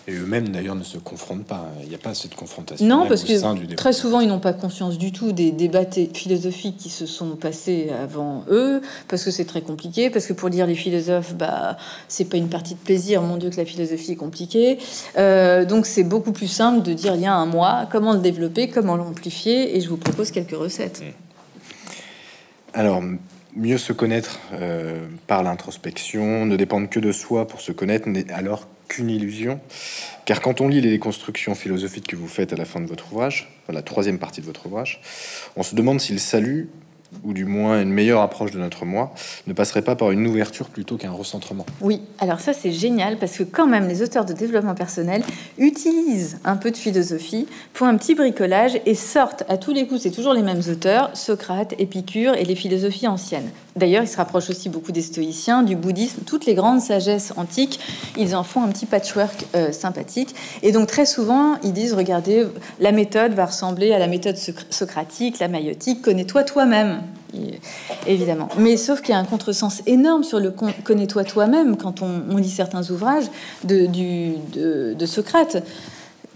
Et 0.10 0.14
eux-mêmes, 0.14 0.50
d'ailleurs, 0.50 0.74
ne 0.74 0.84
se 0.84 0.98
confrontent 0.98 1.46
pas. 1.46 1.68
Il 1.84 1.90
n'y 1.90 1.94
a 1.94 2.00
pas 2.00 2.16
cette 2.16 2.34
confrontation. 2.34 2.84
Non, 2.88 3.08
parce 3.08 3.24
que 3.24 3.76
très 3.76 3.94
souvent, 3.94 4.22
ils 4.22 4.28
n'ont 4.28 4.40
pas 4.40 4.54
conscience 4.54 4.98
du 4.98 5.12
tout 5.12 5.34
des 5.34 5.52
débats 5.52 5.86
philosophiques 5.86 6.78
qui 6.78 6.90
se 6.90 7.06
sont 7.06 7.36
passés 7.36 7.92
avant 7.92 8.44
eux, 8.50 8.82
parce 9.08 9.24
que 9.24 9.30
c'est 9.30 9.46
très 9.46 9.62
compliqué, 9.62 10.10
parce 10.10 10.26
que 10.26 10.34
pour 10.34 10.50
dire 10.50 10.66
les 10.66 10.74
philosophes, 10.74 11.36
bah, 11.36 11.78
c'est 12.08 12.26
pas 12.26 12.38
une 12.38 12.50
partie 12.50 12.74
de 12.74 12.80
plaisir. 12.80 13.22
Mon 13.22 13.38
Dieu, 13.38 13.52
que 13.52 13.58
la 13.58 13.66
philosophie 13.66 14.14
est 14.14 14.16
compliquée. 14.16 14.80
Euh, 15.18 15.64
donc, 15.64 15.86
c'est 15.86 16.04
beaucoup 16.04 16.32
plus 16.32 16.48
simple 16.48 16.82
de 16.82 16.94
dire 16.94 17.14
il 17.14 17.22
y 17.22 17.28
a 17.28 17.36
un 17.36 17.46
moi, 17.46 17.88
comment 17.92 18.14
le 18.14 18.20
développer, 18.20 18.68
comment 18.68 18.96
l'amplifier, 18.96 19.78
et 19.78 19.82
je 19.82 19.90
vous 19.90 19.98
propose 19.98 20.32
quelques 20.32 20.58
recettes. 20.58 21.04
Alors, 22.74 23.04
mieux 23.56 23.78
se 23.78 23.94
connaître 23.94 24.40
euh, 24.54 25.08
par 25.28 25.44
l'introspection, 25.44 26.46
ne 26.46 26.56
dépendre 26.56 26.90
que 26.90 27.00
de 27.00 27.12
soi 27.12 27.48
pour 27.48 27.62
se 27.62 27.72
connaître, 27.72 28.08
n'est 28.08 28.32
alors 28.32 28.68
qu'une 28.88 29.10
illusion. 29.10 29.60
Car 30.26 30.42
quand 30.42 30.62
on 30.62 30.68
lit 30.68 30.82
les 30.82 31.00
constructions 31.00 31.56
philosophiques 31.56 32.08
que 32.08 32.16
vous 32.16 32.28
faites 32.28 32.54
à 32.54 32.56
la 32.56 32.66
fin 32.66 32.82
de 32.82 32.88
votre 32.88 33.12
ouvrage, 33.12 33.52
la 33.70 33.82
troisième 33.82 34.20
partie 34.20 34.42
de 34.42 34.46
votre 34.46 34.66
ouvrage, 34.66 35.02
on 35.56 35.64
se 35.64 35.76
demande 35.76 36.00
si 36.00 36.14
le 36.14 36.20
salut 36.20 36.70
ou 37.24 37.34
du 37.34 37.46
moins 37.46 37.82
une 37.82 37.92
meilleure 37.92 38.22
approche 38.22 38.52
de 38.52 38.60
notre 38.60 38.86
moi, 38.86 39.14
ne 39.48 39.54
passerait 39.54 39.82
pas 39.82 39.96
par 39.96 40.12
une 40.12 40.26
ouverture 40.28 40.70
plutôt 40.70 40.98
qu'un 40.98 41.12
recentrement. 41.12 41.66
Oui, 41.82 42.02
alors 42.20 42.40
ça 42.40 42.54
c'est 42.54 42.72
génial 42.72 43.18
parce 43.18 43.38
que 43.38 43.44
quand 43.44 43.68
même 43.68 43.88
les 43.88 44.02
auteurs 44.02 44.26
de 44.26 44.34
développement 44.34 44.76
personnel 44.76 45.24
utilisent 45.58 46.40
un 46.46 46.56
peu 46.56 46.72
de 46.72 46.78
philosophie, 46.78 47.48
font 47.74 47.86
un 47.86 47.98
petit 47.98 48.16
bricolage 48.16 48.80
et 48.86 48.96
sortent 48.96 49.44
à 49.50 49.58
tous 49.58 49.74
les 49.74 49.88
coups, 49.88 50.02
c'est 50.02 50.12
toujours 50.12 50.34
les 50.34 50.44
mêmes 50.44 50.62
auteurs, 50.70 51.16
Socrate, 51.16 51.74
Épicure 51.80 52.36
et 52.36 52.46
les 52.46 52.56
philosophies 52.56 53.08
anciennes. 53.08 53.50
D'ailleurs, 53.80 54.04
il 54.04 54.08
se 54.08 54.18
rapproche 54.18 54.50
aussi 54.50 54.70
beaucoup 54.70 54.92
des 54.92 55.02
stoïciens, 55.02 55.64
du 55.64 55.76
bouddhisme, 55.76 56.22
toutes 56.26 56.46
les 56.46 56.54
grandes 56.54 56.82
sagesses 56.82 57.34
antiques, 57.38 57.80
ils 58.18 58.36
en 58.36 58.44
font 58.44 58.62
un 58.62 58.68
petit 58.68 58.86
patchwork 58.86 59.46
euh, 59.56 59.72
sympathique. 59.72 60.36
Et 60.62 60.72
donc 60.72 60.88
très 60.88 61.06
souvent, 61.06 61.56
ils 61.64 61.74
disent, 61.74 61.94
regardez, 61.94 62.46
la 62.80 62.92
méthode 62.92 63.34
va 63.34 63.46
ressembler 63.46 63.94
à 63.94 64.00
la 64.00 64.08
méthode 64.08 64.36
socratique, 64.70 65.40
la 65.40 65.48
maïotique, 65.48 66.02
connais-toi 66.02 66.44
toi-même 66.44 67.02
évidemment. 68.08 68.50
Mais 68.58 68.76
sauf 68.76 69.02
qu'il 69.02 69.14
y 69.14 69.16
a 69.16 69.20
un 69.20 69.26
contresens 69.26 69.84
énorme 69.86 70.24
sur 70.24 70.40
le 70.40 70.52
connais-toi 70.84 71.24
toi-même 71.24 71.78
quand 71.78 72.02
on, 72.02 72.38
lit 72.38 72.50
certains 72.50 72.90
ouvrages 72.90 73.26
de, 73.64 73.88
de 74.94 75.06
Socrate 75.06 75.64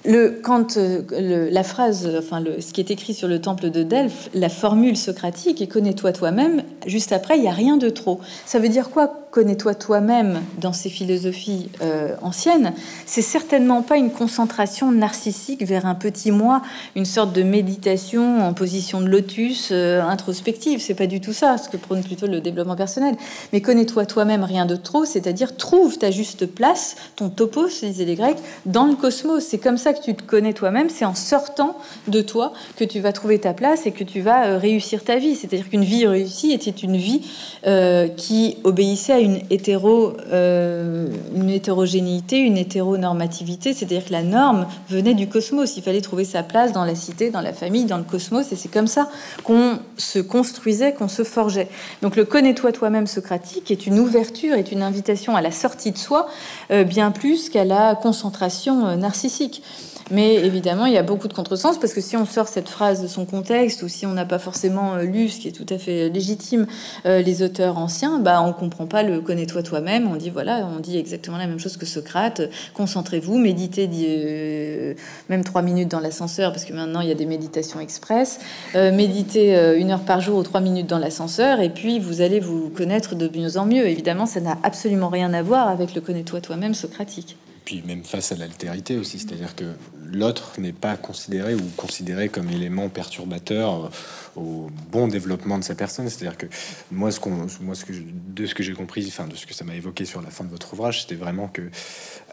le, 0.06 0.40
quand 0.44 0.78
euh, 0.78 1.50
la 1.52 1.64
phrase, 1.64 2.10
enfin 2.18 2.44
ce 2.60 2.74
qui 2.74 2.82
est 2.82 2.92
écrit 2.92 3.14
sur 3.14 3.28
le 3.28 3.40
temple 3.40 3.70
de 3.70 3.84
Delphes, 3.84 4.30
la 4.34 4.50
formule 4.50 4.98
socratique 4.98 5.62
et 5.62 5.68
connais-toi 5.68 6.12
toi-même, 6.12 6.64
juste 6.86 7.12
après, 7.12 7.38
il 7.38 7.42
n'y 7.42 7.48
a 7.48 7.54
rien 7.54 7.78
de 7.78 7.90
trop. 7.90 8.20
Ça 8.46 8.60
veut 8.60 8.70
dire 8.70 8.90
quoi? 8.90 9.23
Connais-toi 9.34 9.74
toi-même 9.74 10.44
dans 10.62 10.74
ces 10.74 10.92
philosophies 10.92 11.68
euh, 11.82 12.16
anciennes 12.22 12.72
C'est 13.08 13.24
certainement 13.24 13.82
pas 13.82 13.98
une 13.98 14.12
concentration 14.12 14.92
narcissique 14.92 15.66
vers 15.66 15.88
un 15.88 15.96
petit 15.96 16.30
moi, 16.30 16.62
une 16.96 17.06
sorte 17.06 17.34
de 17.34 17.42
méditation 17.42 18.46
en 18.46 18.54
position 18.54 19.02
de 19.02 19.08
lotus 19.08 19.70
euh, 19.72 20.04
introspective. 20.04 20.82
C'est 20.82 20.94
pas 20.94 21.08
du 21.08 21.20
tout 21.20 21.34
ça, 21.34 21.58
ce 21.58 21.68
que 21.68 21.78
prône 21.78 22.04
plutôt 22.04 22.28
le 22.28 22.42
développement 22.42 22.76
personnel. 22.76 23.16
Mais 23.54 23.62
connais-toi 23.62 24.06
toi-même, 24.06 24.44
rien 24.44 24.68
de 24.68 24.76
trop, 24.76 25.04
c'est-à-dire 25.04 25.58
trouve 25.58 25.98
ta 25.98 26.12
juste 26.12 26.46
place, 26.46 26.96
ton 27.16 27.30
topos, 27.30 27.70
disaient 27.82 28.06
les 28.06 28.16
Grecs, 28.16 28.38
dans 28.68 28.86
le 28.86 28.94
cosmos. 28.94 29.44
C'est 29.44 29.58
comme 29.58 29.78
ça 29.78 29.94
que 29.94 30.04
tu 30.04 30.14
te 30.14 30.22
connais 30.22 30.54
toi-même, 30.54 30.92
c'est 30.92 31.06
en 31.06 31.16
sortant 31.16 31.76
de 32.08 32.22
toi 32.22 32.54
que 32.76 32.84
tu 32.84 33.00
vas 33.00 33.12
trouver 33.12 33.40
ta 33.40 33.56
place 33.56 33.88
et 33.88 33.92
que 33.94 34.04
tu 34.04 34.22
vas 34.22 34.46
euh, 34.46 34.58
réussir 34.60 35.04
ta 35.04 35.16
vie. 35.16 35.36
C'est-à-dire 35.36 35.72
qu'une 35.72 35.84
vie 35.84 36.06
réussie 36.06 36.52
était 36.52 36.70
une 36.70 36.98
vie 36.98 37.22
euh, 37.66 38.08
qui 38.10 38.58
obéissait 38.64 39.14
à 39.14 39.23
une, 39.24 39.40
hétéro, 39.50 40.14
euh, 40.32 41.08
une 41.36 41.50
hétérogénéité, 41.50 42.38
une 42.38 42.58
hétéronormativité, 42.58 43.74
c'est-à-dire 43.74 44.06
que 44.06 44.12
la 44.12 44.24
norme 44.24 44.68
venait 44.90 45.14
du 45.14 45.28
cosmos. 45.28 45.78
Il 45.78 45.84
fallait 45.84 46.02
trouver 46.02 46.26
sa 46.26 46.44
place 46.44 46.72
dans 46.72 46.86
la 46.86 46.96
cité, 46.96 47.30
dans 47.30 47.42
la 47.42 47.54
famille, 47.54 47.86
dans 47.86 47.98
le 47.98 48.04
cosmos, 48.04 48.52
et 48.52 48.56
c'est 48.56 48.70
comme 48.70 48.88
ça 48.88 49.10
qu'on 49.44 49.80
se 49.98 50.20
construisait, 50.20 50.94
qu'on 50.94 51.08
se 51.08 51.24
forgeait. 51.24 51.70
Donc 52.02 52.16
le 52.16 52.26
connais-toi 52.26 52.72
toi-même 52.72 53.08
socratique 53.08 53.72
est 53.72 53.88
une 53.88 54.00
ouverture, 54.00 54.56
est 54.56 54.72
une 54.72 54.82
invitation 54.82 55.36
à 55.36 55.42
la 55.42 55.52
sortie 55.52 55.92
de 55.92 55.98
soi, 55.98 56.28
bien 56.70 57.12
plus 57.12 57.50
qu'à 57.50 57.66
la 57.66 57.96
concentration 57.96 58.96
narcissique. 58.98 59.64
Mais 60.12 60.36
évidemment, 60.36 60.86
il 60.86 60.94
y 60.94 60.98
a 60.98 61.04
beaucoup 61.04 61.28
de 61.28 61.34
contresens 61.34 61.80
parce 61.80 61.94
que 61.94 62.02
si 62.02 62.18
on 62.18 62.26
sort 62.26 62.48
cette 62.48 62.70
phrase 62.70 63.02
de 63.02 63.08
son 63.08 63.26
contexte 63.26 63.84
ou 63.84 63.88
si 63.88 64.06
on 64.06 64.14
n'a 64.14 64.26
pas 64.26 64.40
forcément 64.40 64.96
euh, 64.96 65.04
lu, 65.04 65.30
ce 65.30 65.40
qui 65.40 65.48
est 65.48 65.52
tout 65.52 65.66
à 65.70 65.78
fait 65.78 66.10
légitime, 66.10 66.68
euh, 67.06 67.22
les 67.22 67.42
auteurs 67.42 67.78
anciens, 67.78 68.20
bah, 68.20 68.42
on 68.42 68.54
comprend 68.54 68.86
pas 68.86 69.04
le 69.04 69.13
connais-toi 69.22 69.64
toi-même. 69.64 70.08
On 70.08 70.16
dit 70.16 70.30
voilà, 70.30 70.68
on 70.76 70.80
dit 70.80 70.98
exactement 70.98 71.38
la 71.38 71.48
même 71.48 71.60
chose 71.60 71.78
que 71.78 71.86
Socrate. 71.86 72.42
Concentrez-vous, 72.74 73.38
méditez 73.38 73.90
euh, 73.94 74.94
même 75.30 75.44
trois 75.44 75.62
minutes 75.62 75.90
dans 75.90 76.00
l'ascenseur 76.00 76.52
parce 76.52 76.66
que 76.66 76.74
maintenant 76.74 77.02
il 77.02 77.10
y 77.10 77.12
a 77.12 77.16
des 77.16 77.26
méditations 77.26 77.80
express. 77.80 78.40
méditez 78.74 79.56
une 79.78 79.92
heure 79.92 80.04
par 80.04 80.22
jour 80.22 80.38
ou 80.38 80.44
trois 80.44 80.62
minutes 80.62 80.88
dans 80.88 81.00
l'ascenseur 81.00 81.60
et 81.60 81.70
puis 81.70 82.00
vous 82.00 82.22
allez 82.22 82.40
vous 82.40 82.70
connaître 82.70 83.16
de 83.16 83.30
mieux 83.38 83.58
en 83.58 83.66
mieux. 83.66 83.88
Évidemment, 83.88 84.26
ça 84.26 84.40
n'a 84.40 84.58
absolument 84.64 85.10
rien 85.10 85.34
à 85.34 85.42
voir 85.42 85.68
avec 85.68 85.96
le 85.96 86.02
connais-toi 86.02 86.42
toi-même 86.42 86.74
socratique 86.74 87.38
puis 87.66 87.84
même 87.86 88.04
face 88.04 88.32
à 88.32 88.36
l'altérité 88.36 88.98
aussi, 88.98 89.20
c'est-à-dire 89.20 89.56
que 89.56 89.66
l'autre 90.14 90.54
n'est 90.60 90.74
pas 90.74 90.96
considéré 90.96 91.56
ou 91.56 91.64
considéré 91.76 92.30
comme 92.30 92.50
élément 92.50 92.88
perturbateur 92.90 93.86
euh, 93.86 93.90
au 94.40 94.70
bon 94.92 95.08
développement 95.08 95.58
de 95.58 95.64
sa 95.64 95.76
personne. 95.76 96.10
C'est-à-dire 96.10 96.38
que 96.38 96.46
moi, 96.92 97.12
ce 97.12 97.20
qu'on, 97.20 97.48
moi, 97.62 97.76
ce 97.76 97.86
que 97.86 97.94
de 97.94 98.46
ce 98.46 98.56
que 98.56 98.64
j'ai 98.64 98.74
compris, 98.74 99.06
enfin 99.08 99.28
de 99.28 99.36
ce 99.36 99.46
que 99.46 99.54
ça 99.54 99.66
m'a 99.66 99.76
évoqué 99.76 100.06
sur 100.06 100.22
la 100.22 100.30
fin 100.30 100.44
de 100.44 100.50
votre 100.50 100.74
ouvrage, 100.74 101.02
c'était 101.02 101.16
vraiment 101.16 101.48
que 101.48 101.64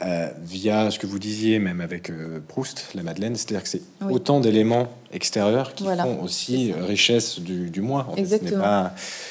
euh, 0.02 0.28
via 0.42 0.90
ce 0.90 0.98
que 0.98 1.06
vous 1.06 1.18
disiez, 1.18 1.58
même 1.58 1.80
avec 1.80 2.10
euh, 2.10 2.40
Proust, 2.46 2.88
la 2.94 3.02
Madeleine, 3.02 3.34
c'est-à-dire 3.34 3.62
que 3.62 3.68
c'est 3.68 3.82
autant 4.08 4.40
d'éléments 4.40 4.88
extérieurs 5.12 5.74
qui 5.74 5.84
font 5.84 6.22
aussi 6.22 6.72
richesse 6.72 7.40
du, 7.40 7.70
du 7.70 7.80
moi. 7.80 8.06
Exactement. 8.16 8.90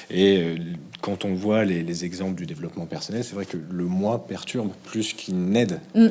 et 0.09 0.57
quand 1.01 1.25
on 1.25 1.33
voit 1.33 1.63
les, 1.65 2.05
exemples 2.05 2.35
du 2.35 2.45
développement 2.45 2.85
personnel, 2.85 3.23
c'est 3.23 3.35
vrai 3.35 3.45
que 3.45 3.57
le 3.57 3.85
moi 3.85 4.25
perturbe 4.27 4.71
plus 4.83 5.13
qu'il 5.13 5.37
n'aide. 5.37 5.79
Mm. 5.95 6.07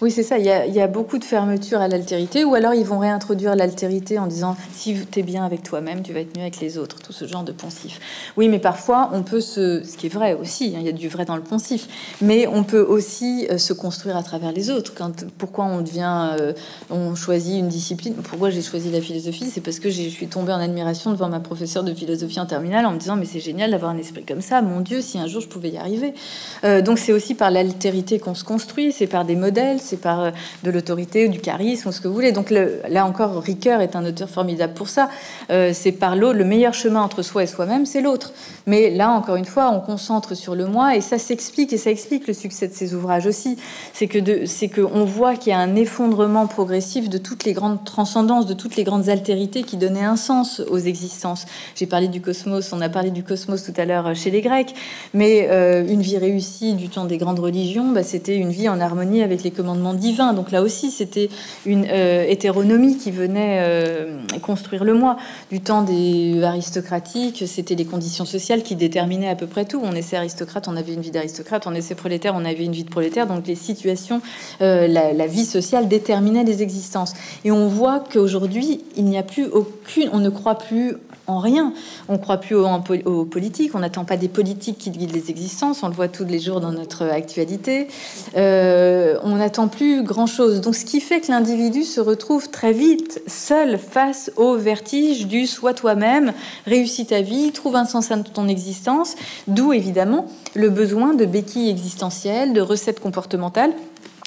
Oui, 0.00 0.12
c'est 0.12 0.22
ça. 0.22 0.38
Il 0.38 0.44
y, 0.44 0.80
a, 0.80 0.86
beaucoup 0.86 1.18
de 1.18 1.24
fermeture 1.24 1.80
à 1.80 1.88
l'altérité, 1.88 2.44
ou 2.44 2.54
alors 2.54 2.72
ils 2.72 2.84
vont 2.84 3.00
réintroduire 3.00 3.56
l'altérité 3.56 4.16
en 4.20 4.28
disant 4.28 4.56
si 4.72 4.94
tu 5.10 5.18
es 5.18 5.22
bien 5.24 5.44
avec 5.44 5.64
toi-même, 5.64 6.02
tu 6.02 6.12
vas 6.12 6.20
être 6.20 6.36
mieux 6.36 6.42
avec 6.42 6.60
les 6.60 6.78
autres. 6.78 7.00
Tout 7.00 7.12
ce 7.12 7.26
genre 7.26 7.42
de 7.42 7.50
poncif. 7.50 7.98
Oui, 8.36 8.48
mais 8.48 8.60
parfois 8.60 9.10
on 9.12 9.24
peut 9.24 9.40
se, 9.40 9.82
ce 9.82 9.96
qui 9.96 10.06
est 10.06 10.08
vrai 10.08 10.34
aussi, 10.34 10.74
hein, 10.76 10.78
il 10.80 10.86
y 10.86 10.88
a 10.88 10.92
du 10.92 11.08
vrai 11.08 11.24
dans 11.24 11.34
le 11.34 11.42
poncif, 11.42 11.88
mais 12.22 12.46
on 12.46 12.62
peut 12.62 12.80
aussi 12.80 13.48
euh, 13.50 13.58
se 13.58 13.72
construire 13.72 14.16
à 14.16 14.22
travers 14.22 14.52
les 14.52 14.70
autres. 14.70 14.92
Quand, 14.94 15.24
pourquoi 15.36 15.64
on 15.64 15.80
devient, 15.80 16.36
euh, 16.38 16.52
on 16.90 17.16
choisit 17.16 17.58
une 17.58 17.68
discipline? 17.68 18.14
Pourquoi 18.14 18.50
j'ai 18.50 18.62
choisi 18.62 18.92
la 18.92 19.00
philosophie? 19.00 19.50
C'est 19.52 19.60
parce 19.60 19.80
que 19.80 19.90
je 19.90 20.02
suis 20.02 20.28
tombée 20.28 20.52
en 20.52 20.60
admiration 20.60 21.10
devant 21.10 21.28
ma 21.28 21.40
professeure 21.40 21.82
de 21.82 21.92
philosophie 21.92 22.38
en 22.38 22.46
terminale 22.46 22.86
en 22.86 22.92
me 22.92 22.98
disant 22.98 23.16
mais 23.16 23.26
c'est 23.26 23.40
génial 23.40 23.72
d'avoir 23.72 23.90
un 23.90 23.98
esprit 23.98 24.24
comme 24.24 24.42
ça. 24.42 24.62
Mon 24.62 24.80
Dieu, 24.80 25.00
si 25.00 25.18
un 25.18 25.26
jour 25.26 25.40
je 25.40 25.48
pouvais 25.48 25.70
y 25.70 25.76
arriver. 25.76 26.14
Euh, 26.62 26.82
donc 26.82 27.00
c'est 27.00 27.12
aussi 27.12 27.34
par 27.34 27.50
l'altérité 27.50 28.20
qu'on 28.20 28.36
se 28.36 28.44
construit, 28.44 28.92
c'est 28.92 29.08
par 29.08 29.24
des 29.24 29.34
modèles 29.34 29.80
c'est 29.88 29.96
par 29.96 30.20
euh, 30.20 30.30
de 30.62 30.70
l'autorité 30.70 31.26
ou 31.26 31.30
du 31.30 31.40
charisme 31.40 31.88
ou 31.88 31.92
ce 31.92 32.00
que 32.00 32.08
vous 32.08 32.14
voulez. 32.14 32.32
Donc 32.32 32.50
là 32.50 33.06
encore, 33.06 33.42
Ricoeur 33.42 33.80
est 33.80 33.96
un 33.96 34.04
auteur 34.04 34.28
formidable 34.28 34.74
pour 34.74 34.88
ça. 34.88 35.08
Euh, 35.50 35.72
c'est 35.72 35.92
par 35.92 36.16
l'autre, 36.16 36.38
le 36.38 36.44
meilleur 36.44 36.74
chemin 36.74 37.02
entre 37.02 37.22
soi 37.22 37.42
et 37.42 37.46
soi-même, 37.46 37.86
c'est 37.86 38.00
l'autre. 38.00 38.32
Mais 38.66 38.90
là, 38.90 39.10
encore 39.10 39.36
une 39.36 39.44
fois, 39.44 39.70
on 39.70 39.80
concentre 39.80 40.34
sur 40.34 40.54
le 40.54 40.66
moi 40.66 40.96
et 40.96 41.00
ça 41.00 41.18
s'explique 41.18 41.72
et 41.72 41.78
ça 41.78 41.90
explique 41.90 42.26
le 42.26 42.34
succès 42.34 42.68
de 42.68 42.74
ces 42.74 42.94
ouvrages 42.94 43.26
aussi. 43.26 43.56
C'est 43.92 44.06
que 44.06 44.46
c'est 44.46 44.68
qu'on 44.68 45.04
voit 45.04 45.36
qu'il 45.36 45.50
y 45.50 45.54
a 45.54 45.58
un 45.58 45.76
effondrement 45.76 46.46
progressif 46.46 47.08
de 47.08 47.18
toutes 47.18 47.44
les 47.44 47.52
grandes 47.52 47.84
transcendances, 47.84 48.46
de 48.46 48.54
toutes 48.54 48.76
les 48.76 48.84
grandes 48.84 49.08
altérités 49.08 49.62
qui 49.62 49.76
donnaient 49.76 50.04
un 50.04 50.16
sens 50.16 50.60
aux 50.60 50.78
existences. 50.78 51.46
J'ai 51.74 51.86
parlé 51.86 52.08
du 52.08 52.20
cosmos, 52.20 52.72
on 52.72 52.80
a 52.80 52.88
parlé 52.88 53.10
du 53.10 53.22
cosmos 53.22 53.62
tout 53.62 53.74
à 53.76 53.84
l'heure 53.84 54.14
chez 54.14 54.30
les 54.30 54.42
Grecs, 54.42 54.74
mais 55.14 55.48
euh, 55.50 55.86
une 55.86 56.02
vie 56.02 56.18
réussie 56.18 56.74
du 56.74 56.88
temps 56.88 57.04
des 57.04 57.18
grandes 57.18 57.38
religions, 57.38 57.90
bah, 57.92 58.02
c'était 58.02 58.36
une 58.36 58.50
vie 58.50 58.68
en 58.68 58.80
harmonie 58.80 59.22
avec 59.22 59.42
les 59.42 59.50
commandements 59.50 59.77
divin. 59.94 60.32
Donc 60.32 60.50
là 60.50 60.62
aussi, 60.62 60.90
c'était 60.90 61.28
une 61.66 61.86
euh, 61.88 62.24
hétéronomie 62.28 62.96
qui 62.96 63.10
venait 63.10 63.58
euh, 63.60 64.18
construire 64.42 64.84
le 64.84 64.94
moi. 64.94 65.16
Du 65.50 65.60
temps 65.60 65.82
des 65.82 66.42
aristocratiques, 66.42 67.44
c'était 67.46 67.74
les 67.74 67.84
conditions 67.84 68.24
sociales 68.24 68.62
qui 68.62 68.76
déterminaient 68.76 69.28
à 69.28 69.36
peu 69.36 69.46
près 69.46 69.64
tout. 69.64 69.80
On 69.82 69.92
essaie 69.92 70.16
aristocrate, 70.16 70.68
on 70.68 70.76
avait 70.76 70.94
une 70.94 71.00
vie 71.00 71.10
d'aristocrate. 71.10 71.66
On 71.66 71.74
essaie 71.74 71.94
prolétaire, 71.94 72.34
on 72.36 72.44
avait 72.44 72.64
une 72.64 72.72
vie 72.72 72.84
de 72.84 72.90
prolétaire. 72.90 73.26
Donc 73.26 73.46
les 73.46 73.54
situations, 73.54 74.20
euh, 74.60 74.86
la, 74.86 75.12
la, 75.12 75.26
vie 75.26 75.44
sociale 75.44 75.88
déterminait 75.88 76.44
les 76.44 76.62
existences. 76.62 77.14
Et 77.44 77.50
on 77.50 77.68
voit 77.68 78.00
qu'aujourd'hui, 78.00 78.84
il 78.96 79.04
n'y 79.04 79.18
a 79.18 79.22
plus 79.22 79.46
aucune, 79.46 80.08
on 80.12 80.18
ne 80.18 80.30
croit 80.30 80.56
plus 80.56 80.96
en 81.28 81.38
rien. 81.38 81.72
On 82.08 82.14
ne 82.14 82.18
croit 82.18 82.38
plus 82.38 82.56
aux, 82.56 83.24
politiques, 83.24 83.74
on 83.74 83.78
n'attend 83.78 84.04
pas 84.04 84.16
des 84.16 84.28
politiques 84.28 84.78
qui 84.78 84.90
guident 84.90 85.12
les 85.12 85.30
existences, 85.30 85.82
on 85.82 85.88
le 85.88 85.94
voit 85.94 86.08
tous 86.08 86.24
les 86.24 86.40
jours 86.40 86.60
dans 86.60 86.72
notre 86.72 87.04
actualité. 87.04 87.88
Euh, 88.36 89.16
on 89.22 89.36
n'attend 89.36 89.68
plus 89.68 90.02
grand-chose. 90.02 90.60
Donc 90.60 90.74
ce 90.74 90.84
qui 90.84 91.00
fait 91.00 91.20
que 91.20 91.30
l'individu 91.30 91.84
se 91.84 92.00
retrouve 92.00 92.50
très 92.50 92.72
vite 92.72 93.22
seul 93.26 93.78
face 93.78 94.32
au 94.36 94.56
vertige 94.56 95.26
du 95.26 95.46
sois 95.46 95.74
toi-même, 95.74 96.32
réussis 96.66 97.06
ta 97.06 97.20
vie, 97.20 97.52
trouve 97.52 97.76
un 97.76 97.84
sens 97.84 98.10
à 98.10 98.18
ton 98.18 98.48
existence, 98.48 99.14
d'où 99.46 99.72
évidemment 99.72 100.26
le 100.54 100.70
besoin 100.70 101.14
de 101.14 101.26
béquilles 101.26 101.70
existentielles, 101.70 102.52
de 102.52 102.60
recettes 102.60 103.00
comportementales 103.00 103.72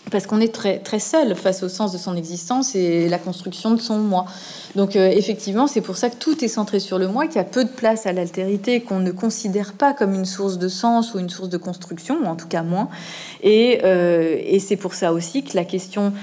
parce 0.10 0.26
qu'on 0.26 0.42
est 0.42 0.54
très, 0.54 0.80
très 0.80 1.00
seul 1.00 1.36
face 1.36 1.64
au 1.64 1.70
sens 1.70 1.92
de 1.92 1.98
son 1.98 2.16
existence 2.16 2.76
et 2.76 3.08
la 3.08 3.20
construction 3.20 3.72
de 3.72 3.80
son 3.80 4.00
moi. 4.00 4.26
Donc 4.76 4.96
euh, 4.96 5.10
effectivement, 5.10 5.68
c'est 5.68 5.82
pour 5.82 5.98
ça 5.98 6.10
que 6.10 6.16
tout 6.16 6.44
est 6.44 6.48
centré 6.48 6.80
sur 6.80 6.98
le 6.98 7.08
moi, 7.08 7.28
qu'il 7.28 7.36
y 7.36 7.40
a 7.40 7.44
peu 7.44 7.64
de 7.64 7.70
place 7.70 8.06
à 8.06 8.14
l'altérité, 8.14 8.82
qu'on 8.82 9.00
ne 9.00 9.12
considère 9.12 9.74
pas 9.74 9.94
comme 9.94 10.14
une 10.14 10.26
source 10.26 10.58
de 10.58 10.68
sens 10.68 11.14
ou 11.14 11.20
une 11.20 11.30
source 11.30 11.50
de 11.50 11.58
construction, 11.58 12.18
ou 12.24 12.26
en 12.26 12.36
tout 12.36 12.48
cas 12.48 12.64
moins. 12.64 12.90
Et, 13.44 13.82
euh, 13.84 14.38
et 14.44 14.60
c'est 14.60 14.78
pour 14.78 14.96
ça 14.96 15.14
aussi 15.14 15.44
que 15.44 15.56
la 15.56 15.66
question, 15.66 16.14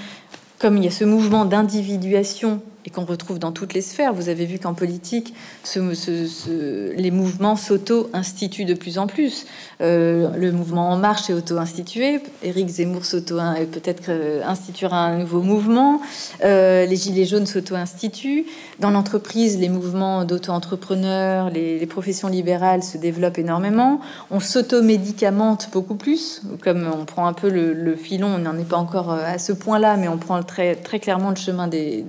comme 0.59 0.77
il 0.77 0.85
y 0.85 0.89
a 0.89 0.91
ce 0.91 1.05
mouvement 1.05 1.45
d'individuation 1.45 2.61
et 2.89 2.91
qu'on 2.91 3.05
retrouve 3.05 3.39
dans 3.39 3.53
toutes 3.53 3.75
les 3.75 3.83
sphères. 3.83 4.15
Vous 4.15 4.31
avez 4.31 4.47
vu 4.47 4.59
qu'en 4.59 4.73
politique, 4.73 5.35
les 5.77 7.11
mouvements 7.11 7.55
s'auto-instituent 7.55 8.65
de 8.65 8.73
plus 8.73 8.97
en 8.97 9.07
plus. 9.07 9.45
Euh, 9.83 10.31
le 10.35 10.53
mouvement 10.53 10.89
En 10.89 10.97
Marche 10.97 11.29
est 11.29 11.35
auto-institué. 11.35 12.23
Éric 12.43 12.67
Zemmour 12.69 13.05
s'auto 13.05 13.37
peut-être 13.71 14.11
instituera 14.47 15.05
un 15.05 15.19
nouveau 15.19 15.43
mouvement. 15.43 16.01
Euh, 16.45 16.87
les 16.87 16.97
Gilets 16.97 17.27
jaunes 17.27 17.45
s'auto-instituent. 17.45 18.47
Dans 18.79 18.89
l'entreprise, 18.91 19.59
les 19.59 19.69
mouvements 19.69 20.25
d'auto-entrepreneurs, 20.25 21.51
les, 21.51 21.87
professions 21.87 22.29
libérales 22.29 22.83
se 22.83 22.97
développent 22.97 23.39
énormément. 23.39 24.01
On 24.31 24.41
s'auto-médicamente 24.41 25.69
beaucoup 25.73 25.95
plus. 25.95 26.43
Comme 26.63 26.89
on 26.91 27.05
prend 27.05 27.27
un 27.27 27.35
peu 27.35 27.51
le, 27.51 27.97
filon, 27.97 28.29
on 28.29 28.39
n'en 28.39 28.57
est 28.59 28.69
pas 28.69 28.79
encore 28.79 29.11
à 29.11 29.39
ce 29.39 29.53
point-là, 29.53 29.99
mais 29.99 30.09
on 30.09 30.17
prend 30.17 30.43
très, 30.43 30.75
très 30.75 31.01
clairement 31.01 31.31
le 31.31 31.37
chemin 31.37 31.67
des, 31.67 32.05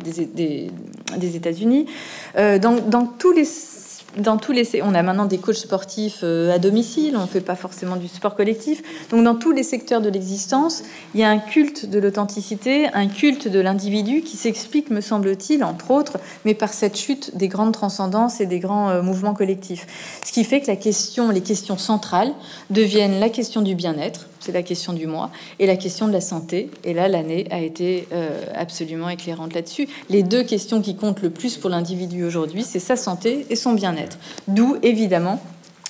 États-Unis. 1.36 1.86
Euh, 2.38 2.60
dans, 2.60 3.06
tous 3.06 3.32
les 3.32 3.46
dans 4.18 4.38
tous 4.38 4.52
les, 4.52 4.82
on 4.82 4.96
a 4.96 5.04
maintenant 5.04 5.26
des 5.26 5.38
coachs 5.38 5.56
sportifs 5.56 6.22
euh, 6.24 6.54
à 6.54 6.60
domicile, 6.60 7.16
on 7.16 7.22
ne 7.22 7.28
fait 7.28 7.42
pas 7.42 7.56
forcément 7.56 7.96
du 7.96 8.08
sport 8.08 8.36
collectif. 8.36 8.82
Donc 9.12 9.24
dans 9.24 9.36
tous 9.36 9.52
les 9.52 9.64
secteurs 9.64 10.02
de 10.02 10.10
l'existence, 10.10 10.84
il 11.14 11.22
y 11.22 11.24
a 11.24 11.30
un 11.30 11.38
culte 11.38 11.86
de 11.86 12.00
l'authenticité, 12.00 12.88
un 12.94 13.08
culte 13.08 13.48
de 13.48 13.60
l'individu 13.60 14.22
qui 14.22 14.38
s'explique, 14.38 14.90
me 14.90 15.02
semble-t-il, 15.02 15.64
entre 15.64 15.92
autres, 15.92 16.18
mais 16.46 16.54
par 16.54 16.74
cette 16.74 16.98
chute 16.98 17.38
des 17.38 17.48
grandes 17.48 17.74
transcendances 17.74 18.42
et 18.42 18.46
des 18.46 18.60
grands 18.60 18.90
euh, 18.90 19.02
mouvements 19.02 19.34
collectifs. 19.34 19.86
Ce 20.26 20.32
qui 20.32 20.44
fait 20.44 20.62
que 20.62 20.68
la 20.68 20.76
question, 20.76 21.30
les 21.30 21.42
questions 21.42 21.78
centrales 21.78 22.34
deviennent 22.70 23.20
la 23.20 23.30
question 23.30 23.62
du 23.62 23.76
bien-être, 23.76 24.29
c'est 24.40 24.52
la 24.52 24.64
question 24.64 24.94
du 24.94 25.08
moi, 25.08 25.32
et 25.60 25.68
la 25.68 25.76
question 25.76 26.08
de 26.08 26.14
la 26.14 26.22
santé. 26.22 26.70
Et 26.84 26.94
là, 26.94 27.08
l'année 27.08 27.48
a 27.52 27.60
été 27.60 28.08
euh, 28.14 28.46
absolument 28.56 29.10
éclairante 29.10 29.54
là-dessus. 29.54 29.88
Les 30.10 30.24
deux 30.24 30.44
questions 30.44 30.82
qui 30.82 30.96
comptent 30.96 31.22
le 31.22 31.30
plus 31.30 31.58
pour 31.58 31.70
l'individu 31.70 32.24
aujourd'hui, 32.24 32.64
c'est 32.64 32.80
sa 32.80 32.96
santé 32.96 33.46
et 33.50 33.56
son 33.56 33.74
bien-être. 33.74 34.18
D'où, 34.48 34.78
évidemment, 34.84 35.42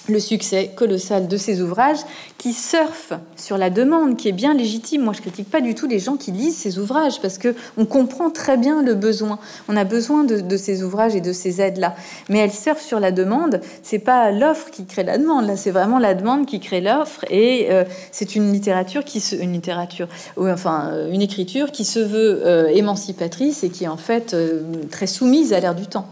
le 0.10 0.20
succès 0.20 0.72
colossal 0.76 1.28
de 1.28 1.38
ces 1.38 1.62
ouvrages 1.62 2.00
qui 2.38 2.54
surfent 2.54 3.14
sur 3.36 3.58
la 3.58 3.70
demande, 3.70 4.18
qui 4.18 4.30
est 4.30 4.34
bien 4.34 4.54
légitime. 4.54 5.04
Moi, 5.04 5.14
je 5.14 5.22
critique 5.22 5.50
pas 5.50 5.62
du 5.62 5.76
tout 5.76 5.88
les 5.88 6.00
gens 6.00 6.16
qui 6.16 6.32
lisent 6.32 6.58
ces 6.58 6.80
ouvrages 6.80 7.22
parce 7.22 7.38
que 7.38 7.56
on 7.78 7.86
comprend 7.86 8.30
très 8.30 8.58
bien 8.58 8.82
le 8.82 8.96
besoin. 8.96 9.40
On 9.68 9.76
a 9.76 9.84
besoin 9.84 10.24
de, 10.24 10.58
ces 10.58 10.84
ouvrages 10.84 11.16
et 11.16 11.22
de 11.22 11.34
ces 11.34 11.62
aides-là, 11.62 11.96
mais 12.30 12.40
elles 12.40 12.52
surfent 12.52 12.82
sur 12.82 13.00
la 13.00 13.12
demande. 13.12 13.62
C'est 13.84 14.00
pas 14.00 14.32
l'offre 14.32 14.70
qui 14.72 14.86
crée 14.86 15.04
la 15.04 15.18
demande. 15.18 15.48
Là, 15.48 15.58
c'est 15.58 15.72
vraiment 15.72 16.00
la 16.00 16.14
demande 16.14 16.46
qui 16.46 16.60
crée 16.60 16.82
l'offre, 16.82 17.26
et 17.30 17.68
euh, 17.72 17.84
c'est 18.12 18.36
une 18.36 18.52
littérature 18.52 19.04
qui 19.04 19.20
se, 19.20 19.36
une 19.36 19.54
littérature, 19.54 20.08
ou 20.38 20.48
enfin 20.48 20.92
euh, 20.92 21.12
une 21.12 21.22
écriture 21.22 21.72
qui 21.72 21.86
se 21.86 22.00
veut 22.00 22.42
euh, 22.46 22.68
émancipatrice 22.68 23.64
et 23.64 23.70
qui 23.70 23.84
est 23.84 23.88
en 23.88 23.98
fait 23.98 24.36
très 24.90 25.08
soumise 25.08 25.54
à 25.54 25.60
l'ère 25.60 25.76
du 25.76 25.88
temps. 25.88 26.08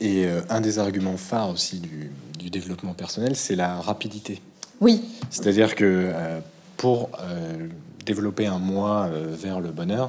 Et 0.00 0.26
un 0.48 0.60
des 0.62 0.78
arguments 0.78 1.18
phares 1.18 1.50
aussi 1.50 1.78
du, 1.78 2.10
du 2.38 2.50
développement 2.50 2.94
personnel, 2.94 3.36
c'est 3.36 3.54
la 3.54 3.80
rapidité. 3.80 4.40
Oui. 4.80 5.02
C'est-à-dire 5.28 5.74
que 5.74 5.84
euh, 5.84 6.40
pour 6.76 7.10
euh, 7.20 7.68
développer 8.04 8.46
un 8.46 8.58
moi 8.58 9.08
euh, 9.10 9.26
vers 9.30 9.60
le 9.60 9.70
bonheur, 9.70 10.08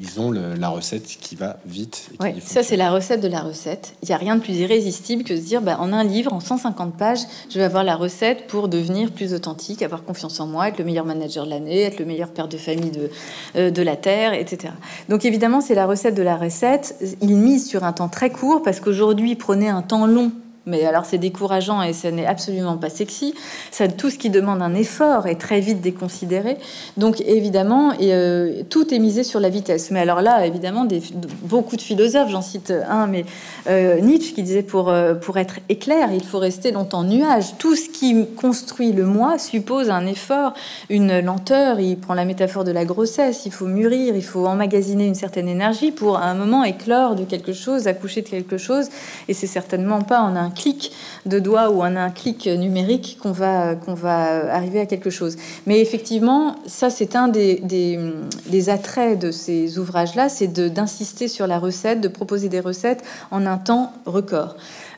ils 0.00 0.20
ont 0.20 0.30
la 0.30 0.68
recette 0.68 1.04
qui 1.04 1.36
va 1.36 1.56
vite. 1.66 2.10
Oui, 2.20 2.40
ça 2.40 2.62
c'est 2.62 2.76
la 2.76 2.90
recette 2.90 3.20
de 3.20 3.28
la 3.28 3.40
recette. 3.40 3.94
Il 4.02 4.08
n'y 4.08 4.14
a 4.14 4.18
rien 4.18 4.36
de 4.36 4.40
plus 4.40 4.54
irrésistible 4.54 5.24
que 5.24 5.34
de 5.34 5.38
se 5.38 5.44
dire, 5.44 5.62
bah, 5.62 5.76
en 5.80 5.92
un 5.92 6.04
livre, 6.04 6.32
en 6.32 6.40
150 6.40 6.96
pages, 6.96 7.20
je 7.50 7.58
vais 7.58 7.64
avoir 7.64 7.84
la 7.84 7.96
recette 7.96 8.46
pour 8.46 8.68
devenir 8.68 9.10
plus 9.10 9.34
authentique, 9.34 9.82
avoir 9.82 10.04
confiance 10.04 10.40
en 10.40 10.46
moi, 10.46 10.68
être 10.68 10.78
le 10.78 10.84
meilleur 10.84 11.04
manager 11.04 11.44
de 11.44 11.50
l'année, 11.50 11.82
être 11.82 11.98
le 11.98 12.04
meilleur 12.04 12.28
père 12.28 12.48
de 12.48 12.56
famille 12.56 12.92
de, 12.92 13.70
de 13.70 13.82
la 13.82 13.96
Terre, 13.96 14.32
etc. 14.34 14.72
Donc 15.08 15.24
évidemment, 15.24 15.60
c'est 15.60 15.74
la 15.74 15.86
recette 15.86 16.14
de 16.14 16.22
la 16.22 16.36
recette. 16.36 16.96
Il 17.20 17.36
mise 17.36 17.68
sur 17.68 17.84
un 17.84 17.92
temps 17.92 18.08
très 18.08 18.30
court 18.30 18.62
parce 18.62 18.80
qu'aujourd'hui, 18.80 19.34
prenez 19.34 19.68
un 19.68 19.82
temps 19.82 20.06
long 20.06 20.32
mais 20.66 20.84
alors 20.86 21.04
c'est 21.04 21.18
décourageant 21.18 21.82
et 21.82 21.92
ce 21.92 22.08
n'est 22.08 22.26
absolument 22.26 22.76
pas 22.76 22.90
sexy. 22.90 23.34
Ça, 23.70 23.88
tout 23.88 24.10
ce 24.10 24.18
qui 24.18 24.30
demande 24.30 24.62
un 24.62 24.74
effort 24.74 25.26
est 25.26 25.40
très 25.40 25.60
vite 25.60 25.80
déconsidéré. 25.80 26.56
Donc 26.96 27.20
évidemment, 27.20 27.92
et, 27.92 28.14
euh, 28.14 28.62
tout 28.70 28.94
est 28.94 28.98
misé 28.98 29.24
sur 29.24 29.40
la 29.40 29.48
vitesse. 29.48 29.90
Mais 29.90 30.00
alors 30.00 30.22
là, 30.22 30.46
évidemment, 30.46 30.84
des, 30.84 31.02
beaucoup 31.42 31.76
de 31.76 31.82
philosophes, 31.82 32.30
j'en 32.30 32.42
cite 32.42 32.72
un, 32.88 33.06
mais 33.06 33.24
euh, 33.68 34.00
Nietzsche 34.00 34.34
qui 34.34 34.42
disait 34.42 34.62
pour, 34.62 34.88
euh, 34.88 35.14
pour 35.14 35.36
être 35.38 35.56
éclair, 35.68 36.10
il 36.12 36.24
faut 36.24 36.38
rester 36.38 36.72
longtemps 36.72 37.04
nuage. 37.04 37.56
Tout 37.58 37.76
ce 37.76 37.88
qui 37.88 38.26
construit 38.36 38.92
le 38.92 39.04
moi 39.04 39.38
suppose 39.38 39.90
un 39.90 40.06
effort, 40.06 40.54
une 40.88 41.20
lenteur. 41.20 41.80
Il 41.80 41.98
prend 41.98 42.14
la 42.14 42.24
métaphore 42.24 42.64
de 42.64 42.72
la 42.72 42.84
grossesse. 42.84 43.42
Il 43.44 43.52
faut 43.52 43.66
mûrir, 43.66 44.16
il 44.16 44.24
faut 44.24 44.46
emmagasiner 44.46 45.06
une 45.06 45.14
certaine 45.14 45.48
énergie 45.48 45.90
pour 45.90 46.16
à 46.16 46.24
un 46.24 46.34
moment 46.34 46.64
éclore 46.64 47.16
de 47.16 47.24
quelque 47.24 47.52
chose, 47.52 47.86
accoucher 47.86 48.22
de 48.22 48.28
quelque 48.28 48.56
chose. 48.56 48.88
Et 49.28 49.34
c'est 49.34 49.46
certainement 49.46 50.00
pas 50.00 50.20
en 50.20 50.36
un 50.36 50.50
clic 50.54 50.92
de 51.26 51.38
doigt 51.38 51.70
ou 51.70 51.82
en 51.82 51.96
un 51.96 52.10
clic 52.10 52.46
numérique 52.46 53.18
qu'on 53.20 53.32
va, 53.32 53.74
va 53.74 54.54
arriver 54.54 54.80
à 54.80 54.86
quelque 54.86 55.10
chose. 55.10 55.36
Mais 55.66 55.80
effectivement, 55.80 56.56
ça, 56.66 56.90
c'est 56.90 57.16
un 57.16 57.28
des, 57.28 57.60
des, 57.64 58.70
attraits 58.70 59.18
de 59.18 59.30
ces 59.30 59.78
ouvrages-là, 59.78 60.28
c'est 60.28 60.48
d'insister 60.48 61.28
sur 61.28 61.46
la 61.46 61.58
recette, 61.58 62.00
de 62.00 62.08
proposer 62.08 62.48
des 62.48 62.60
recettes 62.60 63.02
en 63.30 63.46
un 63.46 63.58
temps 63.58 63.92
record. 64.06 64.56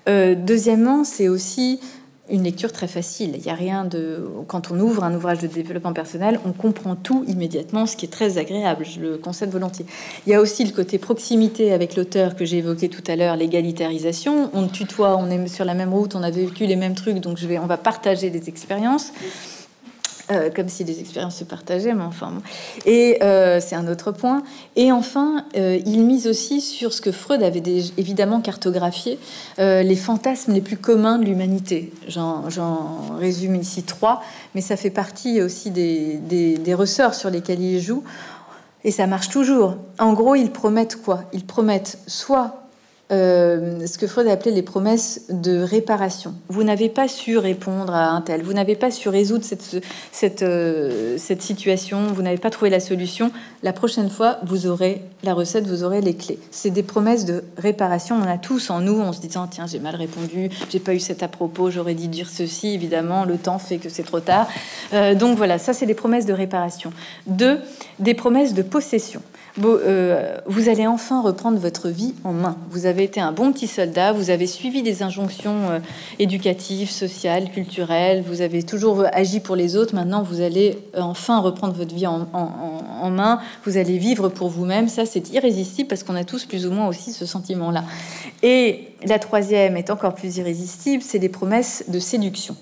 Euh, 0.09 0.35
deuxièmement, 0.37 1.05
c'est 1.05 1.29
aussi 1.29 1.81
une 2.31 2.43
lecture 2.43 2.73
très 2.73 2.89
facile. 2.89 3.33
Il 3.37 3.43
n'y 3.43 3.51
a 3.51 3.55
rien 3.55 3.85
de. 3.85 4.29
Quand 4.49 4.71
on 4.71 4.81
ouvre 4.81 5.05
un 5.05 5.15
ouvrage 5.15 5.39
de 5.39 5.47
développement 5.47 5.93
personnel, 5.93 6.41
on 6.45 6.53
comprend 6.53 6.97
tout 6.97 7.25
immédiatement, 7.29 7.87
ce 7.87 7.97
qui 7.97 8.07
est 8.07 8.11
très 8.11 8.39
agréable. 8.39 8.85
Je 8.85 9.01
le 9.01 9.17
concède 9.17 9.51
volontiers. 9.51 9.87
Il 10.27 10.31
y 10.31 10.35
a 10.35 10.41
aussi 10.41 10.65
le 10.65 10.73
côté 10.73 10.99
proximité 10.99 11.73
avec 11.73 11.97
l'auteur 11.97 12.35
que 12.35 12.45
j'ai 12.45 12.59
évoqué 12.59 12.89
tout 12.89 13.05
à 13.07 13.17
l'heure, 13.17 13.37
l'égalitarisation. 13.37 14.51
On 14.55 14.67
tutoie, 14.67 15.17
on 15.17 15.31
est 15.31 15.47
sur 15.49 15.65
la 15.65 15.75
même 15.75 15.93
route, 15.93 16.15
on 16.15 16.23
a 16.23 16.31
vécu 16.31 16.67
les 16.67 16.77
mêmes 16.77 16.95
trucs, 16.95 17.19
donc 17.19 17.39
on 17.61 17.67
va 17.67 17.77
partager 17.77 18.31
des 18.31 18.49
expériences. 18.49 19.13
Euh, 20.33 20.51
comme 20.51 20.69
si 20.69 20.83
les 20.83 20.99
expériences 20.99 21.37
se 21.37 21.45
partageaient, 21.45 21.95
mais 21.95 22.03
enfin. 22.03 22.33
Et 22.85 23.19
euh, 23.23 23.61
c'est 23.61 23.77
un 23.77 23.87
autre 23.87 24.11
point. 24.11 24.43
Et 24.75 24.91
enfin, 24.91 25.45
euh, 25.57 25.79
il 25.87 26.03
mise 26.03 26.27
aussi 26.27 26.61
sur 26.61 26.93
ce 26.93 27.01
que 27.01 27.13
Freud 27.13 27.45
avait 27.45 27.63
évidemment 27.97 28.41
cartographié, 28.41 29.21
les 29.59 29.97
fantasmes 29.97 30.53
les 30.53 30.61
plus 30.61 30.79
communs 30.79 31.19
de 31.19 31.27
l'humanité. 31.27 31.93
J'en 32.09 32.43
résume 33.21 33.55
ici 33.55 33.85
trois, 33.85 34.21
mais 34.57 34.61
ça 34.63 34.77
fait 34.77 34.91
partie 34.91 35.41
aussi 35.41 35.71
des, 35.71 36.15
des, 36.15 36.59
des 36.59 36.75
ressorts 36.75 37.15
sur 37.15 37.31
lesquels 37.31 37.63
il 37.63 37.81
joue. 37.81 38.03
Et 38.83 38.91
ça 38.91 39.07
marche 39.07 39.29
toujours. 39.29 39.77
En 40.01 40.13
gros, 40.13 40.35
ils 40.35 40.51
promettent 40.51 40.97
quoi? 40.97 41.23
Ils 41.33 41.47
promettent 41.47 41.99
soit 42.09 42.66
euh, 43.13 43.87
ce 43.87 43.99
que 43.99 44.09
Freud 44.09 44.27
appelait 44.27 44.51
les 44.51 44.63
promesses 44.63 45.27
de 45.29 45.61
réparation. 45.61 46.35
Vous 46.49 46.65
n'avez 46.65 46.89
pas 46.89 47.07
su 47.07 47.39
répondre 47.39 47.95
à 47.95 48.09
un 48.09 48.21
tel, 48.21 48.43
vous 48.43 48.53
n'avez 48.53 48.75
pas 48.75 48.91
su 48.91 49.09
résoudre 49.09 49.45
euh, 50.43 51.17
cette 51.17 51.43
situation, 51.43 52.09
vous 52.13 52.23
n'avez 52.23 52.39
pas 52.39 52.51
trouvé 52.51 52.69
la 52.69 52.81
solution. 52.81 53.31
La 53.63 53.73
prochaine 53.73 54.11
fois, 54.11 54.39
vous 54.45 54.67
aurez 54.67 55.03
la 55.23 55.35
recette, 55.35 55.69
vous 55.69 55.85
aurez 55.85 56.01
les 56.01 56.17
clés. 56.17 56.41
C'est 56.51 56.71
des 56.71 56.83
promesses 56.83 57.25
de 57.25 57.45
réparation. 57.59 58.17
On 58.17 58.29
a 58.29 58.39
tous 58.39 58.71
en 58.71 58.81
nous, 58.81 59.01
en 59.01 59.13
se 59.13 59.21
disant 59.21 59.47
tiens, 59.47 59.67
j'ai 59.69 59.79
mal 59.79 59.95
répondu, 59.95 60.51
j'ai 60.69 60.81
pas 60.81 60.95
eu 60.95 61.01
cet 61.01 61.23
à 61.23 61.29
propos, 61.29 61.71
j'aurais 61.71 61.95
dit 61.95 62.09
dire 62.09 62.29
ceci. 62.29 62.75
Évidemment, 62.75 63.25
le 63.25 63.39
temps 63.39 63.59
fait 63.59 63.79
que 63.79 63.89
c'est 63.89 64.03
trop 64.03 64.21
tard. 64.21 64.49
Euh, 64.93 65.15
donc 65.15 65.37
voilà, 65.37 65.59
ça 65.59 65.73
c'est 65.73 65.87
des 65.87 65.95
promesses 65.95 66.27
de 66.27 66.33
réparation. 66.33 66.93
Deux, 67.29 67.61
des 68.01 68.15
promesses 68.15 68.53
de 68.53 68.63
possession. 68.63 69.23
Euh, 69.65 70.37
vous 70.47 70.69
allez 70.69 70.87
enfin 70.87 71.23
reprendre 71.23 71.59
votre 71.59 71.89
vie 71.89 72.15
en 72.25 72.33
main. 72.33 72.57
Vous 72.71 72.87
avez 72.87 73.05
été 73.05 73.21
un 73.21 73.33
bon 73.33 73.53
petit 73.53 73.67
soldat, 73.67 74.13
vous 74.13 74.31
avez 74.31 74.47
suivi 74.47 74.83
des 74.83 75.03
injonctions 75.03 75.71
euh, 75.71 75.79
éducatives, 76.19 76.91
sociales, 76.91 77.51
culturelles, 77.51 78.23
vous 78.27 78.43
avez 78.43 78.63
toujours 78.63 79.05
agi 79.13 79.41
pour 79.41 79.57
les 79.57 79.77
autres. 79.77 79.95
Maintenant, 79.95 80.23
vous 80.23 80.43
allez 80.43 80.79
euh, 80.95 81.01
enfin 81.01 81.41
reprendre 81.41 81.75
votre 81.75 81.95
vie 81.95 82.07
en, 82.07 83.11
main, 83.11 83.41
vous 83.65 83.79
allez 83.79 83.99
vivre 83.99 84.29
pour 84.29 84.49
vous-même. 84.49 84.89
Ça, 84.89 85.07
c'est 85.07 85.33
irrésistible 85.33 85.89
parce 85.89 86.03
qu'on 86.03 86.17
a 86.17 86.25
tous 86.25 86.45
plus 86.45 86.67
ou 86.67 86.73
moins 86.73 86.89
aussi 86.89 87.13
ce 87.13 87.25
sentiment-là. 87.25 87.85
Et 88.43 88.89
la 89.05 89.19
troisième 89.19 89.77
est 89.77 89.91
encore 89.91 90.15
plus 90.15 90.37
irrésistible, 90.37 91.03
c'est 91.03 91.19
les 91.19 91.29
promesses 91.29 91.85
de 91.89 91.99
séduction. 91.99 92.57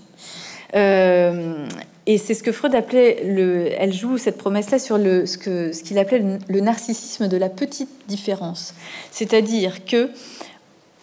Et 2.06 2.18
c'est 2.18 2.34
ce 2.34 2.42
que 2.42 2.52
Freud 2.52 2.74
appelait, 2.74 3.22
le, 3.24 3.68
elle 3.78 3.92
joue 3.92 4.18
cette 4.18 4.36
promesse-là 4.36 4.78
sur 4.78 4.98
le, 4.98 5.24
ce 5.24 5.38
qu'il 5.38 5.74
ce 5.74 5.82
qu'il 5.82 5.98
appelait 5.98 6.38
le, 6.48 6.60
narcissisme 6.60 7.28
de 7.28 7.36
la 7.36 7.48
petite 7.48 7.88
différence. 8.08 8.74
C'est-à-dire 9.10 9.84
que 9.86 10.10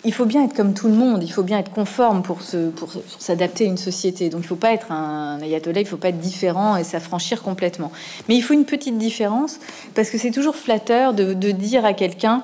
il 0.04 0.14
faut 0.14 0.26
bien 0.26 0.44
être 0.46 0.56
comme 0.56 0.74
tout 0.74 0.88
le 0.88 0.96
monde, 0.96 1.22
il 1.24 1.32
faut 1.32 1.44
bien 1.44 1.60
être 1.60 1.72
conforme 1.72 2.24
pour, 2.24 2.42
se, 2.42 2.70
pour, 2.70 2.92
s'adapter 3.20 3.66
à 3.66 3.68
une 3.68 3.78
société. 3.78 4.30
Donc 4.30 4.42
il 4.42 4.44
ne 4.44 4.48
faut 4.48 4.56
pas 4.56 4.74
être 4.74 4.92
un 4.92 5.40
ayatollah, 5.42 5.82
il 5.82 5.84
ne 5.84 5.90
faut 5.90 5.98
pas 5.98 6.10
être 6.10 6.20
différent 6.20 6.76
et 6.76 6.84
s'affranchir 6.84 7.44
complètement. 7.44 7.92
Mais 8.28 8.36
il 8.36 8.42
faut 8.42 8.56
une 8.56 8.66
petite 8.66 8.98
différence 8.98 9.60
parce 9.94 10.10
que 10.10 10.18
c'est 10.18 10.32
toujours 10.32 10.56
flatteur 10.56 11.14
de 11.14 11.52
dire 11.52 11.86
à 11.86 11.94
quelqu'un 11.94 12.44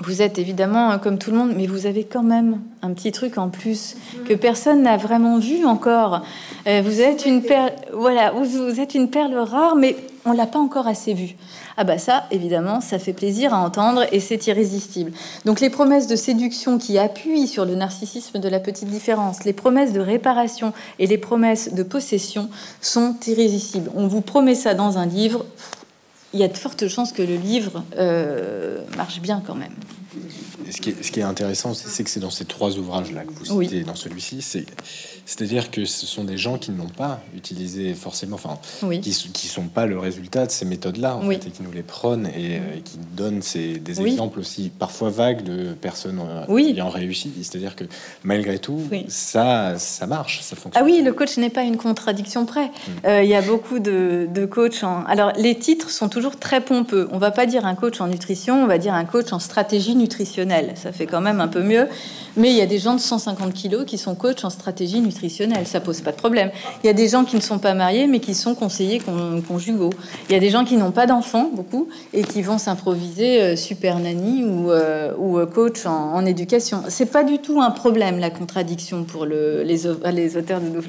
vous 0.00 0.22
êtes 0.22 0.38
évidemment 0.38 0.98
comme 0.98 1.18
tout 1.18 1.30
le 1.30 1.36
monde, 1.36 1.52
mais 1.56 1.66
vous 1.66 1.86
avez 1.86 2.04
quand 2.04 2.22
même 2.22 2.60
un 2.82 2.92
petit 2.92 3.10
truc 3.10 3.36
en 3.36 3.48
plus 3.48 3.96
que 4.26 4.34
personne 4.34 4.82
n'a 4.82 4.96
vraiment 4.96 5.38
vu 5.38 5.64
encore. 5.64 6.22
Euh, 6.66 6.82
vous 6.84 7.00
êtes 7.00 7.26
une 7.26 7.42
perle, 7.42 7.72
voilà, 7.92 8.30
vous, 8.30 8.80
êtes 8.80 8.94
une 8.94 9.10
perle 9.10 9.34
rare, 9.34 9.74
mais 9.74 9.96
on 10.24 10.32
l'a 10.32 10.46
pas 10.46 10.60
encore 10.60 10.86
assez 10.86 11.14
vue. 11.14 11.34
Ah 11.76 11.84
bah 11.84 11.98
ça, 11.98 12.24
évidemment, 12.30 12.80
ça 12.80 12.98
fait 12.98 13.12
plaisir 13.12 13.54
à 13.54 13.58
entendre 13.58 14.04
et 14.12 14.20
c'est 14.20 14.46
irrésistible. 14.46 15.12
Donc 15.44 15.60
les 15.60 15.70
promesses 15.70 16.06
de 16.06 16.16
séduction 16.16 16.78
qui 16.78 16.98
appuient 16.98 17.48
sur 17.48 17.64
le 17.64 17.74
narcissisme 17.74 18.38
de 18.38 18.48
la 18.48 18.60
petite 18.60 18.88
différence, 18.88 19.44
les 19.44 19.52
promesses 19.52 19.92
de 19.92 20.00
réparation 20.00 20.72
et 20.98 21.06
les 21.06 21.18
promesses 21.18 21.74
de 21.74 21.82
possession 21.82 22.48
sont 22.80 23.16
irrésistibles. 23.26 23.90
On 23.96 24.06
vous 24.06 24.20
promet 24.20 24.54
ça 24.54 24.74
dans 24.74 24.98
un 24.98 25.06
livre, 25.06 25.44
il 26.32 26.40
y 26.40 26.42
a 26.42 26.48
de 26.48 26.56
fortes 26.56 26.88
chances 26.88 27.12
que 27.12 27.22
le 27.22 27.36
livre 27.36 27.84
euh, 27.96 28.82
marche 28.96 29.20
bien 29.20 29.42
quand 29.44 29.54
même. 29.54 29.74
Ce 30.70 30.80
qui, 30.80 30.90
est, 30.90 31.02
ce 31.02 31.10
qui 31.10 31.20
est 31.20 31.24
intéressant, 31.24 31.72
c'est 31.72 32.04
que 32.04 32.10
c'est 32.10 32.20
dans 32.20 32.30
ces 32.30 32.44
trois 32.44 32.76
ouvrages-là 32.76 33.24
que 33.24 33.32
vous 33.32 33.62
citez, 33.62 33.84
dans 33.84 33.94
celui-ci, 33.94 34.42
C'est-à-dire 35.28 35.70
que 35.70 35.84
ce 35.84 36.06
sont 36.06 36.24
des 36.24 36.38
gens 36.38 36.56
qui 36.56 36.70
n'ont 36.70 36.88
pas 36.88 37.20
utilisé 37.36 37.92
forcément, 37.92 38.36
enfin, 38.36 38.58
qui, 39.02 39.10
qui 39.10 39.46
sont 39.46 39.68
pas 39.68 39.84
le 39.84 39.98
résultat 39.98 40.46
de 40.46 40.50
ces 40.50 40.64
méthodes-là, 40.64 41.16
en 41.16 41.20
fait, 41.20 41.46
et 41.46 41.50
qui 41.50 41.62
nous 41.62 41.70
les 41.70 41.82
prônent 41.82 42.28
et, 42.28 42.56
euh, 42.56 42.60
qui 42.82 42.96
donnent 43.14 43.42
ces, 43.42 43.78
des 43.78 44.00
exemples 44.00 44.40
aussi 44.40 44.70
parfois 44.70 45.10
vagues 45.10 45.42
de 45.42 45.74
personnes 45.74 46.18
euh, 46.18 46.56
ayant 46.56 46.88
réussi. 46.88 47.30
C'est-à-dire 47.42 47.76
que 47.76 47.84
malgré 48.24 48.58
tout, 48.58 48.80
ça, 49.08 49.78
ça 49.78 50.06
marche, 50.06 50.40
ça 50.40 50.56
fonctionne. 50.56 50.82
Ah 50.82 50.90
oui, 50.90 51.02
le 51.02 51.12
coach 51.12 51.36
n'est 51.36 51.50
pas 51.50 51.64
une 51.64 51.76
contradiction 51.76 52.46
près. 52.46 52.68
Mm. 52.68 52.90
Euh, 53.04 53.22
il 53.22 53.28
y 53.28 53.34
a 53.34 53.42
beaucoup 53.42 53.80
de, 53.80 54.28
de 54.32 54.46
coachs. 54.46 54.82
En... 54.82 55.04
Alors, 55.04 55.32
les 55.36 55.58
titres 55.58 55.90
sont 55.90 56.08
toujours 56.08 56.36
très 56.38 56.62
pompeux. 56.62 57.06
On 57.12 57.18
va 57.18 57.32
pas 57.32 57.44
dire 57.44 57.66
un 57.66 57.74
coach 57.74 58.00
en 58.00 58.06
nutrition, 58.06 58.64
on 58.64 58.66
va 58.66 58.78
dire 58.78 58.94
un 58.94 59.04
coach 59.04 59.30
en 59.34 59.40
stratégie 59.40 59.94
nutritionnelle. 59.94 60.72
Ça 60.76 60.90
fait 60.90 61.06
quand 61.06 61.20
même 61.20 61.42
un 61.42 61.48
peu 61.48 61.62
mieux. 61.62 61.86
Mais 62.38 62.50
il 62.50 62.56
y 62.56 62.62
a 62.62 62.66
des 62.66 62.78
gens 62.78 62.94
de 62.94 63.00
150 63.00 63.52
kilos 63.52 63.84
qui 63.84 63.98
sont 63.98 64.14
coachs 64.14 64.42
en 64.42 64.50
stratégie 64.50 65.00
nutritionnelle. 65.00 65.17
Ça 65.64 65.80
pose 65.80 66.00
pas 66.00 66.12
de 66.12 66.16
problème. 66.16 66.50
Il 66.82 66.86
y 66.86 66.90
a 66.90 66.92
des 66.92 67.08
gens 67.08 67.24
qui 67.24 67.36
ne 67.36 67.40
sont 67.40 67.58
pas 67.58 67.74
mariés, 67.74 68.06
mais 68.06 68.20
qui 68.20 68.34
sont 68.34 68.54
conseillers 68.54 69.00
conjugaux. 69.46 69.90
Il 70.28 70.32
y 70.32 70.36
a 70.36 70.40
des 70.40 70.50
gens 70.50 70.64
qui 70.64 70.76
n'ont 70.76 70.92
pas 70.92 71.06
d'enfants, 71.06 71.50
beaucoup, 71.52 71.88
et 72.12 72.22
qui 72.22 72.42
vont 72.42 72.58
s'improviser 72.58 73.42
euh, 73.42 73.56
super 73.56 73.98
nanny 73.98 74.44
ou, 74.44 74.70
euh, 74.70 75.12
euh, 75.18 75.46
coach 75.46 75.86
en, 75.86 76.14
en 76.14 76.26
éducation. 76.26 76.82
C'est 76.88 77.10
pas 77.10 77.24
du 77.24 77.38
tout 77.38 77.60
un 77.60 77.70
problème, 77.70 78.18
la 78.18 78.30
contradiction 78.30 79.04
pour 79.04 79.26
le, 79.26 79.62
les, 79.62 79.82
les, 80.12 80.36
auteurs 80.36 80.60
de 80.60 80.82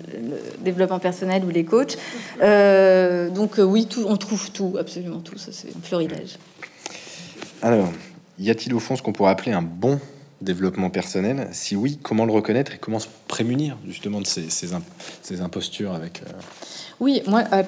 développement 0.64 1.00
personnel 1.00 1.44
ou 1.46 1.50
les 1.50 1.66
coachs. 1.66 1.98
donc 2.40 3.56
oui, 3.58 3.86
tout, 3.88 4.06
on 4.08 4.18
trouve 4.18 4.52
tout, 4.52 4.76
absolument 4.80 5.20
tout. 5.20 5.38
Ça, 5.38 5.52
c'est 5.52 5.70
un 5.70 5.82
florilège. 5.82 6.38
Alors, 7.62 7.90
y 8.38 8.50
a-t-il 8.50 8.74
au 8.74 8.80
fond 8.80 8.96
ce 8.96 9.02
qu'on 9.02 9.14
pourrait 9.14 9.32
appeler 9.32 9.52
un 9.52 9.62
bon 9.62 10.00
développement 10.42 10.90
personnel. 10.90 11.50
Si 11.52 11.76
oui, 11.76 12.00
comment 12.02 12.26
le 12.26 12.32
reconnaître 12.32 12.74
et 12.74 12.78
comment 12.78 13.00
se 13.00 13.08
prémunir 13.28 13.78
justement 13.88 14.22
de 14.22 14.28
ces, 14.28 14.50
ces, 14.50 15.42
impostures 15.42 15.94
avec... 15.94 16.22
Euh, 16.24 16.32
oui, 17.00 17.22
moi, 17.28 17.44
euh, 17.54 17.64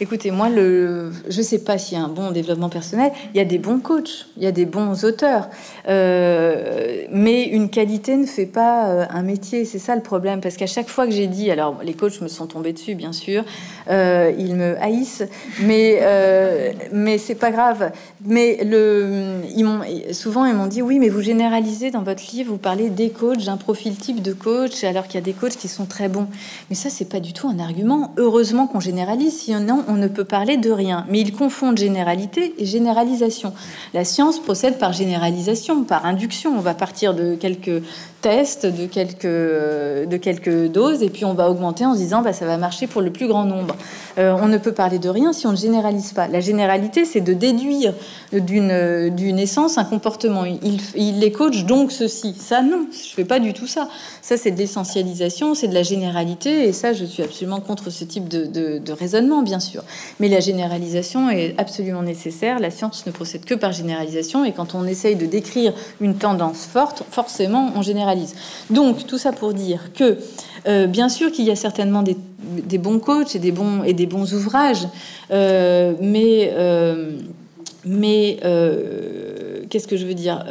écoutez, 0.00 0.30
moi, 0.30 0.50
le, 0.50 1.10
je 1.28 1.40
sais 1.40 1.60
pas 1.60 1.78
s'il 1.78 1.96
y 1.96 2.00
a 2.00 2.04
un 2.04 2.08
bon 2.08 2.32
développement 2.32 2.68
personnel. 2.68 3.12
Il 3.34 3.38
y 3.38 3.40
a 3.40 3.46
des 3.46 3.58
bons 3.58 3.78
coachs, 3.78 4.26
il 4.36 4.42
y 4.42 4.46
a 4.46 4.52
des 4.52 4.66
bons 4.66 5.04
auteurs, 5.04 5.48
euh, 5.88 7.04
mais 7.10 7.44
une 7.44 7.70
qualité 7.70 8.16
ne 8.16 8.26
fait 8.26 8.44
pas 8.44 8.88
euh, 8.88 9.06
un 9.08 9.22
métier. 9.22 9.64
C'est 9.64 9.78
ça 9.78 9.96
le 9.96 10.02
problème, 10.02 10.42
parce 10.42 10.58
qu'à 10.58 10.66
chaque 10.66 10.88
fois 10.88 11.06
que 11.06 11.12
j'ai 11.12 11.28
dit, 11.28 11.50
alors 11.50 11.80
les 11.82 11.94
coachs 11.94 12.20
me 12.20 12.28
sont 12.28 12.46
tombés 12.46 12.74
dessus, 12.74 12.94
bien 12.94 13.12
sûr, 13.12 13.44
ils 13.88 14.54
me 14.54 14.76
haïssent, 14.82 15.24
mais 15.62 16.00
mais 16.92 17.16
c'est 17.16 17.34
pas 17.34 17.50
grave. 17.50 17.90
Mais 18.26 18.64
le, 18.64 19.40
ils 19.56 19.64
m'ont 19.64 19.80
souvent 20.12 20.44
ils 20.44 20.54
m'ont 20.54 20.66
dit 20.66 20.82
oui, 20.82 20.98
mais 20.98 21.08
vous 21.08 21.22
généralisez 21.22 21.90
dans 21.90 22.02
votre 22.02 22.22
livre, 22.32 22.50
vous 22.50 22.58
parlez 22.58 22.90
des 22.90 23.10
coachs, 23.10 23.44
d'un 23.44 23.56
profil 23.56 23.96
type 23.96 24.20
de 24.20 24.32
coach, 24.32 24.84
alors 24.84 25.06
qu'il 25.06 25.14
y 25.14 25.18
a 25.18 25.24
des 25.24 25.32
coachs 25.32 25.56
qui 25.56 25.68
sont 25.68 25.86
très 25.86 26.08
bons. 26.08 26.26
Mais 26.68 26.76
ça, 26.76 26.90
c'est 26.90 27.08
pas 27.08 27.20
du 27.20 27.32
tout 27.32 27.48
un 27.48 27.58
argument. 27.58 28.12
Heureusement 28.16 28.66
on 28.74 28.80
généralise, 28.80 29.38
sinon 29.38 29.84
on 29.88 29.94
ne 29.94 30.08
peut 30.08 30.24
parler 30.24 30.56
de 30.56 30.70
rien. 30.70 31.06
Mais 31.08 31.20
ils 31.20 31.32
confondent 31.32 31.78
généralité 31.78 32.54
et 32.58 32.66
généralisation. 32.66 33.54
La 33.94 34.04
science 34.04 34.40
procède 34.40 34.78
par 34.78 34.92
généralisation, 34.92 35.84
par 35.84 36.04
induction. 36.04 36.56
On 36.56 36.60
va 36.60 36.74
partir 36.74 37.14
de 37.14 37.36
quelques 37.36 37.82
de 38.24 38.86
quelques, 38.86 39.24
euh, 39.26 40.06
de 40.06 40.16
quelques 40.16 40.70
doses, 40.70 41.02
et 41.02 41.10
puis 41.10 41.24
on 41.26 41.34
va 41.34 41.50
augmenter 41.50 41.84
en 41.84 41.92
se 41.92 41.98
disant 41.98 42.22
bah, 42.22 42.32
ça 42.32 42.46
va 42.46 42.56
marcher 42.56 42.86
pour 42.86 43.02
le 43.02 43.10
plus 43.10 43.28
grand 43.28 43.44
nombre. 43.44 43.76
Euh, 44.18 44.34
on 44.40 44.48
ne 44.48 44.56
peut 44.56 44.72
parler 44.72 44.98
de 44.98 45.08
rien 45.10 45.32
si 45.32 45.46
on 45.46 45.50
ne 45.50 45.56
généralise 45.56 46.12
pas. 46.12 46.26
La 46.26 46.40
généralité, 46.40 47.04
c'est 47.04 47.20
de 47.20 47.34
déduire 47.34 47.92
d'une, 48.32 49.10
d'une 49.10 49.38
essence 49.38 49.76
un 49.76 49.84
comportement. 49.84 50.44
Il, 50.44 50.80
il 50.94 51.18
les 51.18 51.32
coach 51.32 51.64
donc 51.64 51.92
ceci. 51.92 52.34
Ça, 52.38 52.62
non, 52.62 52.86
je 52.92 53.14
fais 53.14 53.26
pas 53.26 53.40
du 53.40 53.52
tout 53.52 53.66
ça. 53.66 53.88
Ça, 54.22 54.38
c'est 54.38 54.52
de 54.52 54.58
l'essentialisation, 54.58 55.54
c'est 55.54 55.68
de 55.68 55.74
la 55.74 55.82
généralité, 55.82 56.66
et 56.66 56.72
ça, 56.72 56.94
je 56.94 57.04
suis 57.04 57.22
absolument 57.22 57.60
contre 57.60 57.90
ce 57.90 58.04
type 58.04 58.28
de, 58.28 58.46
de, 58.78 58.92
raisonnement, 58.92 59.42
bien 59.42 59.60
sûr. 59.60 59.82
Mais 60.18 60.28
la 60.28 60.40
généralisation 60.40 61.28
est 61.28 61.54
absolument 61.58 62.02
nécessaire. 62.02 62.58
La 62.58 62.70
science 62.70 63.04
ne 63.06 63.12
procède 63.12 63.44
que 63.44 63.54
par 63.54 63.72
généralisation, 63.72 64.44
et 64.44 64.52
quand 64.52 64.74
on 64.74 64.86
essaye 64.86 65.16
de 65.16 65.26
décrire 65.26 65.74
une 66.00 66.14
tendance 66.14 66.64
forte, 66.64 67.02
forcément, 67.10 67.70
on 67.76 67.82
généralise. 67.82 68.13
Donc, 68.70 69.06
tout 69.06 69.18
ça 69.18 69.32
pour 69.32 69.54
dire 69.54 69.92
que, 69.94 70.18
euh, 70.66 70.86
bien 70.86 71.08
sûr 71.08 71.30
qu'il 71.30 71.44
y 71.44 71.50
a 71.50 71.56
certainement 71.56 72.02
des, 72.02 72.16
bons 72.78 72.98
coachs 72.98 73.34
et 73.36 73.38
des 73.38 73.52
bons, 73.52 73.82
et 73.84 73.92
des 73.92 74.06
bons 74.06 74.32
ouvrages, 74.34 74.86
euh, 75.30 75.94
mais... 76.00 76.52
Euh, 76.54 77.12
mais 77.86 78.38
qu'est-ce 79.68 79.86
que 79.86 79.98
je 79.98 80.06
veux 80.06 80.14
dire 80.14 80.42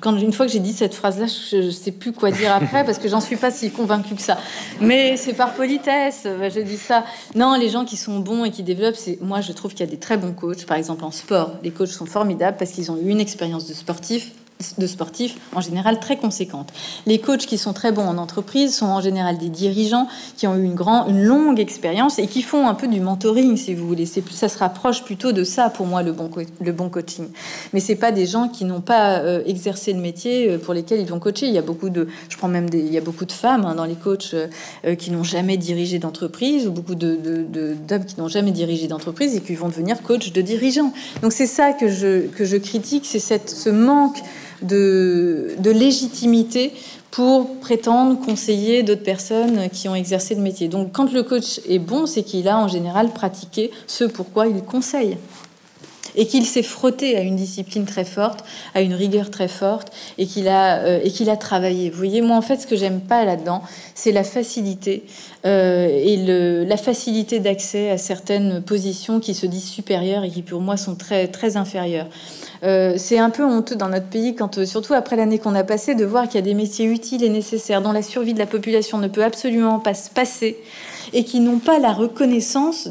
Quand 0.00 0.16
une 0.16 0.32
fois 0.32 0.46
que 0.46 0.50
j'ai 0.50 0.58
dit 0.58 0.72
cette 0.72 0.92
phrase-là, 0.92 1.26
je 1.26 1.58
ne 1.58 1.70
sais 1.70 1.92
plus 1.92 2.10
quoi 2.10 2.32
dire 2.32 2.52
après 2.52 2.84
parce 2.84 2.98
que 2.98 3.08
j'en 3.08 3.20
suis 3.20 3.36
pas 3.36 3.52
si 3.52 3.70
convaincue 3.70 4.16
que 4.16 4.20
ça. 4.20 4.38
Mais 4.80 5.16
c'est 5.16 5.34
par 5.34 5.54
politesse, 5.54 6.24
je 6.24 6.60
dis 6.60 6.76
ça. 6.76 7.04
Non, 7.36 7.54
les 7.54 7.68
gens 7.68 7.84
qui 7.84 7.96
sont 7.96 8.18
bons 8.18 8.44
et 8.44 8.50
qui 8.50 8.64
développent, 8.64 8.96
c'est 8.96 9.20
moi 9.22 9.40
je 9.40 9.52
trouve 9.52 9.70
qu'il 9.70 9.86
y 9.86 9.88
a 9.88 9.90
des 9.92 9.98
très 9.98 10.16
bons 10.16 10.32
coachs. 10.32 10.66
Par 10.66 10.76
exemple 10.76 11.04
en 11.04 11.12
sport, 11.12 11.52
les 11.62 11.70
coachs 11.70 11.90
sont 11.90 12.06
formidables 12.06 12.56
parce 12.56 12.72
qu'ils 12.72 12.90
ont 12.90 12.96
eu 12.96 13.10
une 13.10 13.20
expérience 13.20 13.68
de 13.68 13.72
sportif 13.72 14.32
de 14.78 14.86
sportifs 14.88 15.36
en 15.54 15.60
général 15.60 16.00
très 16.00 16.16
conséquentes. 16.16 16.72
Les 17.06 17.20
coachs 17.20 17.46
qui 17.46 17.58
sont 17.58 17.72
très 17.72 17.92
bons 17.92 18.06
en 18.06 18.18
entreprise 18.18 18.74
sont 18.74 18.86
en 18.86 19.00
général 19.00 19.38
des 19.38 19.48
dirigeants 19.48 20.08
qui 20.36 20.48
ont 20.48 20.56
eu 20.56 20.64
une, 20.64 20.74
grande, 20.74 21.10
une 21.10 21.22
longue 21.22 21.60
expérience 21.60 22.18
et 22.18 22.26
qui 22.26 22.42
font 22.42 22.66
un 22.66 22.74
peu 22.74 22.88
du 22.88 23.00
mentoring, 23.00 23.56
si 23.56 23.74
vous 23.74 23.86
voulez. 23.86 24.06
Ça 24.06 24.48
se 24.48 24.58
rapproche 24.58 25.04
plutôt 25.04 25.30
de 25.30 25.44
ça 25.44 25.70
pour 25.70 25.86
moi 25.86 26.02
le 26.02 26.12
bon, 26.12 26.28
le 26.60 26.72
bon 26.72 26.88
coaching. 26.88 27.28
Mais 27.72 27.78
c'est 27.78 27.94
pas 27.94 28.10
des 28.10 28.26
gens 28.26 28.48
qui 28.48 28.64
n'ont 28.64 28.80
pas 28.80 29.20
euh, 29.20 29.42
exercé 29.46 29.92
le 29.92 30.00
métier 30.00 30.50
euh, 30.50 30.58
pour 30.58 30.74
lesquels 30.74 31.00
ils 31.00 31.06
vont 31.06 31.20
coacher. 31.20 31.46
Il 31.46 31.54
y 31.54 31.58
a 31.58 31.62
beaucoup 31.62 31.90
de, 31.90 32.08
je 32.28 32.36
prends 32.36 32.48
même 32.48 32.68
des, 32.68 32.80
il 32.80 32.92
y 32.92 32.98
a 32.98 33.00
beaucoup 33.00 33.26
de 33.26 33.32
femmes 33.32 33.64
hein, 33.64 33.76
dans 33.76 33.84
les 33.84 33.94
coachs 33.94 34.34
euh, 34.34 34.94
qui 34.96 35.12
n'ont 35.12 35.22
jamais 35.22 35.56
dirigé 35.56 36.00
d'entreprise 36.00 36.66
ou 36.66 36.72
beaucoup 36.72 36.96
de, 36.96 37.16
d'hommes 37.86 38.04
qui 38.04 38.18
n'ont 38.18 38.28
jamais 38.28 38.50
dirigé 38.50 38.88
d'entreprise 38.88 39.36
et 39.36 39.40
qui 39.40 39.54
vont 39.54 39.68
devenir 39.68 40.02
coach 40.02 40.32
de 40.32 40.40
dirigeants. 40.40 40.92
Donc 41.22 41.32
c'est 41.32 41.46
ça 41.46 41.72
que 41.72 41.88
je, 41.88 42.26
que 42.26 42.44
je 42.44 42.56
critique, 42.56 43.04
c'est 43.06 43.48
ce 43.48 43.70
manque 43.70 44.18
de, 44.62 45.56
légitimité 45.64 46.72
pour 47.10 47.58
prétendre 47.60 48.20
conseiller 48.20 48.82
d'autres 48.82 49.02
personnes 49.02 49.68
qui 49.70 49.88
ont 49.88 49.94
exercé 49.94 50.34
le 50.34 50.42
métier. 50.42 50.68
Donc 50.68 50.92
quand 50.92 51.12
le 51.12 51.22
coach 51.22 51.60
est 51.68 51.78
bon, 51.78 52.06
c'est 52.06 52.22
qu'il 52.22 52.48
a 52.48 52.58
en 52.58 52.68
général 52.68 53.10
pratiqué 53.12 53.70
ce 53.86 54.04
pourquoi 54.04 54.46
il 54.46 54.62
conseille 54.62 55.16
et 56.16 56.26
qu'il 56.26 56.44
s'est 56.44 56.62
frotté 56.62 57.16
à 57.16 57.20
une 57.20 57.36
discipline 57.36 57.84
très 57.84 58.04
forte, 58.04 58.44
à 58.74 58.80
une 58.80 58.94
rigueur 58.94 59.30
très 59.30 59.48
forte, 59.48 59.92
et 60.18 60.26
qu'il 60.26 60.48
a, 60.48 60.78
euh, 60.78 61.00
a 61.28 61.36
travaillé. 61.36 61.90
Vous 61.90 61.96
voyez, 61.96 62.20
moi, 62.20 62.36
en 62.36 62.42
fait, 62.42 62.58
ce 62.58 62.66
que 62.66 62.76
j'aime 62.76 63.00
pas 63.00 63.24
là-dedans, 63.24 63.62
c'est 63.94 64.12
la 64.12 64.24
facilité 64.24 65.04
euh, 65.46 65.88
et 65.88 66.64
la 66.66 66.76
facilité 66.76 67.38
d'accès 67.40 67.90
à 67.90 67.98
certaines 67.98 68.62
positions 68.62 69.20
qui 69.20 69.34
se 69.34 69.46
disent 69.46 69.68
supérieures 69.68 70.24
et 70.24 70.30
qui, 70.30 70.42
pour 70.42 70.60
moi, 70.60 70.76
sont 70.76 70.94
très, 70.94 71.28
très 71.28 71.56
inférieures. 71.56 72.08
Euh, 72.64 72.94
c'est 72.96 73.18
un 73.18 73.30
peu 73.30 73.44
honteux 73.44 73.76
dans 73.76 73.88
notre 73.88 74.08
pays, 74.08 74.34
surtout 74.64 74.94
après 74.94 75.16
l'année 75.16 75.38
qu'on 75.38 75.54
a 75.54 75.64
passée, 75.64 75.94
de 75.94 76.04
voir 76.04 76.26
qu'il 76.26 76.36
y 76.36 76.38
a 76.38 76.42
des 76.42 76.54
métiers 76.54 76.86
utiles 76.86 77.22
et 77.22 77.28
nécessaires 77.28 77.82
dont 77.82 77.92
la 77.92 78.02
survie 78.02 78.34
de 78.34 78.38
la 78.38 78.46
population 78.46 78.98
ne 78.98 79.08
peut 79.08 79.24
absolument 79.24 79.78
pas 79.78 79.94
se 79.94 80.10
passer 80.10 80.56
et 81.12 81.24
qui 81.24 81.40
n'ont 81.40 81.58
pas 81.58 81.78
la 81.78 81.92
reconnaissance 81.92 82.88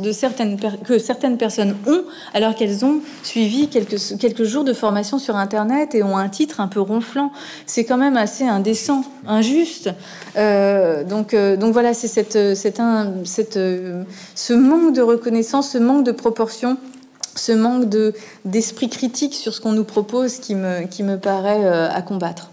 que 0.84 1.00
certaines 1.00 1.38
personnes 1.38 1.76
ont 1.88 2.04
alors 2.34 2.56
qu'elles 2.56 2.86
ont 2.86 3.00
suivi 3.24 3.68
quelques, 3.68 4.44
jours 4.44 4.64
de 4.64 4.74
formation 4.74 5.20
sur 5.20 5.36
Internet 5.36 5.96
et 5.96 6.04
ont 6.04 6.18
un 6.18 6.30
titre 6.30 6.60
un 6.60 6.68
peu 6.68 6.80
ronflant. 6.80 7.32
C'est 7.66 7.86
quand 7.86 7.98
même 7.98 8.18
assez 8.18 8.46
indécent, 8.46 9.04
injuste. 9.28 9.90
Euh, 10.38 11.04
donc, 11.04 11.34
euh, 11.34 11.58
donc 11.58 11.74
voilà, 11.74 11.94
c'est 11.94 12.36
euh, 12.36 12.56
ce 14.36 14.54
manque 14.54 14.94
de 14.94 15.02
reconnaissance, 15.02 15.72
ce 15.72 15.78
manque 15.78 16.06
de 16.06 16.12
proportion 16.12 16.78
ce 17.36 17.52
manque 17.52 17.88
de 17.88 18.16
d'esprit 18.46 18.90
critique 18.90 19.36
sur 19.36 19.54
ce 19.54 19.62
qu'on 19.62 19.74
nous 19.74 19.84
propose 19.84 20.40
qui 20.40 20.56
me 20.56 21.16
paraît 21.18 21.68
à 21.68 22.02
combattre. 22.02 22.50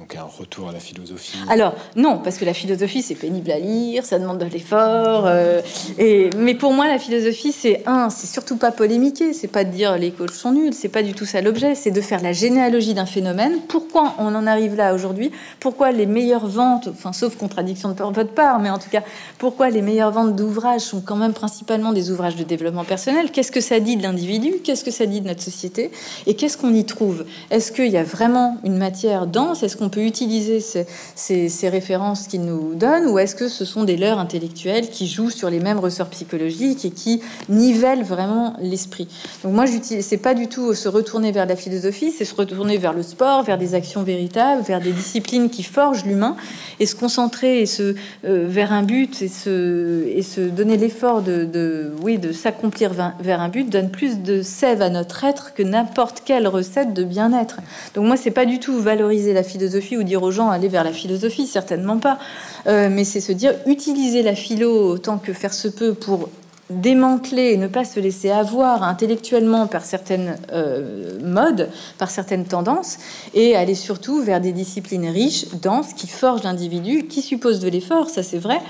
Donc 0.00 0.16
un 0.16 0.22
retour 0.22 0.70
à 0.70 0.72
la 0.72 0.80
philosophie. 0.80 1.36
Alors 1.50 1.74
non, 1.94 2.22
parce 2.24 2.38
que 2.38 2.46
la 2.46 2.54
philosophie 2.54 3.02
c'est 3.02 3.14
pénible 3.14 3.50
à 3.50 3.58
lire, 3.58 4.02
ça 4.02 4.18
demande 4.18 4.38
de 4.38 4.46
l'effort. 4.46 5.24
Euh, 5.26 5.60
et 5.98 6.30
mais 6.38 6.54
pour 6.54 6.72
moi 6.72 6.88
la 6.88 6.98
philosophie 6.98 7.52
c'est 7.52 7.82
un, 7.84 8.08
c'est 8.08 8.26
surtout 8.26 8.56
pas 8.56 8.72
polémiquer, 8.72 9.34
c'est 9.34 9.46
pas 9.46 9.62
de 9.62 9.70
dire 9.70 9.98
les 9.98 10.10
coachs 10.10 10.30
sont 10.30 10.52
nuls, 10.52 10.72
c'est 10.72 10.88
pas 10.88 11.02
du 11.02 11.12
tout 11.12 11.26
ça 11.26 11.42
l'objet, 11.42 11.74
c'est 11.74 11.90
de 11.90 12.00
faire 12.00 12.22
la 12.22 12.32
généalogie 12.32 12.94
d'un 12.94 13.04
phénomène. 13.04 13.58
Pourquoi 13.68 14.14
on 14.18 14.34
en 14.34 14.46
arrive 14.46 14.74
là 14.74 14.94
aujourd'hui? 14.94 15.32
Pourquoi 15.60 15.92
les 15.92 16.06
meilleures 16.06 16.46
ventes, 16.46 16.88
enfin 16.88 17.12
sauf 17.12 17.36
contradiction 17.36 17.90
de 17.90 17.94
votre 17.94 18.32
part, 18.32 18.58
mais 18.58 18.70
en 18.70 18.78
tout 18.78 18.88
cas 18.88 19.02
pourquoi 19.36 19.68
les 19.68 19.82
meilleures 19.82 20.12
ventes 20.12 20.34
d'ouvrages 20.34 20.80
sont 20.80 21.02
quand 21.02 21.16
même 21.16 21.34
principalement 21.34 21.92
des 21.92 22.10
ouvrages 22.10 22.36
de 22.36 22.44
développement 22.44 22.84
personnel? 22.84 23.30
Qu'est-ce 23.30 23.52
que 23.52 23.60
ça 23.60 23.80
dit 23.80 23.98
de 23.98 24.02
l'individu? 24.02 24.54
Qu'est-ce 24.64 24.82
que 24.82 24.90
ça 24.90 25.04
dit 25.04 25.20
de 25.20 25.28
notre 25.28 25.42
société? 25.42 25.90
Et 26.26 26.36
qu'est-ce 26.36 26.56
qu'on 26.56 26.72
y 26.72 26.86
trouve? 26.86 27.26
Est-ce 27.50 27.70
qu'il 27.70 27.90
y 27.90 27.98
a 27.98 28.02
vraiment 28.02 28.56
une 28.64 28.78
matière 28.78 29.26
dense? 29.26 29.62
Est-ce 29.62 29.76
qu'on 29.76 29.89
peut 29.90 30.04
utiliser 30.04 30.60
ces, 30.60 31.68
références 31.68 32.26
qu'ils 32.26 32.44
nous 32.44 32.74
donnent 32.74 33.06
ou 33.08 33.18
est-ce 33.18 33.34
que 33.34 33.48
ce 33.48 33.64
sont 33.64 33.84
des 33.84 33.96
leurs 33.96 34.18
intellectuels 34.18 34.88
qui 34.88 35.06
jouent 35.06 35.30
sur 35.30 35.50
les 35.50 35.60
mêmes 35.60 35.78
ressorts 35.78 36.08
psychologiques 36.08 36.84
et 36.84 36.90
qui 36.90 37.20
nivellent 37.48 38.04
vraiment 38.04 38.54
l'esprit? 38.60 39.08
Donc 39.44 39.52
moi, 39.52 39.66
c'est 39.66 40.16
pas 40.16 40.34
du 40.34 40.48
tout 40.48 40.74
se 40.74 40.88
retourner 40.88 41.32
vers 41.32 41.46
la 41.46 41.56
philosophie, 41.56 42.10
c'est 42.10 42.24
se 42.24 42.34
retourner 42.34 42.78
vers 42.78 42.92
le 42.92 43.02
sport, 43.02 43.42
vers 43.42 43.58
des 43.58 43.74
actions 43.74 44.02
véritables, 44.02 44.62
vers 44.62 44.80
des 44.80 44.92
disciplines 44.92 45.50
qui 45.50 45.62
forgent 45.62 46.04
l'humain 46.04 46.36
et 46.78 46.86
se 46.86 46.94
concentrer 46.94 47.60
et 47.60 47.66
se, 47.66 47.94
euh, 48.24 48.46
vers 48.48 48.72
un 48.72 48.82
but 48.82 49.22
et 49.22 49.28
se, 49.28 50.48
donner 50.48 50.76
l'effort 50.76 51.22
de, 51.22 51.44
de, 51.44 51.92
oui, 52.02 52.18
de 52.18 52.32
s'accomplir 52.32 52.92
vers 53.20 53.40
un 53.40 53.48
but 53.48 53.68
donne 53.68 53.90
plus 53.90 54.20
de 54.20 54.42
sève 54.42 54.82
à 54.82 54.90
notre 54.90 55.24
être 55.24 55.52
que 55.54 55.62
n'importe 55.62 56.22
quelle 56.24 56.46
recette 56.46 56.94
de 56.94 57.04
bien-être. 57.04 57.58
Donc 57.94 58.06
moi, 58.06 58.16
c'est 58.16 58.30
pas 58.30 58.46
du 58.46 58.58
tout 58.58 58.78
valoriser 58.78 59.32
la 59.32 59.42
philosophie 59.42 59.79
ou 59.96 60.02
dire 60.02 60.22
aux 60.22 60.30
gens 60.30 60.50
aller 60.50 60.68
vers 60.68 60.84
la 60.84 60.92
philosophie, 60.92 61.46
certainement 61.46 61.98
pas. 61.98 62.18
Euh, 62.66 62.88
mais 62.90 63.04
c'est 63.04 63.20
se 63.20 63.32
dire 63.32 63.54
utiliser 63.66 64.22
la 64.22 64.34
philo 64.34 64.90
autant 64.90 65.18
que 65.18 65.32
faire 65.32 65.54
se 65.54 65.68
peut 65.68 65.94
pour 65.94 66.28
démanteler 66.70 67.52
et 67.52 67.56
ne 67.56 67.66
pas 67.66 67.84
se 67.84 68.00
laisser 68.00 68.30
avoir 68.30 68.82
intellectuellement 68.82 69.66
par 69.66 69.84
certaines 69.84 70.36
euh, 70.52 71.18
modes, 71.22 71.68
par 71.98 72.10
certaines 72.10 72.44
tendances, 72.44 72.98
et 73.34 73.56
aller 73.56 73.74
surtout 73.74 74.22
vers 74.22 74.40
des 74.40 74.52
disciplines 74.52 75.08
riches, 75.08 75.46
denses, 75.62 75.92
qui 75.92 76.06
forgent 76.06 76.44
l'individu, 76.44 77.06
qui 77.06 77.22
supposent 77.22 77.60
de 77.60 77.68
l'effort, 77.68 78.08
ça 78.08 78.22
c'est 78.22 78.38
vrai, 78.38 78.60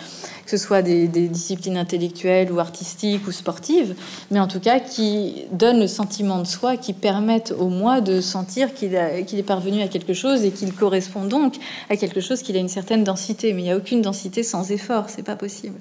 que 0.50 0.50
ce 0.50 0.56
soit 0.56 0.82
des, 0.82 1.06
disciplines 1.06 1.76
intellectuelles 1.76 2.50
ou 2.50 2.58
artistiques 2.58 3.26
ou 3.28 3.32
sportives, 3.32 3.94
mais 4.30 4.40
en 4.40 4.48
tout 4.48 4.60
cas 4.60 4.80
qui 4.80 5.44
donnent 5.52 5.80
le 5.80 5.86
sentiment 5.86 6.38
de 6.38 6.46
soi, 6.46 6.76
qui 6.76 6.92
permettent 6.92 7.54
au 7.56 7.68
moi 7.68 8.00
de 8.00 8.20
sentir 8.20 8.74
qu'il 8.74 8.94
est 8.94 9.46
parvenu 9.46 9.82
à 9.82 9.88
quelque 9.88 10.14
chose 10.14 10.44
et 10.44 10.50
qu'il 10.50 10.72
correspond 10.74 11.24
donc 11.24 11.56
à 11.88 11.96
quelque 11.96 12.20
chose 12.20 12.42
qu'il 12.42 12.56
a 12.56 12.60
une 12.60 12.68
certaine 12.68 13.04
densité. 13.04 13.52
Mais 13.52 13.60
il 13.60 13.64
n'y 13.64 13.70
a 13.70 13.76
aucune 13.76 14.02
densité 14.02 14.42
sans 14.42 14.72
effort, 14.72 15.08
c'est 15.08 15.22
pas 15.22 15.36
possible. 15.36 15.78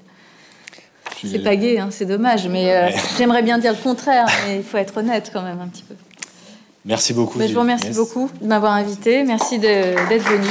C'est 1.28 1.39
pas 1.39 1.55
gay, 1.55 1.80
hein, 1.80 1.89
c'est 1.91 2.05
dommage, 2.05 2.47
mais 2.47 2.74
euh, 2.74 2.89
j'aimerais 3.17 3.41
bien 3.41 3.57
dire 3.57 3.72
le 3.72 3.78
contraire, 3.82 4.28
mais 4.47 4.57
il 4.57 4.63
faut 4.63 4.78
être 4.78 4.97
honnête 4.97 5.30
quand 5.34 5.41
même 5.41 5.59
un 5.61 5.67
petit 5.67 5.84
peu. 5.84 5.95
Merci 6.86 7.13
beaucoup. 7.13 7.39
je 7.39 7.53
vous 7.53 7.59
remercie 7.59 7.91
beaucoup 7.91 8.30
de 8.41 8.47
m'avoir 8.47 8.74
invité. 8.74 9.24
Merci 9.24 9.59
d'être 9.59 10.24
venu. 10.24 10.47